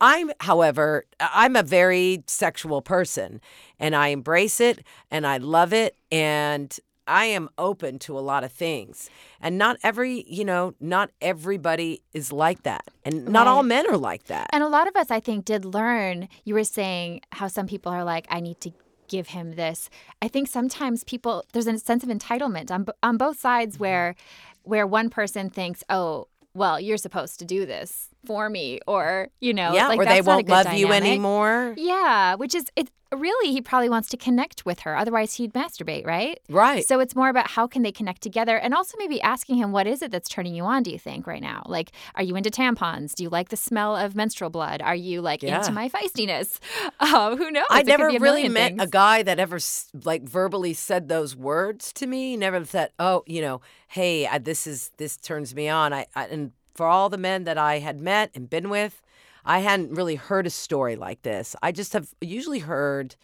I'm 0.00 0.30
however, 0.40 1.04
I'm 1.20 1.56
a 1.56 1.62
very 1.62 2.24
sexual 2.26 2.80
person 2.82 3.40
and 3.78 3.94
I 3.94 4.08
embrace 4.08 4.60
it 4.60 4.84
and 5.10 5.26
I 5.26 5.36
love 5.36 5.72
it 5.72 5.96
and 6.10 6.76
I 7.06 7.24
am 7.24 7.50
open 7.58 7.98
to 8.00 8.16
a 8.16 8.20
lot 8.20 8.44
of 8.44 8.52
things. 8.52 9.10
And 9.40 9.58
not 9.58 9.78
every, 9.82 10.24
you 10.28 10.44
know, 10.44 10.74
not 10.80 11.10
everybody 11.20 12.02
is 12.14 12.32
like 12.32 12.62
that. 12.62 12.84
And 13.04 13.26
not 13.26 13.48
all 13.48 13.64
men 13.64 13.90
are 13.90 13.96
like 13.96 14.24
that. 14.26 14.48
And 14.52 14.62
a 14.62 14.68
lot 14.68 14.86
of 14.86 14.94
us, 14.94 15.10
I 15.10 15.18
think, 15.18 15.44
did 15.44 15.64
learn. 15.64 16.28
You 16.44 16.54
were 16.54 16.64
saying 16.64 17.22
how 17.32 17.48
some 17.48 17.66
people 17.66 17.90
are 17.90 18.04
like, 18.04 18.26
I 18.30 18.40
need 18.40 18.60
to 18.60 18.72
give 19.08 19.28
him 19.28 19.56
this. 19.56 19.90
I 20.22 20.28
think 20.28 20.46
sometimes 20.48 21.02
people 21.02 21.44
there's 21.52 21.66
a 21.66 21.78
sense 21.78 22.04
of 22.04 22.08
entitlement 22.08 22.70
on 22.70 22.86
on 23.02 23.16
both 23.16 23.38
sides 23.40 23.74
Mm-hmm. 23.74 23.82
where 23.82 24.14
where 24.62 24.86
one 24.86 25.10
person 25.10 25.50
thinks, 25.50 25.82
oh, 25.90 26.28
well, 26.54 26.80
you're 26.80 26.96
supposed 26.96 27.38
to 27.38 27.44
do 27.44 27.66
this 27.66 28.09
for 28.26 28.48
me, 28.50 28.80
or 28.86 29.28
you 29.40 29.52
know, 29.54 29.72
yeah, 29.72 29.88
like 29.88 29.98
or 29.98 30.04
they 30.04 30.20
won't 30.22 30.48
love 30.48 30.72
you 30.74 30.92
anymore. 30.92 31.74
Yeah, 31.76 32.34
which 32.34 32.54
is 32.54 32.66
it. 32.76 32.90
Really, 33.12 33.50
he 33.52 33.60
probably 33.60 33.88
wants 33.88 34.08
to 34.10 34.16
connect 34.16 34.64
with 34.64 34.80
her. 34.80 34.96
Otherwise, 34.96 35.34
he'd 35.34 35.52
masturbate, 35.52 36.06
right? 36.06 36.38
Right. 36.48 36.86
So 36.86 37.00
it's 37.00 37.16
more 37.16 37.28
about 37.28 37.50
how 37.50 37.66
can 37.66 37.82
they 37.82 37.90
connect 37.90 38.22
together, 38.22 38.56
and 38.56 38.72
also 38.72 38.96
maybe 38.98 39.20
asking 39.20 39.56
him 39.56 39.72
what 39.72 39.88
is 39.88 40.00
it 40.00 40.12
that's 40.12 40.28
turning 40.28 40.54
you 40.54 40.62
on. 40.62 40.84
Do 40.84 40.92
you 40.92 40.98
think 40.98 41.26
right 41.26 41.42
now? 41.42 41.64
Like, 41.66 41.90
are 42.14 42.22
you 42.22 42.36
into 42.36 42.50
tampons? 42.50 43.14
Do 43.16 43.24
you 43.24 43.28
like 43.28 43.48
the 43.48 43.56
smell 43.56 43.96
of 43.96 44.14
menstrual 44.14 44.50
blood? 44.50 44.80
Are 44.80 44.94
you 44.94 45.22
like 45.22 45.42
Yeah. 45.42 45.58
into 45.58 45.72
my 45.72 45.88
feistiness? 45.88 46.60
Uh, 47.00 47.34
who 47.40 47.50
knows? 47.50 47.66
I 47.68 47.80
It 47.80 47.86
never 47.86 48.10
really 48.10 48.48
met 48.48 48.74
a 48.78 48.86
guy 48.86 49.24
that 49.24 49.40
ever 49.40 49.58
like 50.04 50.22
verbally 50.22 50.72
said 50.74 51.08
those 51.08 51.34
words 51.34 51.92
to 51.94 52.06
me. 52.06 52.36
Never 52.36 52.64
said, 52.64 52.92
"Oh, 53.00 53.24
you 53.26 53.40
know, 53.42 53.60
hey, 53.88 54.28
I, 54.28 54.38
this 54.38 54.68
is 54.68 54.92
this 54.98 55.16
turns 55.16 55.52
me 55.52 55.68
on." 55.68 55.92
I, 55.92 56.06
I 56.14 56.26
and 56.26 56.52
for 56.74 56.86
all 56.86 57.08
the 57.08 57.18
men 57.18 57.44
that 57.44 57.58
I 57.58 57.78
had 57.80 58.00
met 58.00 58.30
and 58.34 58.48
been 58.48 58.70
with, 58.70 59.02
I 59.44 59.60
hadn't 59.60 59.92
really 59.94 60.16
heard 60.16 60.46
a 60.46 60.50
story 60.50 60.96
like 60.96 61.22
this. 61.22 61.56
I 61.62 61.72
just 61.72 61.92
have 61.94 62.14
usually 62.20 62.60
heard 62.60 63.16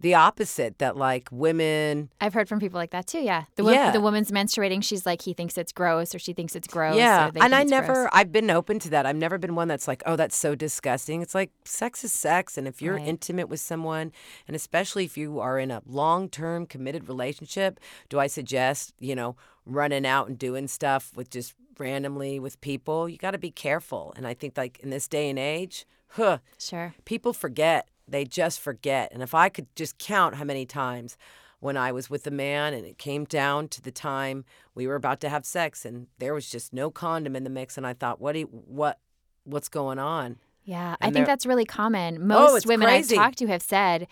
the 0.00 0.14
opposite 0.14 0.78
that 0.78 0.96
like 0.96 1.28
women 1.32 2.08
I've 2.20 2.32
heard 2.32 2.48
from 2.48 2.60
people 2.60 2.78
like 2.78 2.92
that 2.92 3.08
too. 3.08 3.18
Yeah, 3.18 3.44
the 3.56 3.64
wo- 3.64 3.72
Yeah. 3.72 3.90
the 3.90 4.00
woman's 4.00 4.30
menstruating. 4.30 4.80
She's 4.80 5.04
like, 5.04 5.22
he 5.22 5.32
thinks 5.32 5.58
it's 5.58 5.72
gross, 5.72 6.14
or 6.14 6.20
she 6.20 6.32
thinks 6.32 6.54
it's 6.54 6.68
gross. 6.68 6.96
Yeah, 6.96 7.32
they 7.32 7.40
and 7.40 7.52
I 7.52 7.64
never 7.64 7.92
gross. 7.94 8.08
I've 8.12 8.30
been 8.30 8.48
open 8.48 8.78
to 8.80 8.90
that. 8.90 9.06
I've 9.06 9.16
never 9.16 9.38
been 9.38 9.56
one 9.56 9.66
that's 9.66 9.88
like, 9.88 10.04
oh, 10.06 10.14
that's 10.14 10.36
so 10.36 10.54
disgusting. 10.54 11.20
It's 11.20 11.34
like 11.34 11.50
sex 11.64 12.04
is 12.04 12.12
sex, 12.12 12.56
and 12.56 12.68
if 12.68 12.80
you're 12.80 12.94
Right. 12.94 13.08
intimate 13.08 13.48
with 13.48 13.58
someone, 13.58 14.12
and 14.46 14.54
especially 14.54 15.04
if 15.04 15.16
you 15.18 15.40
are 15.40 15.58
in 15.58 15.72
a 15.72 15.82
long-term 15.84 16.66
committed 16.66 17.08
relationship, 17.08 17.80
do 18.08 18.20
I 18.20 18.28
suggest, 18.28 18.94
you 19.00 19.16
know, 19.16 19.34
running 19.66 20.06
out 20.06 20.28
and 20.28 20.38
doing 20.38 20.68
stuff 20.68 21.10
with 21.16 21.28
just 21.28 21.54
randomly 21.80 22.38
with 22.38 22.60
people? 22.60 23.08
You 23.08 23.16
got 23.18 23.32
to 23.32 23.38
be 23.38 23.50
careful, 23.50 24.12
and 24.16 24.26
I 24.26 24.34
think 24.34 24.56
like 24.56 24.78
in 24.80 24.90
this 24.90 25.08
day 25.08 25.28
and 25.28 25.38
age, 25.38 25.86
huh, 26.10 26.38
Sure. 26.58 26.94
people 27.04 27.32
forget. 27.32 27.88
They 28.06 28.24
just 28.24 28.60
forget. 28.60 29.12
And 29.12 29.22
if 29.22 29.34
I 29.34 29.48
could 29.50 29.66
just 29.76 29.98
count 29.98 30.36
how 30.36 30.44
many 30.44 30.64
times 30.64 31.18
when 31.60 31.76
I 31.76 31.92
was 31.92 32.08
with 32.08 32.26
a 32.26 32.30
man 32.30 32.72
and 32.72 32.86
it 32.86 32.96
came 32.98 33.24
down 33.24 33.68
to 33.68 33.82
the 33.82 33.90
time 33.90 34.44
we 34.74 34.86
were 34.86 34.94
about 34.94 35.20
to 35.20 35.28
have 35.28 35.44
sex 35.44 35.84
and 35.84 36.06
there 36.18 36.32
was 36.32 36.48
just 36.48 36.72
no 36.72 36.90
condom 36.90 37.34
in 37.36 37.44
the 37.44 37.50
mix 37.50 37.76
and 37.76 37.86
I 37.86 37.92
thought, 37.94 38.20
what 38.20 38.32
do 38.32 38.38
you, 38.38 38.46
what 38.46 38.98
what's 39.44 39.68
going 39.68 39.98
on? 39.98 40.36
Yeah, 40.64 40.96
I 41.00 41.10
think 41.10 41.26
that's 41.26 41.46
really 41.46 41.64
common. 41.64 42.16
Oh, 42.16 42.24
Most 42.24 42.56
it's 42.58 42.66
women 42.66 42.86
crazy. 42.88 43.16
I've 43.16 43.24
talked 43.24 43.38
to 43.38 43.46
have 43.48 43.62
said, 43.62 44.06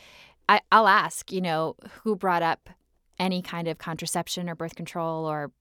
I, 0.49 0.61
I'll 0.73 0.89
ask, 0.89 1.31
you 1.31 1.41
know, 1.41 1.77
who 2.03 2.17
brought 2.17 2.43
up 2.43 2.69
any 3.19 3.43
kind 3.43 3.69
of 3.69 3.79
contraception 3.79 4.49
or 4.49 4.55
birth 4.55 4.75
control 4.75 5.25
or, 5.27 5.53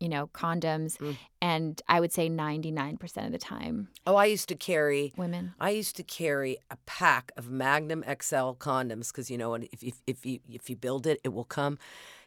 you 0.00 0.08
know, 0.08 0.28
condoms. 0.28 0.98
Mm. 0.98 1.16
And 1.40 1.82
I 1.88 2.00
would 2.00 2.12
say 2.12 2.28
99% 2.28 3.26
of 3.26 3.32
the 3.32 3.38
time, 3.38 3.88
Oh, 4.06 4.16
I 4.16 4.26
used 4.26 4.48
to 4.48 4.54
carry 4.54 5.12
women. 5.16 5.54
I 5.60 5.70
used 5.70 5.96
to 5.96 6.02
carry 6.02 6.58
a 6.70 6.76
pack 6.86 7.32
of 7.36 7.50
Magnum 7.50 8.02
XL 8.02 8.56
condoms 8.58 9.12
because 9.12 9.30
you 9.30 9.38
know 9.38 9.50
what, 9.50 9.64
if, 9.64 9.82
if 9.82 9.94
if 10.06 10.26
you 10.26 10.40
if 10.48 10.68
you 10.68 10.76
build 10.76 11.06
it, 11.06 11.20
it 11.24 11.32
will 11.32 11.44
come. 11.44 11.78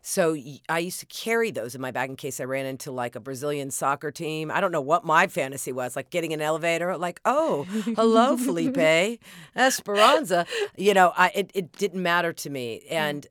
So 0.02 0.38
I 0.70 0.80
used 0.80 1.00
to 1.02 1.06
carry 1.08 1.52
those 1.52 1.76
in 1.76 1.82
my 1.82 1.92
bag 1.92 2.10
in 2.10 2.16
case 2.16 2.40
I 2.40 2.46
ran 2.46 2.66
into 2.66 2.92
like 2.92 3.16
a 3.16 3.20
Brazilian 3.20 3.72
soccer 3.72 4.10
team. 4.10 4.50
I 4.50 4.62
don't 4.62 4.72
know 4.72 4.82
what 4.82 5.04
my 5.04 5.28
fantasy 5.28 5.72
was, 5.72 5.96
like 5.96 6.10
getting 6.10 6.34
an 6.34 6.42
elevator, 6.42 6.98
like 6.98 7.20
oh 7.26 7.64
hello 7.64 8.38
Felipe 8.46 9.20
Esperanza. 9.56 10.46
You 10.78 10.94
know, 10.94 11.14
I 11.18 11.32
it, 11.36 11.52
it 11.54 11.72
didn't 11.74 12.02
matter 12.02 12.32
to 12.34 12.50
me, 12.50 12.84
and 12.90 13.28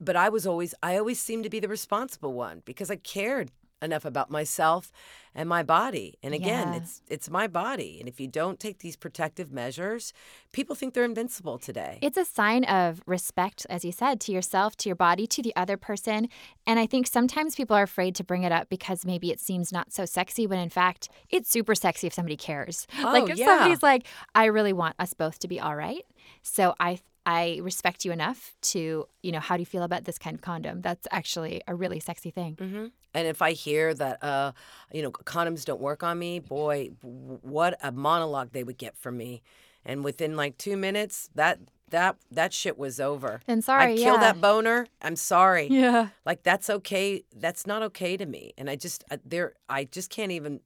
but 0.00 0.16
I 0.16 0.28
was 0.28 0.46
always 0.46 0.74
I 0.82 0.96
always 0.96 1.20
seemed 1.20 1.44
to 1.44 1.50
be 1.50 1.60
the 1.60 1.68
responsible 1.68 2.32
one 2.32 2.62
because 2.64 2.90
I 2.90 2.96
cared 2.96 3.50
enough 3.82 4.04
about 4.04 4.30
myself 4.30 4.92
and 5.34 5.48
my 5.48 5.62
body. 5.62 6.18
And 6.22 6.34
again, 6.34 6.72
Yeah. 6.72 6.78
it's 6.78 7.02
it's 7.08 7.30
my 7.30 7.46
body, 7.46 7.98
and 8.00 8.08
if 8.08 8.18
you 8.20 8.26
don't 8.26 8.58
take 8.58 8.78
these 8.80 8.96
protective 8.96 9.52
measures, 9.52 10.12
people 10.52 10.74
think 10.74 10.92
they're 10.94 11.04
invincible 11.04 11.56
today. 11.58 11.98
It's 12.02 12.16
a 12.16 12.24
sign 12.24 12.64
of 12.64 13.00
respect, 13.06 13.64
as 13.70 13.84
you 13.84 13.92
said, 13.92 14.20
to 14.22 14.32
yourself, 14.32 14.76
to 14.78 14.88
your 14.88 14.96
body, 14.96 15.26
to 15.28 15.42
the 15.42 15.54
other 15.54 15.76
person. 15.76 16.28
And 16.66 16.80
I 16.80 16.86
think 16.86 17.06
sometimes 17.06 17.54
people 17.54 17.76
are 17.76 17.84
afraid 17.84 18.14
to 18.16 18.24
bring 18.24 18.42
it 18.42 18.52
up 18.52 18.68
because 18.68 19.04
maybe 19.04 19.30
it 19.30 19.38
seems 19.40 19.70
not 19.72 19.92
so 19.92 20.04
sexy, 20.04 20.46
when 20.46 20.58
in 20.58 20.70
fact, 20.70 21.08
it's 21.28 21.48
super 21.50 21.74
sexy 21.76 22.06
if 22.08 22.12
somebody 22.14 22.36
cares. 22.36 22.86
like 23.02 23.22
Oh, 23.24 23.26
if 23.26 23.38
yeah. 23.38 23.46
somebody's 23.46 23.82
like, 23.84 24.06
I 24.34 24.46
really 24.46 24.72
want 24.72 24.96
us 24.98 25.14
both 25.14 25.38
to 25.40 25.48
be 25.48 25.60
all 25.60 25.76
right. 25.76 26.04
So 26.42 26.74
I 26.80 26.98
I 27.26 27.60
respect 27.62 28.04
you 28.04 28.12
enough 28.12 28.54
to, 28.62 29.06
you 29.22 29.32
know, 29.32 29.40
how 29.40 29.56
do 29.56 29.62
you 29.62 29.66
feel 29.66 29.82
about 29.82 30.04
this 30.04 30.18
kind 30.18 30.34
of 30.34 30.40
condom? 30.40 30.80
That's 30.80 31.06
actually 31.10 31.62
a 31.68 31.74
really 31.74 32.00
sexy 32.00 32.30
thing. 32.30 32.56
hmm 32.58 32.86
And 33.14 33.26
if 33.28 33.42
I 33.42 33.52
hear 33.52 33.92
that, 33.94 34.22
uh, 34.22 34.52
you 34.92 35.02
know, 35.02 35.10
condoms 35.10 35.64
don't 35.64 35.80
work 35.80 36.02
on 36.02 36.18
me, 36.18 36.38
boy, 36.40 36.90
what 37.02 37.78
a 37.82 37.92
monologue 37.92 38.52
they 38.52 38.64
would 38.64 38.78
get 38.78 38.96
from 38.96 39.16
me. 39.16 39.42
And 39.84 40.04
within 40.04 40.36
like 40.36 40.58
two 40.58 40.76
minutes, 40.76 41.30
that 41.34 41.58
that 41.90 42.16
that 42.30 42.52
shit 42.52 42.78
was 42.78 43.00
over. 43.00 43.40
And 43.48 43.64
sorry, 43.64 43.92
I'd 43.92 43.98
kill 43.98 44.14
yeah. 44.14 44.20
that 44.20 44.40
boner. 44.40 44.86
I'm 45.02 45.16
sorry. 45.16 45.68
Yeah. 45.68 46.08
Like 46.24 46.42
that's 46.42 46.70
okay. 46.70 47.24
That's 47.34 47.66
not 47.66 47.82
okay 47.82 48.16
to 48.16 48.26
me. 48.26 48.52
And 48.58 48.68
I 48.70 48.76
just 48.76 49.04
uh, 49.10 49.16
there, 49.24 49.54
I 49.68 49.84
just 49.84 50.10
can't 50.10 50.32
even 50.32 50.60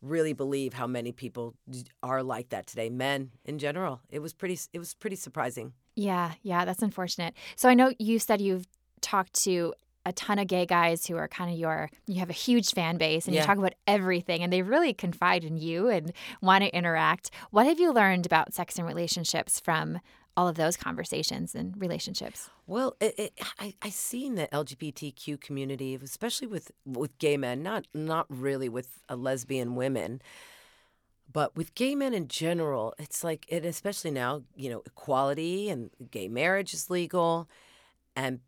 really 0.00 0.32
believe 0.32 0.74
how 0.74 0.86
many 0.86 1.12
people 1.12 1.54
are 2.02 2.22
like 2.22 2.50
that 2.50 2.66
today. 2.66 2.90
Men 2.90 3.30
in 3.44 3.58
general. 3.58 4.00
It 4.10 4.20
was 4.20 4.32
pretty. 4.32 4.58
It 4.72 4.78
was 4.78 4.94
pretty 4.94 5.16
surprising. 5.16 5.72
Yeah, 5.96 6.32
yeah, 6.42 6.64
that's 6.64 6.82
unfortunate. 6.82 7.34
So 7.56 7.68
I 7.68 7.74
know 7.74 7.92
you 7.98 8.18
said 8.18 8.40
you've 8.40 8.66
talked 9.00 9.34
to 9.44 9.74
a 10.06 10.12
ton 10.12 10.38
of 10.38 10.46
gay 10.46 10.66
guys 10.66 11.06
who 11.06 11.16
are 11.16 11.28
kind 11.28 11.50
of 11.50 11.58
your 11.58 11.88
you 12.06 12.16
have 12.20 12.28
a 12.28 12.34
huge 12.34 12.72
fan 12.72 12.98
base 12.98 13.26
and 13.26 13.34
Yeah. 13.34 13.40
you 13.40 13.46
talk 13.46 13.56
about 13.58 13.72
everything 13.86 14.42
and 14.42 14.52
they 14.52 14.60
really 14.62 14.92
confide 14.92 15.44
in 15.44 15.56
you 15.56 15.88
and 15.88 16.12
want 16.42 16.62
to 16.62 16.76
interact. 16.76 17.30
What 17.50 17.66
have 17.66 17.80
you 17.80 17.90
learned 17.92 18.26
about 18.26 18.52
sex 18.52 18.76
and 18.78 18.86
relationships 18.86 19.60
from 19.60 20.00
all 20.36 20.48
of 20.48 20.56
those 20.56 20.76
conversations 20.76 21.54
and 21.54 21.80
relationships? 21.80 22.50
Well, 22.66 22.96
it, 23.00 23.14
it, 23.18 23.32
I 23.58 23.74
I 23.80 23.88
see 23.90 24.26
in 24.26 24.34
the 24.34 24.48
LGBTQ 24.48 25.40
community, 25.40 25.94
especially 25.94 26.48
with 26.48 26.70
with 26.84 27.16
gay 27.18 27.36
men, 27.38 27.62
not 27.62 27.86
not 27.94 28.26
really 28.28 28.68
with 28.68 29.00
uh, 29.08 29.14
lesbian 29.16 29.74
women, 29.76 30.20
but 31.34 31.56
with 31.56 31.74
gay 31.74 31.96
men 31.96 32.14
in 32.14 32.28
general, 32.28 32.94
it's 32.96 33.24
like 33.24 33.44
it 33.48 33.66
especially 33.66 34.12
now, 34.12 34.44
you 34.54 34.70
know, 34.70 34.82
equality 34.86 35.68
and 35.68 35.90
gay 36.10 36.28
marriage 36.28 36.72
is 36.72 36.88
legal, 36.88 37.48
and 38.14 38.38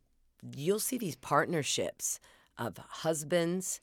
you'll 0.57 0.79
see 0.79 0.97
these 0.97 1.17
partnerships 1.17 2.21
of 2.57 2.79
husbands, 2.79 3.81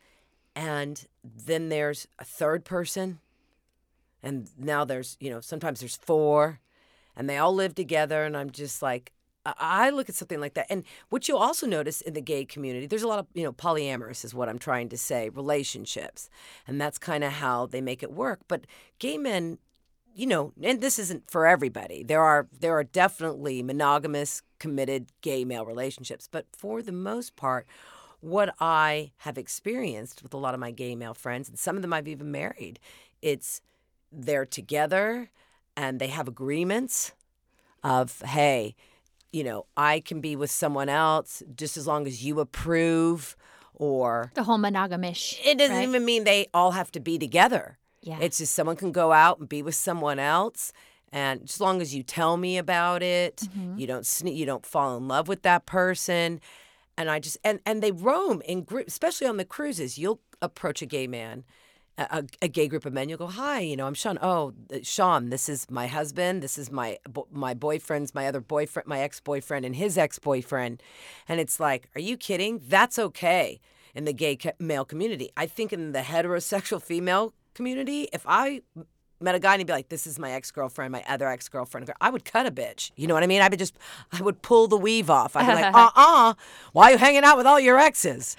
and 0.56 1.06
then 1.24 1.68
there's 1.68 2.08
a 2.18 2.24
third 2.24 2.64
person, 2.64 3.20
and 4.24 4.50
now 4.58 4.86
there's 4.86 5.18
you 5.20 5.30
know 5.30 5.42
sometimes 5.42 5.82
there's 5.82 5.98
four, 5.98 6.62
and 7.14 7.30
they 7.30 7.38
all 7.38 7.54
live 7.54 7.76
together, 7.76 8.24
and 8.24 8.38
I'm 8.38 8.52
just 8.52 8.82
like 8.82 9.12
I 9.46 9.90
look 9.90 10.08
at 10.10 10.16
something 10.16 10.40
like 10.40 10.54
that, 10.54 10.68
and 10.70 10.84
what 11.10 11.28
you'll 11.28 11.38
also 11.38 11.68
notice 11.68 12.02
in 12.02 12.14
the 12.14 12.22
gay 12.22 12.46
community, 12.46 12.86
there's 12.86 13.04
a 13.04 13.08
lot 13.08 13.20
of 13.20 13.28
you 13.34 13.44
know 13.44 13.52
polyamorous 13.52 14.24
is 14.24 14.34
what 14.34 14.48
I'm 14.48 14.60
trying 14.60 14.90
to 14.90 14.98
say, 14.98 15.30
relationships, 15.30 16.30
and 16.68 16.80
that's 16.80 16.98
kind 16.98 17.24
of 17.24 17.34
how 17.34 17.66
they 17.66 17.82
make 17.82 18.04
it 18.04 18.12
work. 18.12 18.42
But 18.48 18.66
gay 19.00 19.18
men, 19.18 19.58
you 20.16 20.28
know, 20.28 20.54
and 20.62 20.80
this 20.80 20.98
isn't 20.98 21.30
for 21.30 21.46
everybody. 21.46 22.04
There 22.04 22.22
are 22.22 22.48
there 22.58 22.78
are 22.78 22.86
definitely 22.86 23.62
monogamous, 23.64 24.44
committed 24.60 25.12
gay 25.22 25.44
male 25.44 25.66
relationships, 25.66 26.30
but 26.32 26.46
for 26.54 26.82
the 26.82 26.94
most 26.94 27.36
part, 27.36 27.68
what 28.22 28.56
I 28.62 29.12
have 29.18 29.38
experienced 29.38 30.24
with 30.24 30.34
a 30.34 30.38
lot 30.38 30.54
of 30.54 30.60
my 30.62 30.72
gay 30.72 30.96
male 30.96 31.14
friends, 31.14 31.50
and 31.50 31.60
some 31.60 31.76
of 31.76 31.82
them 31.82 31.92
I've 31.92 32.08
even 32.08 32.32
married, 32.32 32.80
it's 33.22 33.62
they're 34.10 34.46
together 34.46 35.32
and 35.76 36.00
they 36.00 36.08
have 36.08 36.28
agreements 36.28 37.14
of 37.84 38.22
hey 38.22 38.76
you 39.34 39.44
know, 39.44 39.66
I 39.76 40.00
can 40.00 40.22
be 40.22 40.36
with 40.36 40.52
someone 40.52 40.88
else 40.90 41.44
just 41.58 41.76
as 41.76 41.86
long 41.88 42.08
as 42.08 42.24
you 42.24 42.40
approve 42.40 43.36
or 43.74 44.32
The 44.36 44.44
whole 44.44 44.58
monogamish. 44.60 45.40
it 45.44 45.58
doesn't 45.58 45.76
right? 45.76 45.88
even 45.88 46.06
mean 46.06 46.24
they 46.24 46.48
all 46.54 46.72
have 46.72 46.92
to 46.94 47.00
be 47.00 47.18
together. 47.18 47.78
Yeah. 48.02 48.20
It's 48.22 48.38
just 48.38 48.54
someone 48.54 48.76
can 48.76 48.92
go 48.92 49.12
out 49.12 49.40
and 49.40 49.50
be 49.50 49.62
with 49.64 49.76
someone 49.76 50.20
else 50.20 50.72
and 51.12 51.42
as 51.44 51.60
long 51.62 51.82
as 51.82 51.94
you 51.94 52.02
tell 52.04 52.38
me 52.38 52.58
about 52.58 53.04
it, 53.04 53.38
Mm-hmm. 53.38 53.78
you 53.80 53.88
don't 53.88 54.04
sne- 54.04 54.36
you 54.36 54.46
don't 54.46 54.66
fall 54.66 54.98
in 54.98 55.08
love 55.08 55.28
with 55.28 55.42
that 55.44 55.66
person 55.66 56.40
and 56.98 57.10
I 57.10 57.20
just 57.20 57.38
and 57.44 57.60
and 57.66 57.82
they 57.82 57.92
roam 57.92 58.42
in 58.46 58.64
groups, 58.64 58.94
especially 58.94 59.28
on 59.28 59.38
the 59.38 59.46
cruises. 59.46 59.98
You'll 59.98 60.20
approach 60.42 60.82
a 60.82 60.86
gay 60.86 61.08
man 61.08 61.44
a, 61.98 62.24
a- 62.42 62.48
gay 62.48 62.68
group 62.68 62.86
of 62.86 62.94
men, 62.94 63.10
you'll 63.10 63.18
go, 63.18 63.28
"Hi, 63.28 63.60
you 63.60 63.76
know, 63.76 63.86
I'm 63.86 63.94
Shawn. 63.94 64.18
Oh, 64.22 64.54
Shawn, 64.82 65.30
this 65.30 65.48
is 65.48 65.70
my 65.70 65.88
husband. 65.88 66.42
This 66.42 66.58
is 66.58 66.72
my 66.72 66.98
my 67.32 67.54
boyfriend's 67.54 68.16
my 68.16 68.28
other 68.28 68.42
boyfriend, 68.42 68.88
my 68.88 69.00
ex 69.00 69.20
boyfriend, 69.20 69.66
and 69.66 69.76
his 69.76 69.98
ex 69.98 70.20
boyfriend." 70.20 70.82
And 71.28 71.40
it's 71.40 71.60
like, 71.60 71.90
"Are 71.96 72.02
you 72.02 72.18
kidding? 72.18 72.62
That's 72.68 72.98
okay." 73.00 73.60
In 73.96 74.06
the 74.06 74.14
gay 74.14 74.40
male 74.58 74.86
community, 74.86 75.30
I 75.38 75.46
think 75.46 75.72
in 75.72 75.92
the 75.92 76.00
heterosexual 76.00 76.82
female 76.82 77.34
community, 77.54 78.10
if 78.12 78.26
I 78.28 78.62
met 79.20 79.36
a 79.36 79.40
guy 79.40 79.54
and 79.54 79.60
he'd 79.60 79.68
be 79.68 79.74
like, 79.74 79.90
"This 79.90 80.08
is 80.08 80.18
my 80.18 80.32
ex 80.32 80.50
girlfriend, 80.50 80.92
my 80.92 81.04
other 81.08 81.28
ex 81.28 81.48
girlfriend," 81.48 81.92
I 82.02 82.10
would 82.10 82.26
cut 82.26 82.48
a 82.48 82.52
bitch. 82.52 82.92
You 82.96 83.06
know 83.06 83.14
what 83.14 83.22
I 83.22 83.28
mean? 83.28 83.44
I 83.44 83.50
would 83.50 83.60
just, 83.60 83.78
I 84.12 84.22
would 84.24 84.42
pull 84.42 84.68
the 84.68 84.78
weave 84.78 85.12
off. 85.12 85.36
I'd 85.36 85.46
be 85.46 85.62
like, 85.62 85.76
"Uh, 85.76 85.92
uh 85.96 86.34
why 86.72 86.90
are 86.90 86.92
you 86.94 86.98
hanging 86.98 87.24
out 87.24 87.38
with 87.38 87.46
all 87.46 87.60
your 87.60 87.78
exes?" 87.78 88.36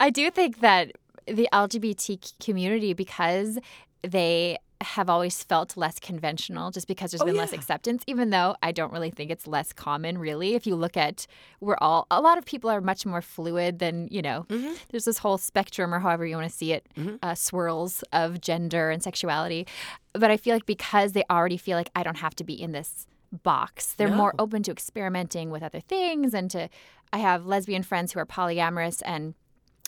I 0.00 0.10
do 0.10 0.30
think 0.30 0.60
that 0.60 0.92
the 1.26 1.48
LGBT 1.52 2.32
community, 2.44 2.92
because 2.94 3.58
they 4.02 4.58
have 4.80 5.08
always 5.08 5.42
felt 5.42 5.78
less 5.78 5.98
conventional 5.98 6.70
just 6.70 6.86
because 6.86 7.10
there's 7.10 7.22
Oh, 7.22 7.24
been 7.26 7.36
less 7.36 7.54
acceptance, 7.54 8.02
even 8.06 8.28
though 8.30 8.54
I 8.62 8.70
don't 8.70 8.92
really 8.92 9.10
think 9.10 9.30
it's 9.30 9.46
less 9.46 9.72
common, 9.72 10.18
really. 10.18 10.54
If 10.54 10.66
you 10.66 10.74
look 10.76 10.94
at, 10.96 11.26
we're 11.60 11.78
all, 11.80 12.06
a 12.10 12.20
lot 12.20 12.36
of 12.36 12.44
people 12.44 12.68
are 12.68 12.82
much 12.82 13.06
more 13.06 13.22
fluid 13.22 13.78
than, 13.78 14.08
you 14.10 14.20
know, 14.20 14.44
Mm-hmm. 14.50 14.74
there's 14.90 15.06
this 15.06 15.18
whole 15.18 15.38
spectrum 15.38 15.94
or 15.94 16.00
however 16.00 16.26
you 16.26 16.36
want 16.36 16.50
to 16.50 16.54
see 16.54 16.72
it, 16.72 16.86
uh, 17.22 17.34
swirls 17.34 18.04
of 18.12 18.42
gender 18.42 18.90
and 18.90 19.02
sexuality. 19.02 19.66
But 20.12 20.30
I 20.30 20.36
feel 20.36 20.54
like 20.54 20.66
because 20.66 21.12
they 21.12 21.24
already 21.30 21.56
feel 21.56 21.78
like 21.78 21.90
I 21.96 22.02
don't 22.02 22.18
have 22.18 22.34
to 22.36 22.44
be 22.44 22.60
in 22.60 22.72
this 22.72 23.06
box, 23.42 23.94
they're 23.94 24.08
more 24.10 24.34
open 24.38 24.62
to 24.64 24.70
experimenting 24.70 25.50
with 25.50 25.62
other 25.62 25.80
things 25.80 26.34
and 26.34 26.50
to, 26.50 26.68
I 27.12 27.18
have 27.18 27.46
lesbian 27.46 27.84
friends 27.84 28.12
who 28.12 28.20
are 28.20 28.26
polyamorous 28.26 29.00
and 29.06 29.34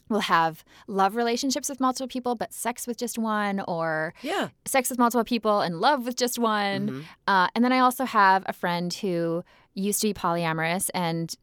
will 0.09 0.21
have 0.21 0.65
love 0.87 1.17
relationships 1.17 1.69
with 1.69 1.81
multiple 1.81 2.07
people, 2.09 2.35
but 2.35 2.53
sex 2.53 2.87
with 2.87 2.97
just 2.97 3.19
one, 3.19 3.61
or 3.67 4.15
Yeah. 4.23 4.49
sex 4.65 4.91
with 4.91 4.99
multiple 4.99 5.25
people 5.25 5.61
and 5.61 5.81
love 5.81 6.05
with 6.07 6.17
just 6.17 6.39
one. 6.39 6.89
Mm-hmm. 6.89 7.01
Uh, 7.27 7.49
and 7.55 7.65
then 7.65 7.73
I 7.73 7.81
also 7.81 8.05
have 8.05 8.45
a 8.47 8.53
friend 8.53 8.93
who 8.95 9.43
used 9.75 10.01
to 10.01 10.09
be 10.09 10.15
polyamorous 10.15 10.91
and 10.95 11.35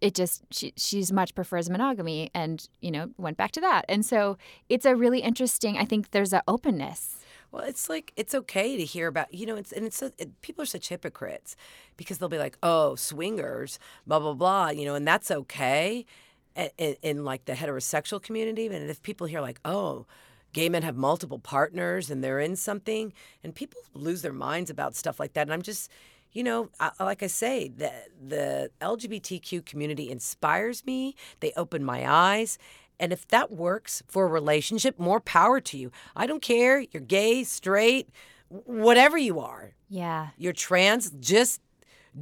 it 0.00 0.14
just 0.14 0.42
she, 0.50 0.72
she's 0.76 1.12
much 1.12 1.34
prefers 1.34 1.68
monogamy 1.68 2.30
and 2.34 2.68
you 2.80 2.90
know 2.90 3.10
went 3.18 3.36
back 3.36 3.52
to 3.52 3.60
that 3.60 3.84
and 3.88 4.04
so 4.04 4.38
it's 4.70 4.86
a 4.86 4.96
really 4.96 5.20
interesting 5.20 5.76
i 5.76 5.84
think 5.84 6.10
there's 6.10 6.32
an 6.32 6.40
openness 6.48 7.18
Well, 7.52 7.64
it's 7.64 7.88
like 7.90 8.12
it's 8.16 8.34
okay 8.34 8.78
to 8.78 8.84
hear 8.84 9.08
about 9.08 9.32
you 9.34 9.44
know 9.44 9.56
it's 9.56 9.72
and 9.72 9.84
it's 9.84 10.00
it, 10.02 10.40
people 10.40 10.62
are 10.62 10.66
such 10.66 10.88
hypocrites 10.88 11.54
because 11.98 12.16
they'll 12.16 12.30
be 12.30 12.38
like 12.38 12.56
oh 12.62 12.94
swingers 12.96 13.78
blah 14.06 14.18
blah 14.18 14.32
blah 14.32 14.70
you 14.70 14.86
know 14.86 14.94
and 14.94 15.06
that's 15.06 15.30
okay 15.30 16.06
in, 16.56 16.96
in 17.02 17.24
like 17.24 17.44
the 17.44 17.52
heterosexual 17.52 18.22
community 18.22 18.66
and 18.66 18.90
if 18.90 19.02
people 19.02 19.26
hear 19.26 19.40
like 19.40 19.60
oh 19.64 20.06
gay 20.52 20.68
men 20.68 20.82
have 20.82 20.96
multiple 20.96 21.38
partners 21.38 22.10
and 22.10 22.22
they're 22.24 22.40
in 22.40 22.56
something 22.56 23.12
and 23.44 23.54
people 23.54 23.80
lose 23.94 24.22
their 24.22 24.32
minds 24.32 24.70
about 24.70 24.94
stuff 24.94 25.20
like 25.20 25.32
that 25.34 25.42
and 25.42 25.52
I'm 25.52 25.62
just 25.62 25.90
you 26.32 26.42
know 26.42 26.70
I, 26.78 26.90
like 27.00 27.22
I 27.22 27.28
say 27.28 27.68
the 27.68 27.92
the 28.20 28.70
LGBTQ 28.80 29.64
community 29.64 30.10
inspires 30.10 30.84
me 30.84 31.14
they 31.40 31.52
open 31.56 31.84
my 31.84 32.10
eyes 32.10 32.58
and 33.00 33.14
if 33.14 33.26
that 33.28 33.50
works 33.50 34.02
for 34.06 34.26
a 34.26 34.28
relationship, 34.28 34.98
more 34.98 35.20
power 35.20 35.58
to 35.58 35.78
you. 35.78 35.90
I 36.14 36.26
don't 36.26 36.42
care. 36.42 36.80
You're 36.92 37.02
gay, 37.02 37.44
straight, 37.44 38.10
whatever 38.48 39.16
you 39.16 39.40
are. 39.40 39.72
yeah 39.88 40.28
You're 40.36 40.52
trans, 40.52 41.10
just 41.18 41.62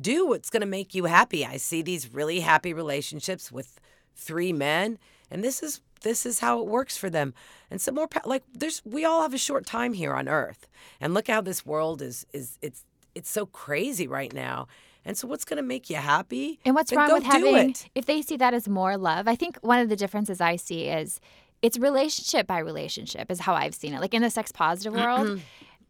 do 0.00 0.26
what's 0.28 0.50
going 0.50 0.60
to 0.60 0.66
make 0.66 0.94
you 0.94 1.06
happy. 1.06 1.44
I 1.44 1.56
see 1.56 1.82
these 1.82 2.14
really 2.14 2.40
happy 2.40 2.72
relationships 2.72 3.50
with 3.50 3.80
three 4.18 4.52
men, 4.52 4.98
and 5.30 5.42
this 5.42 5.62
is 5.62 5.80
this 6.02 6.26
is 6.26 6.40
how 6.40 6.60
it 6.60 6.66
works 6.66 6.96
for 6.96 7.08
them. 7.08 7.34
And 7.70 7.80
some 7.80 7.94
more 7.94 8.08
like 8.24 8.42
there's 8.52 8.82
we 8.84 9.04
all 9.04 9.22
have 9.22 9.34
a 9.34 9.38
short 9.38 9.64
time 9.64 9.92
here 9.94 10.14
on 10.14 10.28
earth. 10.28 10.66
And 11.00 11.14
look 11.14 11.28
how 11.28 11.40
this 11.40 11.64
world 11.64 12.02
is 12.02 12.26
is 12.32 12.58
it's 12.60 12.84
it's 13.14 13.30
so 13.30 13.46
crazy 13.46 14.06
right 14.06 14.32
now. 14.32 14.68
And 15.04 15.16
so 15.16 15.26
what's 15.26 15.44
going 15.44 15.56
to 15.56 15.62
make 15.62 15.88
you 15.88 15.96
happy? 15.96 16.60
And 16.66 16.74
what's 16.74 16.92
wrong 16.92 17.10
with 17.12 17.22
having, 17.22 17.70
it. 17.70 17.88
if 17.94 18.04
they 18.04 18.20
see 18.20 18.36
that 18.36 18.52
as 18.52 18.68
more 18.68 18.98
love? 18.98 19.26
I 19.26 19.36
think 19.36 19.56
one 19.62 19.78
of 19.78 19.88
the 19.88 19.96
differences 19.96 20.38
I 20.38 20.56
see 20.56 20.84
is 20.84 21.18
it's 21.62 21.78
relationship 21.78 22.46
by 22.46 22.58
relationship, 22.58 23.30
is 23.30 23.40
how 23.40 23.54
I've 23.54 23.74
seen 23.74 23.94
it. 23.94 24.00
Like 24.00 24.12
in 24.12 24.20
the 24.20 24.28
sex 24.28 24.52
positive 24.52 24.92
world, 24.92 25.40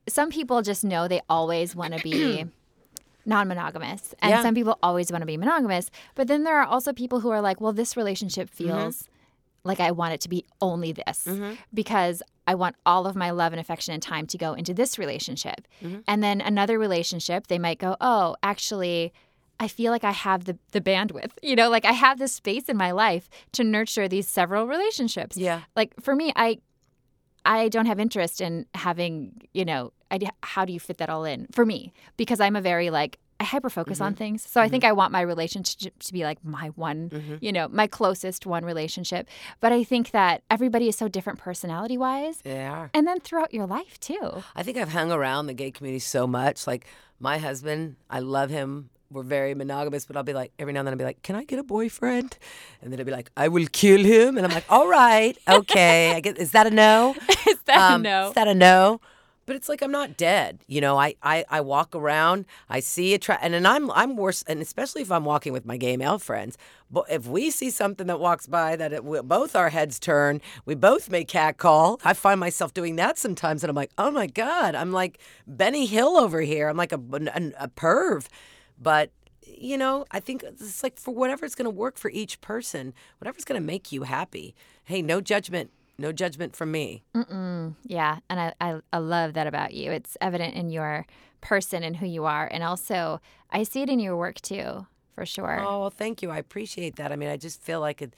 some 0.09 0.31
people 0.31 0.63
just 0.63 0.85
know 0.85 1.09
they 1.09 1.21
always 1.29 1.75
want 1.75 1.95
to 1.95 2.03
be 2.03 2.47
non 3.29 3.47
monogamous, 3.47 4.15
and 4.21 4.31
Yeah. 4.31 4.43
some 4.43 4.55
people 4.55 4.79
always 4.83 5.13
want 5.13 5.23
to 5.23 5.27
be 5.27 5.37
monogamous. 5.37 5.91
But 6.15 6.27
then 6.27 6.43
there 6.45 6.59
are 6.59 6.67
also 6.67 6.93
people 6.93 7.21
who 7.21 7.31
are 7.31 7.43
like, 7.43 7.61
well, 7.61 7.73
this 7.73 7.97
relationship 7.97 8.51
mm-hmm. 8.51 8.69
feels 8.69 9.09
like 9.65 9.81
I 9.81 9.91
want 9.91 10.15
it 10.15 10.21
to 10.23 10.29
be 10.29 10.47
only 10.61 10.93
this 10.93 11.25
mm-hmm. 11.27 11.55
because 11.75 12.23
I 12.47 12.55
want 12.55 12.77
all 12.87 13.07
of 13.07 13.15
my 13.15 13.31
love 13.31 13.53
and 13.53 13.61
affection 13.61 13.93
and 13.93 14.03
time 14.03 14.27
to 14.29 14.39
go 14.39 14.55
into 14.55 14.73
this 14.73 14.99
relationship. 14.99 15.69
Mm-hmm. 15.83 15.99
And 16.09 16.23
then 16.23 16.41
another 16.41 16.79
relationship, 16.79 17.49
they 17.49 17.59
might 17.59 17.79
go, 17.79 17.97
oh, 18.01 18.37
actually, 18.43 19.13
I 19.61 19.69
feel 19.69 19.93
like 19.93 20.05
I 20.05 20.13
have 20.13 20.47
the, 20.47 20.57
the 20.73 20.81
bandwidth, 20.81 21.33
you 21.43 21.55
know, 21.55 21.69
like 21.69 21.85
I 21.85 21.93
have 21.93 22.19
this 22.19 22.33
space 22.33 22.65
in 22.69 22.79
my 22.79 22.93
life 22.93 23.29
to 23.53 23.65
nurture 23.65 24.09
these 24.09 24.27
several 24.27 24.67
relationships. 24.67 25.37
Yeah. 25.37 25.63
Like 25.77 25.93
for 26.01 26.17
me, 26.17 26.33
I 26.35 26.61
I 27.45 27.69
don't 27.69 27.87
have 27.87 28.01
interest 28.01 28.41
in 28.41 28.67
having, 28.75 29.41
you 29.53 29.65
know, 29.65 29.93
I, 30.11 30.19
how 30.43 30.65
do 30.65 30.73
you 30.73 30.81
fit 30.81 30.99
that 30.99 31.11
all 31.11 31.25
in 31.25 31.47
for 31.53 31.65
me? 31.67 31.93
Because 32.17 32.41
I'm 32.41 32.57
a 32.57 32.61
very 32.61 32.91
like 32.91 33.19
I 33.41 33.45
hyper 33.45 33.71
focus 33.71 34.01
on 34.01 34.13
mm-hmm. 34.13 34.19
things. 34.19 34.43
So 34.49 34.61
I 34.61 34.69
think 34.69 34.83
mm-hmm. 34.83 34.91
I 34.91 34.93
want 34.93 35.13
my 35.13 35.21
relationship 35.21 35.97
to 36.01 36.13
be 36.13 36.25
like 36.25 36.45
my 36.45 36.69
one, 36.71 37.11
mm-hmm. 37.11 37.37
you 37.41 37.53
know, 37.53 37.69
my 37.69 37.87
closest 37.87 38.47
one 38.47 38.65
relationship. 38.65 39.29
But 39.61 39.71
I 39.73 39.85
think 39.85 40.11
that 40.11 40.43
everybody 40.51 40.89
is 40.89 40.97
so 40.97 41.07
different 41.07 41.39
personality 41.39 41.97
wise. 41.97 42.39
They 42.43 42.67
are. 42.67 42.91
And 42.93 43.07
then 43.07 43.21
throughout 43.21 43.55
your 43.55 43.67
life 43.67 44.01
too. 44.01 44.43
I 44.57 44.65
think 44.65 44.77
I've 44.77 44.89
hung 44.89 45.13
around 45.13 45.47
the 45.47 45.55
gay 45.55 45.71
community 45.71 46.01
so 46.01 46.27
much. 46.27 46.67
Like 46.67 46.87
my 47.21 47.39
husband, 47.39 47.95
I 48.11 48.19
love 48.21 48.51
him. 48.51 48.91
We're 49.11 49.23
very 49.23 49.55
monogamous, 49.55 50.05
but 50.05 50.17
I'll 50.17 50.23
be 50.25 50.35
like, 50.35 50.53
every 50.59 50.73
now 50.73 50.81
and 50.81 50.89
then 50.89 50.95
I'll 50.95 50.99
be 50.99 51.05
like, 51.05 51.23
can 51.23 51.37
I 51.37 51.45
get 51.45 51.59
a 51.61 51.63
boyfriend? 51.63 52.37
And 52.83 52.93
then 52.93 52.99
I'll 52.99 53.07
be 53.07 53.13
like, 53.13 53.31
I 53.37 53.49
will 53.49 53.67
kill 53.73 54.05
him. 54.05 54.37
And 54.37 54.45
I'm 54.45 54.53
like, 54.53 54.67
all 54.69 54.89
right, 54.89 55.39
okay. 55.49 56.15
I 56.15 56.21
get, 56.21 56.37
is 56.39 56.51
that 56.51 56.67
a 56.67 56.71
no? 56.71 57.15
Is 57.49 57.59
that 57.67 57.93
Um, 57.93 58.03
no? 58.03 58.29
Is 58.29 58.35
that 58.35 58.49
a 58.49 58.55
no? 58.55 59.01
But 59.49 59.57
it's 59.57 59.71
like 59.71 59.81
I'm 59.81 59.91
not 59.91 60.19
dead. 60.19 60.63
You 60.67 60.83
know, 60.83 60.99
I, 60.99 61.15
I, 61.23 61.43
I 61.49 61.63
walk 61.63 61.97
around, 61.97 62.45
I 62.69 62.81
see 62.81 63.15
a 63.15 63.19
tra- 63.19 63.39
and 63.41 63.55
then 63.55 63.65
I'm 63.65 63.91
I'm 63.93 64.15
worse, 64.15 64.45
and 64.47 64.61
especially 64.61 65.01
if 65.01 65.11
I'm 65.11 65.25
walking 65.25 65.55
with 65.55 65.65
my 65.65 65.79
gay 65.79 65.97
male 65.97 66.19
friends. 66.19 66.59
But 66.91 67.07
if 67.09 67.27
we 67.27 67.51
see 67.51 67.71
something 67.71 68.09
that 68.09 68.21
walks 68.21 68.47
by 68.47 68.77
that 68.77 68.93
it, 68.93 69.07
we, 69.07 69.23
both 69.23 69.57
our 69.57 69.71
heads 69.71 69.99
turn, 69.99 70.43
we 70.67 70.75
both 70.75 71.11
may 71.11 71.25
catcall. 71.25 71.99
I 72.05 72.13
find 72.13 72.39
myself 72.39 72.75
doing 72.75 72.97
that 72.97 73.17
sometimes, 73.17 73.65
and 73.65 73.71
I'm 73.71 73.75
like, 73.75 73.93
oh 73.97 74.11
my 74.11 74.27
god, 74.27 74.75
I'm 74.75 74.93
like 74.93 75.19
Benny 75.47 75.87
Hill 75.87 76.19
over 76.19 76.43
here. 76.43 76.69
I'm 76.69 76.77
like 76.77 76.93
a 76.93 77.01
a, 77.11 77.65
a 77.65 77.69
perv, 77.69 78.27
but. 78.79 79.11
You 79.61 79.79
know, 79.79 80.05
I 80.11 80.21
think 80.21 80.45
it's 80.45 80.83
like 80.85 80.99
for 80.99 81.13
whatever 81.13 81.39
whatever's 81.39 81.55
going 81.57 81.65
to 81.65 81.71
work 81.71 81.97
for 81.97 82.11
each 82.11 82.41
person, 82.41 82.93
whatever's 83.19 83.45
going 83.45 83.61
to 83.61 83.67
make 83.67 83.91
you 83.91 84.03
happy. 84.03 84.55
Hey, 84.85 85.03
no 85.03 85.21
judgment, 85.21 85.71
no 85.99 86.13
judgment 86.13 86.55
from 86.55 86.71
me. 86.71 87.03
Yeah, 87.85 88.19
and 88.31 88.41
I, 88.41 88.55
I 88.61 88.81
I 88.93 88.99
love 88.99 89.35
that 89.35 89.47
about 89.47 89.75
you. 89.75 89.91
It's 89.91 90.17
evident 90.21 90.55
in 90.55 90.71
your 90.71 91.07
person 91.41 91.83
and 91.83 91.97
who 91.97 92.07
you 92.07 92.25
are, 92.25 92.49
and 92.51 92.63
also 92.63 93.21
I 93.51 93.63
see 93.65 93.83
it 93.83 93.89
in 93.89 93.99
your 93.99 94.17
work 94.17 94.41
too, 94.41 94.87
for 95.15 95.27
sure. 95.27 95.61
Oh, 95.61 95.81
well, 95.81 95.91
thank 95.91 96.23
you. 96.23 96.31
I 96.31 96.39
appreciate 96.39 96.97
that. 96.97 97.13
I 97.13 97.17
mean, 97.17 97.29
I 97.29 97.37
just 97.37 97.61
feel 97.63 97.81
like 97.81 98.01
it, 98.03 98.15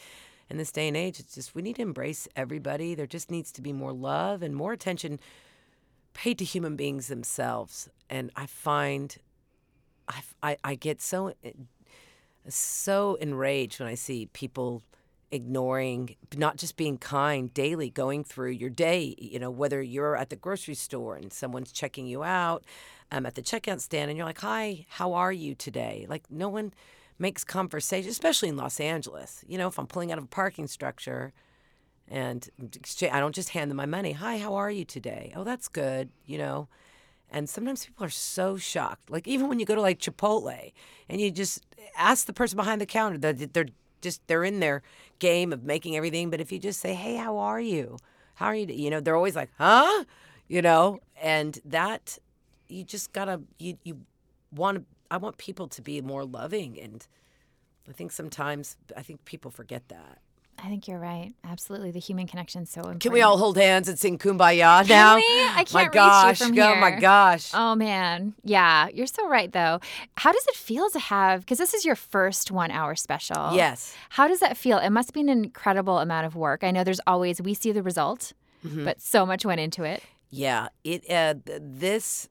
in 0.49 0.57
this 0.57 0.73
day 0.73 0.89
and 0.89 0.97
age, 0.97 1.21
it's 1.21 1.35
just 1.35 1.55
we 1.55 1.63
need 1.63 1.77
to 1.77 1.83
embrace 1.83 2.29
everybody. 2.37 2.95
There 2.95 3.07
just 3.07 3.31
needs 3.31 3.53
to 3.53 3.63
be 3.63 3.73
more 3.73 3.93
love 3.93 4.43
and 4.43 4.55
more 4.55 4.73
attention 4.73 5.19
paid 6.13 6.39
to 6.39 6.45
human 6.45 6.77
beings 6.77 7.09
themselves. 7.09 7.89
And 8.09 8.31
I 8.37 8.47
find 8.47 9.17
I, 10.09 10.23
I, 10.43 10.57
I 10.65 10.75
get 10.75 11.01
so 11.01 11.35
eh, 11.45 11.53
so 12.49 13.15
enraged 13.17 13.79
when 13.81 13.89
I 13.89 13.95
see 13.95 14.27
people 14.27 14.83
ignoring, 15.33 16.17
not 16.37 16.57
just 16.57 16.77
being 16.77 16.99
kind 16.99 17.53
daily, 17.55 17.91
going 17.91 18.25
through 18.25 18.51
your 18.51 18.71
day. 18.71 19.15
You 19.19 19.39
know, 19.39 19.51
whether 19.51 19.83
you're 19.83 20.17
at 20.17 20.31
the 20.31 20.37
grocery 20.37 20.75
store 20.75 21.17
and 21.17 21.33
someone's 21.33 21.73
checking 21.73 22.07
you 22.07 22.23
out, 22.25 22.65
um, 23.13 23.27
at 23.27 23.35
the 23.35 23.43
checkout 23.43 23.81
stand, 23.81 24.11
and 24.11 24.17
you're 24.17 24.27
like, 24.27 24.41
"Hi, 24.41 24.87
how 24.89 25.13
are 25.15 25.33
you 25.33 25.55
today?" 25.55 26.07
Like 26.09 26.31
no 26.31 26.49
one 26.49 26.73
makes 27.19 27.45
conversation, 27.45 28.11
especially 28.11 28.49
in 28.49 28.57
Los 28.57 28.81
Angeles. 28.81 29.45
You 29.47 29.59
know, 29.59 29.69
if 29.69 29.79
I'm 29.79 29.87
pulling 29.87 30.13
out 30.13 30.19
of 30.19 30.25
a 30.25 30.29
parking 30.29 30.67
structure. 30.67 31.33
And 32.13 32.51
I 33.03 33.21
don't 33.21 33.35
just 33.37 33.51
hand 33.51 33.71
them 33.71 33.77
my 33.77 33.87
money. 33.87 34.13
Hi, 34.15 34.39
how 34.39 34.55
are 34.55 34.71
you 34.71 34.85
today? 34.85 35.33
Oh, 35.37 35.45
that's 35.45 35.69
good. 35.69 36.09
You 36.27 36.39
know, 36.39 36.69
and 37.31 37.49
sometimes 37.49 37.87
people 37.87 38.05
are 38.05 38.11
so 38.11 38.57
shocked. 38.57 39.11
Like 39.11 39.29
even 39.29 39.49
when 39.49 39.61
you 39.61 39.67
go 39.67 39.75
to 39.75 39.81
like 39.81 40.01
Chipotle 40.01 40.73
and 41.09 41.21
you 41.21 41.31
just 41.31 41.65
ask 41.97 42.27
the 42.27 42.33
person 42.33 42.57
behind 42.57 42.81
the 42.81 42.87
counter 42.87 43.19
that 43.19 43.55
they're 43.55 43.67
just 44.01 44.27
they're 44.27 44.45
in 44.45 44.61
their 44.61 44.83
game 45.19 45.53
of 45.53 45.63
making 45.63 45.97
everything. 45.97 46.31
But 46.31 46.41
if 46.41 46.53
you 46.53 46.59
just 46.59 46.81
say, 46.81 46.95
"Hey, 46.95 47.17
how 47.17 47.39
are 47.39 47.61
you? 47.61 47.99
How 48.35 48.47
are 48.47 48.55
you?" 48.55 48.67
You 48.67 48.91
know, 48.91 49.01
they're 49.01 49.17
always 49.17 49.37
like, 49.37 49.51
"Huh?" 49.59 50.05
You 50.49 50.63
know, 50.63 51.01
and 51.21 51.59
that 51.65 52.19
you 52.69 52.85
just 52.85 53.13
gotta 53.13 53.43
you 53.59 53.79
you 53.85 54.01
want 54.53 54.79
to. 54.79 54.85
I 55.11 55.17
want 55.17 55.39
people 55.39 55.67
to 55.69 55.83
be 55.83 56.01
more 56.01 56.25
loving, 56.25 56.79
and 56.81 57.07
I 57.89 57.93
think 57.93 58.13
sometimes 58.13 58.77
I 58.97 59.03
think 59.03 59.25
people 59.25 59.51
forget 59.51 59.89
that. 59.89 60.19
I 60.63 60.69
think 60.69 60.87
you're 60.87 60.99
right. 60.99 61.33
Absolutely, 61.45 61.91
the 61.91 61.99
human 62.01 62.27
connection 62.27 62.63
is 62.65 62.71
so 62.71 62.81
important. 62.81 63.03
Can 63.03 63.13
we 63.13 63.23
all 63.23 63.39
hold 63.39 63.57
hands 63.57 63.89
and 63.89 63.99
sing 63.99 64.19
"Kumbaya" 64.19 64.87
now? 64.89 65.17
Can 65.17 65.17
we? 65.17 65.23
I 65.45 65.55
can't 65.65 65.73
my 65.73 65.83
reach 65.85 65.93
gosh, 65.93 66.41
you 66.41 66.47
from 66.47 66.59
oh 66.59 66.63
here. 66.73 66.77
my 66.81 66.91
gosh. 67.01 67.51
Oh 67.55 67.75
man, 67.75 68.35
yeah, 68.45 68.89
you're 68.93 69.07
so 69.07 69.27
right 69.29 69.51
though. 69.51 69.81
How 70.17 70.33
does 70.33 70.47
it 70.49 70.57
feel 70.57 70.91
to 70.91 70.99
have? 70.99 71.41
Because 71.41 71.59
this 71.59 71.73
is 71.75 71.85
your 71.85 71.97
first 71.97 72.51
one-hour 72.51 72.95
special. 72.97 73.53
Yes. 73.55 73.95
How 74.11 74.29
does 74.29 74.41
that 74.41 74.57
feel? 74.57 74.79
It 74.79 74.91
must 74.91 75.13
be 75.15 75.21
an 75.21 75.29
incredible 75.29 75.99
amount 75.99 76.27
of 76.27 76.37
work. 76.37 76.63
I 76.63 76.71
know 76.71 76.85
there's 76.85 77.01
always 77.07 77.41
we 77.41 77.55
see 77.55 77.73
the 77.73 77.83
result, 77.83 78.33
Mm-hmm. 78.67 78.85
but 78.85 79.01
so 79.01 79.25
much 79.25 79.47
went 79.47 79.61
into 79.61 79.85
it. 79.85 80.03
Yeah, 80.29 80.69
it 80.85 81.09
uh, 81.11 81.35
this 81.59 82.29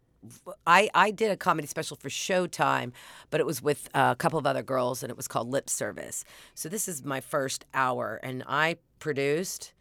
I 0.67 0.89
I 0.93 1.11
did 1.11 1.31
a 1.31 1.37
comedy 1.37 1.67
special 1.67 1.97
for 1.97 2.09
Showtime, 2.09 2.91
but 3.29 3.39
it 3.39 3.45
was 3.45 3.61
with 3.61 3.89
a 3.93 4.15
couple 4.15 4.39
of 4.39 4.45
other 4.45 4.63
girls, 4.63 5.03
and 5.03 5.09
it 5.09 5.17
was 5.17 5.27
called 5.27 5.49
Lip 5.49 5.69
Service. 5.69 6.23
So 6.55 6.69
this 6.69 6.87
is 6.87 7.03
my 7.03 7.21
first 7.21 7.65
hour, 7.73 8.19
and 8.21 8.43
I 8.47 8.77
produced, 8.99 9.73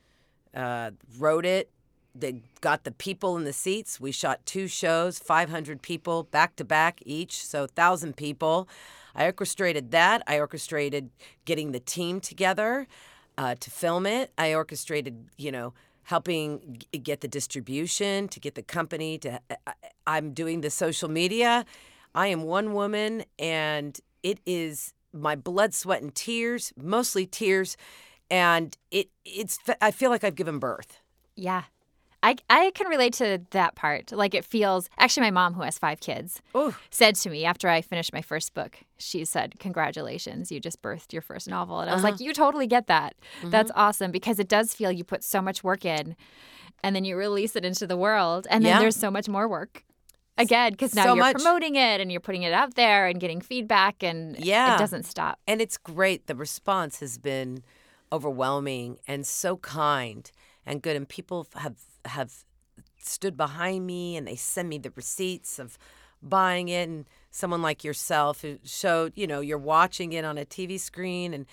uh, 0.54 0.92
wrote 1.18 1.44
it. 1.44 1.70
They 2.14 2.42
got 2.60 2.84
the 2.84 2.92
people 2.92 3.36
in 3.36 3.44
the 3.44 3.52
seats. 3.52 4.00
We 4.00 4.12
shot 4.12 4.44
two 4.44 4.66
shows, 4.66 5.18
500 5.18 5.82
people 5.82 6.24
back 6.24 6.56
to 6.56 6.64
back 6.64 7.00
each, 7.04 7.44
so 7.44 7.60
1,000 7.60 8.16
people. 8.16 8.68
I 9.14 9.26
orchestrated 9.26 9.90
that. 9.92 10.22
I 10.26 10.38
orchestrated 10.38 11.10
getting 11.44 11.72
the 11.72 11.80
team 11.80 12.20
together 12.20 12.88
uh, 13.36 13.54
to 13.60 13.70
film 13.70 14.06
it. 14.06 14.32
I 14.36 14.54
orchestrated, 14.54 15.28
you 15.36 15.52
know, 15.52 15.74
helping 16.08 16.78
g- 16.92 16.98
get 16.98 17.20
the 17.20 17.28
distribution, 17.28 18.28
to 18.28 18.40
get 18.40 18.54
the 18.54 18.62
company 18.62 19.18
to. 19.18 19.38
I- 19.66 19.74
I'm 20.06 20.32
doing 20.32 20.62
the 20.62 20.70
social 20.70 21.10
media. 21.10 21.66
I 22.14 22.28
am 22.28 22.44
one 22.44 22.72
woman, 22.72 23.24
and 23.38 24.00
it 24.22 24.38
is 24.46 24.94
my 25.12 25.36
blood, 25.36 25.74
sweat, 25.74 26.00
and 26.00 26.14
tears, 26.14 26.72
mostly 26.76 27.26
tears, 27.26 27.76
and 28.30 28.74
it 28.90 29.08
it's. 29.26 29.58
I 29.82 29.90
feel 29.90 30.08
like 30.10 30.24
I've 30.24 30.34
given 30.34 30.58
birth. 30.58 30.98
Yeah. 31.36 31.64
I, 32.22 32.34
I 32.50 32.72
can 32.74 32.88
relate 32.88 33.12
to 33.14 33.40
that 33.50 33.76
part. 33.76 34.10
Like 34.10 34.34
it 34.34 34.44
feels 34.44 34.88
actually 34.98 35.22
my 35.22 35.30
mom 35.30 35.54
who 35.54 35.62
has 35.62 35.78
five 35.78 36.00
kids 36.00 36.42
Ooh. 36.56 36.74
said 36.90 37.14
to 37.16 37.30
me 37.30 37.44
after 37.44 37.68
I 37.68 37.80
finished 37.80 38.12
my 38.12 38.22
first 38.22 38.54
book, 38.54 38.76
she 38.98 39.24
said, 39.24 39.54
Congratulations, 39.60 40.50
you 40.50 40.58
just 40.58 40.82
birthed 40.82 41.12
your 41.12 41.22
first 41.22 41.48
novel. 41.48 41.78
And 41.80 41.88
I 41.88 41.94
was 41.94 42.02
like, 42.02 42.14
uh-huh. 42.14 42.24
You 42.24 42.32
totally 42.34 42.66
get 42.66 42.88
that. 42.88 43.14
Mm-hmm. 43.38 43.50
That's 43.50 43.70
awesome 43.74 44.10
because 44.10 44.38
it 44.40 44.48
does 44.48 44.74
feel 44.74 44.90
you 44.90 45.04
put 45.04 45.22
so 45.22 45.40
much 45.40 45.62
work 45.62 45.84
in 45.84 46.16
and 46.82 46.94
then 46.96 47.04
you 47.04 47.16
release 47.16 47.54
it 47.54 47.64
into 47.64 47.86
the 47.86 47.96
world 47.96 48.46
and 48.50 48.64
then 48.64 48.70
Yeah. 48.74 48.78
there's 48.80 48.96
so 48.96 49.10
much 49.10 49.28
more 49.28 49.46
work. 49.48 49.84
Again, 50.36 50.72
because 50.72 50.94
now 50.94 51.04
So 51.04 51.14
you're 51.14 51.24
much. 51.24 51.34
promoting 51.34 51.74
it 51.76 52.00
and 52.00 52.10
you're 52.12 52.20
putting 52.20 52.42
it 52.42 52.52
out 52.52 52.74
there 52.74 53.06
and 53.06 53.20
getting 53.20 53.40
feedback 53.40 54.02
and 54.02 54.36
Yeah. 54.38 54.74
it 54.74 54.78
doesn't 54.78 55.04
stop. 55.04 55.38
And 55.46 55.60
it's 55.60 55.76
great. 55.76 56.26
The 56.26 56.34
response 56.36 56.98
has 57.00 57.16
been 57.18 57.62
overwhelming 58.12 58.98
and 59.06 59.26
so 59.26 59.56
kind 59.58 60.30
and 60.66 60.82
good. 60.82 60.96
And 60.96 61.08
people 61.08 61.46
have 61.56 61.76
have 62.08 62.32
stood 62.98 63.36
behind 63.36 63.86
me 63.86 64.16
and 64.16 64.26
they 64.26 64.36
send 64.36 64.68
me 64.68 64.78
the 64.78 64.92
receipts 64.94 65.58
of 65.58 65.78
buying 66.22 66.68
it. 66.68 66.88
And 66.88 67.06
someone 67.30 67.62
like 67.62 67.84
yourself 67.84 68.42
who 68.42 68.58
showed, 68.64 69.12
you 69.16 69.26
know, 69.26 69.40
you're 69.40 69.58
watching 69.58 70.12
it 70.12 70.24
on 70.24 70.38
a 70.38 70.44
TV 70.44 70.78
screen, 70.78 71.34
and 71.34 71.46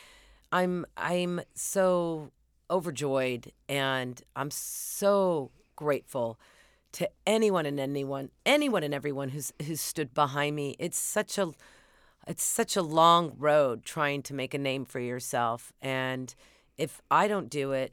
I'm 0.51 0.85
I'm 0.97 1.41
so 1.53 2.31
overjoyed 2.69 3.51
and 3.69 4.21
I'm 4.35 4.49
so 4.49 5.51
grateful 5.75 6.39
to 6.93 7.09
anyone 7.27 7.65
and 7.65 7.79
anyone, 7.79 8.29
anyone 8.45 8.83
and 8.83 8.93
everyone 8.93 9.29
who's 9.29 9.51
who's 9.65 9.81
stood 9.81 10.13
behind 10.13 10.55
me. 10.55 10.75
It's 10.79 10.97
such 10.97 11.37
a 11.37 11.51
it's 12.27 12.43
such 12.43 12.75
a 12.75 12.81
long 12.81 13.33
road 13.37 13.83
trying 13.83 14.21
to 14.23 14.33
make 14.33 14.53
a 14.53 14.57
name 14.57 14.85
for 14.85 14.99
yourself 14.99 15.71
and 15.81 16.33
if 16.77 17.01
i 17.11 17.27
don't 17.27 17.49
do 17.49 17.71
it 17.71 17.91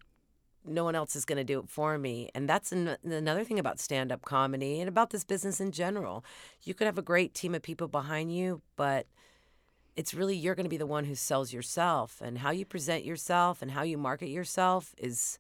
no 0.65 0.85
one 0.85 0.95
else 0.95 1.17
is 1.17 1.25
going 1.25 1.39
to 1.39 1.45
do 1.45 1.61
it 1.61 1.69
for 1.69 1.99
me. 1.99 2.31
And 2.35 2.49
that's 2.49 2.73
an- 2.73 2.97
another 3.05 3.45
thing 3.45 3.59
about 3.59 3.81
stand-up 3.81 4.23
comedy 4.23 4.81
and 4.81 4.89
about 4.89 5.11
this 5.11 5.25
business 5.25 5.61
in 5.61 5.73
general. 5.73 6.25
You 6.63 6.75
could 6.75 6.87
have 6.87 6.99
a 6.99 7.03
great 7.03 7.35
team 7.35 7.55
of 7.55 7.63
people 7.63 7.89
behind 7.89 8.35
you 8.35 8.63
but 8.77 9.07
it's 9.97 10.15
really 10.15 10.37
you're 10.37 10.55
going 10.55 10.65
to 10.65 10.71
be 10.71 10.77
the 10.77 10.87
one 10.87 11.05
who 11.05 11.15
sells 11.15 11.53
yourself. 11.53 12.21
And 12.23 12.39
how 12.39 12.51
you 12.51 12.65
present 12.65 13.05
yourself 13.05 13.63
and 13.63 13.71
how 13.73 13.83
you 13.83 13.99
market 13.99 14.29
yourself 14.29 14.95
is 14.99 15.39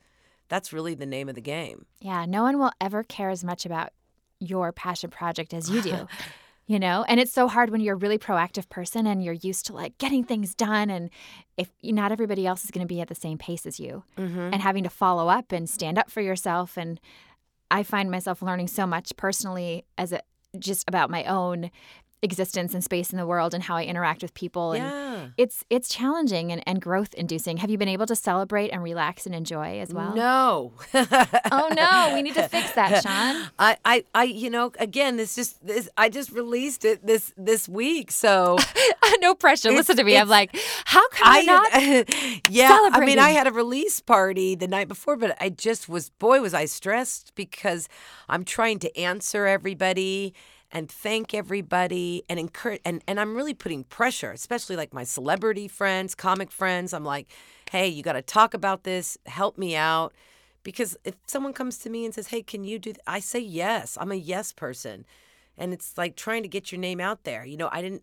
that's 0.48 0.72
really 0.72 0.94
the 0.94 1.06
name 1.06 1.28
of 1.28 1.34
the 1.34 1.40
game. 1.40 1.86
Yeah, 2.00 2.26
no 2.26 2.42
one 2.42 2.58
will 2.58 2.72
ever 2.80 3.02
care 3.02 3.30
as 3.30 3.42
much 3.42 3.64
about 3.64 3.90
your 4.38 4.72
passion 4.72 5.10
project 5.10 5.54
as 5.54 5.70
you 5.70 5.80
do. 5.80 6.06
you 6.72 6.78
know, 6.78 7.04
and 7.06 7.20
it's 7.20 7.32
so 7.32 7.48
hard 7.48 7.68
when 7.68 7.82
you're 7.82 7.96
a 7.96 7.98
really 7.98 8.16
proactive 8.16 8.66
person 8.70 9.06
and 9.06 9.22
you're 9.22 9.34
used 9.34 9.66
to 9.66 9.74
like 9.74 9.98
getting 9.98 10.24
things 10.24 10.54
done 10.54 10.88
and 10.88 11.10
if 11.58 11.70
not 11.82 12.12
everybody 12.12 12.46
else 12.46 12.64
is 12.64 12.70
going 12.70 12.86
to 12.86 12.92
be 12.92 12.98
at 13.02 13.08
the 13.08 13.14
same 13.14 13.36
pace 13.36 13.66
as 13.66 13.78
you 13.78 14.04
mm-hmm. 14.16 14.38
and 14.38 14.62
having 14.62 14.82
to 14.82 14.88
follow 14.88 15.28
up 15.28 15.52
and 15.52 15.68
stand 15.68 15.98
up 15.98 16.10
for 16.10 16.22
yourself 16.22 16.78
and 16.78 16.98
I 17.70 17.82
find 17.82 18.10
myself 18.10 18.40
learning 18.40 18.68
so 18.68 18.86
much 18.86 19.14
personally 19.18 19.84
as 19.98 20.12
a 20.12 20.22
just 20.58 20.88
about 20.88 21.10
my 21.10 21.24
own 21.24 21.70
existence 22.22 22.74
and 22.74 22.84
space 22.84 23.10
in 23.10 23.18
the 23.18 23.26
world 23.26 23.54
and 23.54 23.62
how 23.64 23.76
I 23.76 23.84
interact 23.84 24.22
with 24.22 24.34
people 24.34 24.72
and 24.72 24.84
yeah 24.84 25.02
it's 25.36 25.64
it's 25.70 25.88
challenging 25.88 26.52
and, 26.52 26.62
and 26.66 26.80
growth 26.80 27.14
inducing. 27.14 27.58
Have 27.58 27.70
you 27.70 27.78
been 27.78 27.88
able 27.88 28.06
to 28.06 28.16
celebrate 28.16 28.70
and 28.70 28.82
relax 28.82 29.26
and 29.26 29.34
enjoy 29.34 29.80
as 29.80 29.92
well? 29.92 30.14
no 30.14 30.72
Oh 30.94 31.68
no, 31.74 32.12
we 32.14 32.22
need 32.22 32.34
to 32.34 32.48
fix 32.48 32.72
that, 32.72 33.02
Shawn. 33.02 33.50
I, 33.58 33.76
I, 33.84 34.04
I, 34.14 34.24
you 34.24 34.50
know, 34.50 34.72
again, 34.78 35.16
this 35.16 35.34
just 35.34 35.64
this. 35.64 35.88
I 35.96 36.08
just 36.08 36.30
released 36.30 36.84
it 36.84 37.06
this 37.06 37.32
this 37.36 37.68
week, 37.68 38.10
so 38.10 38.58
no 39.20 39.34
pressure. 39.34 39.70
Listen 39.70 39.96
to 39.96 40.04
me. 40.04 40.16
I'm 40.16 40.28
like, 40.28 40.56
how 40.84 41.06
come 41.10 41.28
I, 41.28 41.42
not? 41.42 42.50
yeah. 42.50 42.88
I 42.92 43.04
mean? 43.04 43.18
I 43.18 43.30
had 43.30 43.46
a 43.46 43.52
release 43.52 44.00
party 44.00 44.54
the 44.54 44.68
night 44.68 44.88
before, 44.88 45.16
but 45.16 45.36
I 45.40 45.48
just 45.50 45.88
was, 45.88 46.10
boy, 46.10 46.40
was 46.40 46.54
I 46.54 46.64
stressed 46.64 47.34
because 47.34 47.88
I'm 48.28 48.44
trying 48.44 48.78
to 48.80 48.98
answer 48.98 49.46
everybody 49.46 50.34
and 50.72 50.90
thank 50.90 51.34
everybody 51.34 52.24
and 52.28 52.40
encourage, 52.40 52.80
and 52.84 53.02
and 53.06 53.20
I'm 53.20 53.36
really 53.36 53.54
putting 53.54 53.84
pressure, 53.84 54.32
especially 54.32 54.74
like 54.74 54.94
my 54.94 55.04
celebrity 55.04 55.68
friends, 55.68 56.14
comic 56.14 56.50
friends. 56.50 56.92
I'm 56.94 57.04
like, 57.04 57.28
hey, 57.70 57.88
you 57.88 58.02
got 58.02 58.14
to 58.14 58.22
talk 58.22 58.54
about 58.54 58.84
this. 58.84 59.18
Help 59.26 59.58
me 59.58 59.76
out. 59.76 60.14
Because 60.62 60.96
if 61.04 61.14
someone 61.26 61.52
comes 61.52 61.78
to 61.78 61.90
me 61.90 62.04
and 62.04 62.14
says, 62.14 62.28
"Hey, 62.28 62.42
can 62.42 62.64
you 62.64 62.78
do?" 62.78 62.92
Th-? 62.92 63.02
I 63.06 63.20
say 63.20 63.40
yes. 63.40 63.98
I'm 64.00 64.12
a 64.12 64.16
yes 64.16 64.52
person, 64.52 65.04
and 65.58 65.72
it's 65.72 65.98
like 65.98 66.16
trying 66.16 66.42
to 66.42 66.48
get 66.48 66.72
your 66.72 66.80
name 66.80 67.00
out 67.00 67.24
there. 67.24 67.44
You 67.44 67.56
know, 67.56 67.68
I 67.72 67.82
didn't. 67.82 68.02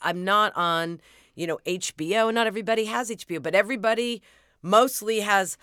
I'm 0.00 0.24
not 0.24 0.52
on, 0.56 1.00
you 1.34 1.46
know, 1.46 1.58
HBO. 1.64 2.34
Not 2.34 2.46
everybody 2.46 2.86
has 2.86 3.10
HBO, 3.10 3.40
but 3.40 3.54
everybody 3.54 4.20
mostly 4.62 5.20
has 5.20 5.56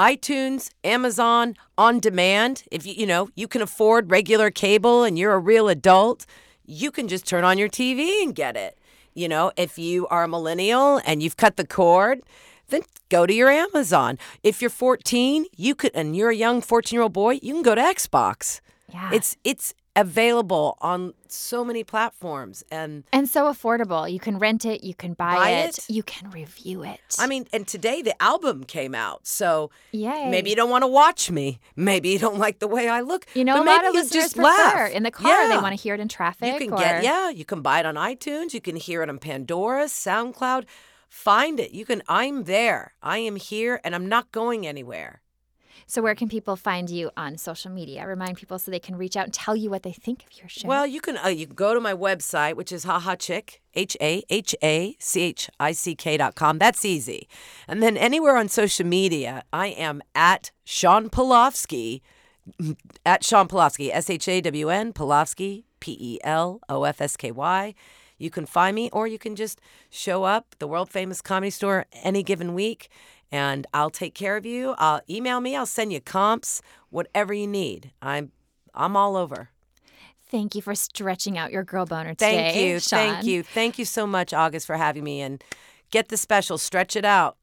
iTunes, 0.00 0.70
Amazon, 0.82 1.56
on 1.76 2.00
demand. 2.00 2.64
If 2.72 2.86
you 2.86 2.94
you 2.94 3.06
know 3.06 3.28
you 3.34 3.46
can 3.46 3.60
afford 3.60 4.10
regular 4.10 4.50
cable 4.50 5.04
and 5.04 5.18
you're 5.18 5.34
a 5.34 5.38
real 5.38 5.68
adult, 5.68 6.24
you 6.64 6.90
can 6.90 7.06
just 7.06 7.26
turn 7.26 7.44
on 7.44 7.58
your 7.58 7.68
TV 7.68 8.22
and 8.22 8.34
get 8.34 8.56
it. 8.56 8.78
You 9.12 9.28
know, 9.28 9.52
if 9.58 9.78
you 9.78 10.06
are 10.06 10.24
a 10.24 10.28
millennial 10.28 11.02
and 11.04 11.22
you've 11.22 11.36
cut 11.36 11.58
the 11.58 11.66
cord, 11.66 12.22
then 12.68 12.80
go 13.10 13.26
to 13.26 13.34
your 13.34 13.50
Amazon. 13.50 14.18
If 14.42 14.62
you're 14.62 14.70
14, 14.70 15.44
you 15.54 15.74
could 15.74 15.90
and 15.94 16.16
you're 16.16 16.30
a 16.30 16.36
young 16.36 16.62
14-year-old 16.62 17.12
boy, 17.12 17.38
you 17.42 17.52
can 17.52 17.62
go 17.62 17.74
to 17.74 17.82
Xbox. 17.82 18.60
Yeah. 18.90 19.10
It's 19.12 19.36
it's 19.44 19.74
available 20.00 20.76
on 20.80 21.14
so 21.28 21.64
many 21.64 21.84
platforms 21.84 22.64
and 22.70 23.04
And 23.12 23.28
so 23.28 23.44
affordable. 23.52 24.10
You 24.10 24.18
can 24.18 24.38
rent 24.38 24.64
it, 24.64 24.82
you 24.82 24.94
can 24.94 25.12
buy, 25.14 25.36
Buy 25.36 25.50
it, 25.50 25.78
it. 25.78 25.84
you 25.88 26.02
can 26.02 26.30
review 26.30 26.82
it. 26.82 27.00
I 27.18 27.26
mean, 27.26 27.46
and 27.52 27.66
today 27.68 28.02
the 28.02 28.20
album 28.20 28.64
came 28.64 28.94
out. 28.94 29.26
So 29.26 29.70
Yay. 29.92 30.30
maybe 30.30 30.50
you 30.50 30.56
don't 30.56 30.70
want 30.70 30.82
to 30.82 30.88
watch 30.88 31.30
me. 31.30 31.60
Maybe 31.76 32.08
you 32.10 32.18
don't 32.18 32.38
like 32.38 32.58
the 32.58 32.68
way 32.68 32.88
I 32.88 33.00
look. 33.00 33.26
you 33.34 33.44
know, 33.44 33.54
but 33.58 33.66
a 33.66 33.70
lot 33.70 33.76
maybe 33.82 33.88
of 33.88 33.94
listeners 33.94 34.22
just 34.24 34.36
prefer 34.36 34.48
laugh. 34.48 34.90
in 34.92 35.02
the 35.02 35.10
car. 35.10 35.48
They 35.48 35.56
want 35.56 35.76
to 35.76 35.82
hear 35.82 35.94
it 35.94 36.00
in 36.00 36.08
traffic. 36.08 36.52
You 36.52 36.58
can 36.58 36.72
or, 36.72 36.78
get 36.78 37.04
yeah, 37.04 37.30
you 37.30 37.44
can 37.44 37.60
buy 37.62 37.80
it 37.80 37.86
on 37.86 37.94
iTunes, 37.94 38.54
you 38.54 38.60
can 38.60 38.76
hear 38.76 39.02
it 39.02 39.08
on 39.08 39.18
Pandora, 39.18 39.84
SoundCloud. 39.84 40.64
Find 41.08 41.58
it. 41.58 41.72
You 41.72 41.84
can 41.84 42.02
I'm 42.08 42.44
there. 42.44 42.94
I 43.02 43.18
am 43.18 43.36
here 43.36 43.80
and 43.82 43.94
I'm 43.94 44.08
not 44.08 44.30
going 44.32 44.66
anywhere. 44.66 45.22
So 45.90 46.02
where 46.02 46.14
can 46.14 46.28
people 46.28 46.54
find 46.54 46.88
you 46.88 47.10
on 47.16 47.36
social 47.36 47.68
media? 47.68 48.06
Remind 48.06 48.36
people 48.36 48.60
so 48.60 48.70
they 48.70 48.78
can 48.78 48.96
reach 48.96 49.16
out 49.16 49.24
and 49.24 49.34
tell 49.34 49.56
you 49.56 49.70
what 49.70 49.82
they 49.82 49.90
think 49.90 50.22
of 50.22 50.38
your 50.38 50.48
show. 50.48 50.68
Well, 50.68 50.86
you 50.86 51.00
can 51.00 51.18
uh, 51.18 51.26
you 51.26 51.46
can 51.46 51.56
go 51.56 51.74
to 51.74 51.80
my 51.80 51.92
website, 51.92 52.54
which 52.54 52.70
is 52.70 52.84
haha 52.84 53.16
chick 53.16 53.60
h 53.74 53.96
a 54.00 54.22
h 54.30 54.54
a 54.62 54.94
c 55.00 55.20
h 55.22 55.50
i 55.58 55.72
c 55.72 55.96
k 55.96 56.16
dot 56.16 56.36
com. 56.36 56.58
That's 56.58 56.84
easy. 56.84 57.26
And 57.66 57.82
then 57.82 57.96
anywhere 57.96 58.36
on 58.36 58.48
social 58.48 58.86
media, 58.86 59.42
I 59.52 59.66
am 59.68 60.00
at 60.14 60.52
Shawn 60.62 61.10
Pelofsky, 61.10 62.02
at 63.04 63.24
Shawn 63.24 63.48
Pelofsky, 63.48 63.90
S 63.92 64.08
H 64.08 64.28
A 64.28 64.40
W 64.42 64.68
N 64.68 64.92
Pelofsky, 64.92 65.64
P 65.80 65.96
E 66.00 66.18
L 66.22 66.60
O 66.68 66.84
F 66.84 67.00
S 67.00 67.16
K 67.16 67.32
Y. 67.32 67.74
You 68.16 68.30
can 68.30 68.46
find 68.46 68.76
me, 68.76 68.90
or 68.92 69.08
you 69.08 69.18
can 69.18 69.34
just 69.34 69.60
show 69.88 70.22
up 70.22 70.54
the 70.60 70.68
world 70.68 70.90
famous 70.90 71.20
comedy 71.20 71.50
store 71.50 71.86
any 72.04 72.22
given 72.22 72.54
week, 72.54 72.90
and 73.32 73.66
I'll 73.72 73.90
take 73.90 74.14
care 74.14 74.36
of 74.36 74.44
you. 74.44 74.74
I'll 74.78 75.00
email 75.08 75.40
me. 75.40 75.56
I'll 75.56 75.66
send 75.66 75.92
you 75.92 76.00
comps, 76.00 76.62
whatever 76.90 77.32
you 77.32 77.46
need. 77.46 77.92
I'm 78.02 78.32
I'm 78.74 78.96
all 78.96 79.16
over. 79.16 79.50
Thank 80.30 80.54
you 80.54 80.62
for 80.62 80.74
stretching 80.74 81.36
out 81.36 81.50
your 81.50 81.64
girl 81.64 81.86
boner 81.86 82.10
today. 82.10 82.52
Thank 82.52 82.56
you. 82.56 82.80
Shawn. 82.80 82.98
Thank 82.98 83.26
you. 83.26 83.42
Thank 83.42 83.78
you 83.78 83.84
so 83.84 84.06
much, 84.06 84.32
August, 84.32 84.66
for 84.66 84.76
having 84.76 85.02
me. 85.02 85.20
And 85.20 85.42
get 85.90 86.08
the 86.08 86.16
special, 86.16 86.56
stretch 86.56 86.94
it 86.94 87.04
out. 87.04 87.36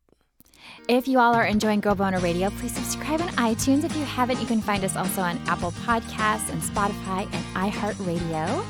If 0.88 1.08
you 1.08 1.20
all 1.20 1.34
are 1.34 1.46
enjoying 1.46 1.82
Girl 1.82 1.96
Boner 1.96 2.20
Radio, 2.20 2.50
please 2.52 2.74
subscribe 2.74 3.22
on 3.22 3.30
iTunes. 3.30 3.84
If 3.84 3.96
you 3.96 4.04
haven't, 4.06 4.40
you 4.40 4.48
can 4.48 4.62
find 4.62 4.84
us 4.84 4.96
also 4.96 5.22
on 5.22 5.38
Apple 5.48 5.72
Podcasts 5.72 6.50
and 6.50 6.62
Spotify 6.62 7.28
and 7.34 7.74
iHeartRadio. 7.74 8.66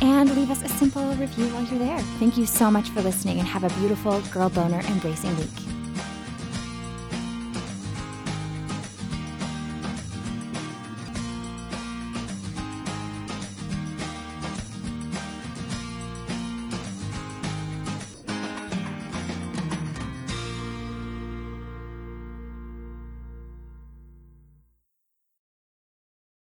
And 0.00 0.34
leave 0.34 0.50
us 0.50 0.62
a 0.62 0.68
simple 0.68 1.14
review 1.14 1.46
while 1.48 1.62
you're 1.64 1.78
there. 1.78 1.98
Thank 2.18 2.36
you 2.36 2.46
so 2.46 2.70
much 2.70 2.88
for 2.88 3.02
listening 3.02 3.38
and 3.38 3.46
have 3.46 3.64
a 3.64 3.70
beautiful 3.80 4.20
Girl 4.32 4.48
Boner 4.48 4.80
embracing 4.80 5.36
week. 5.36 5.71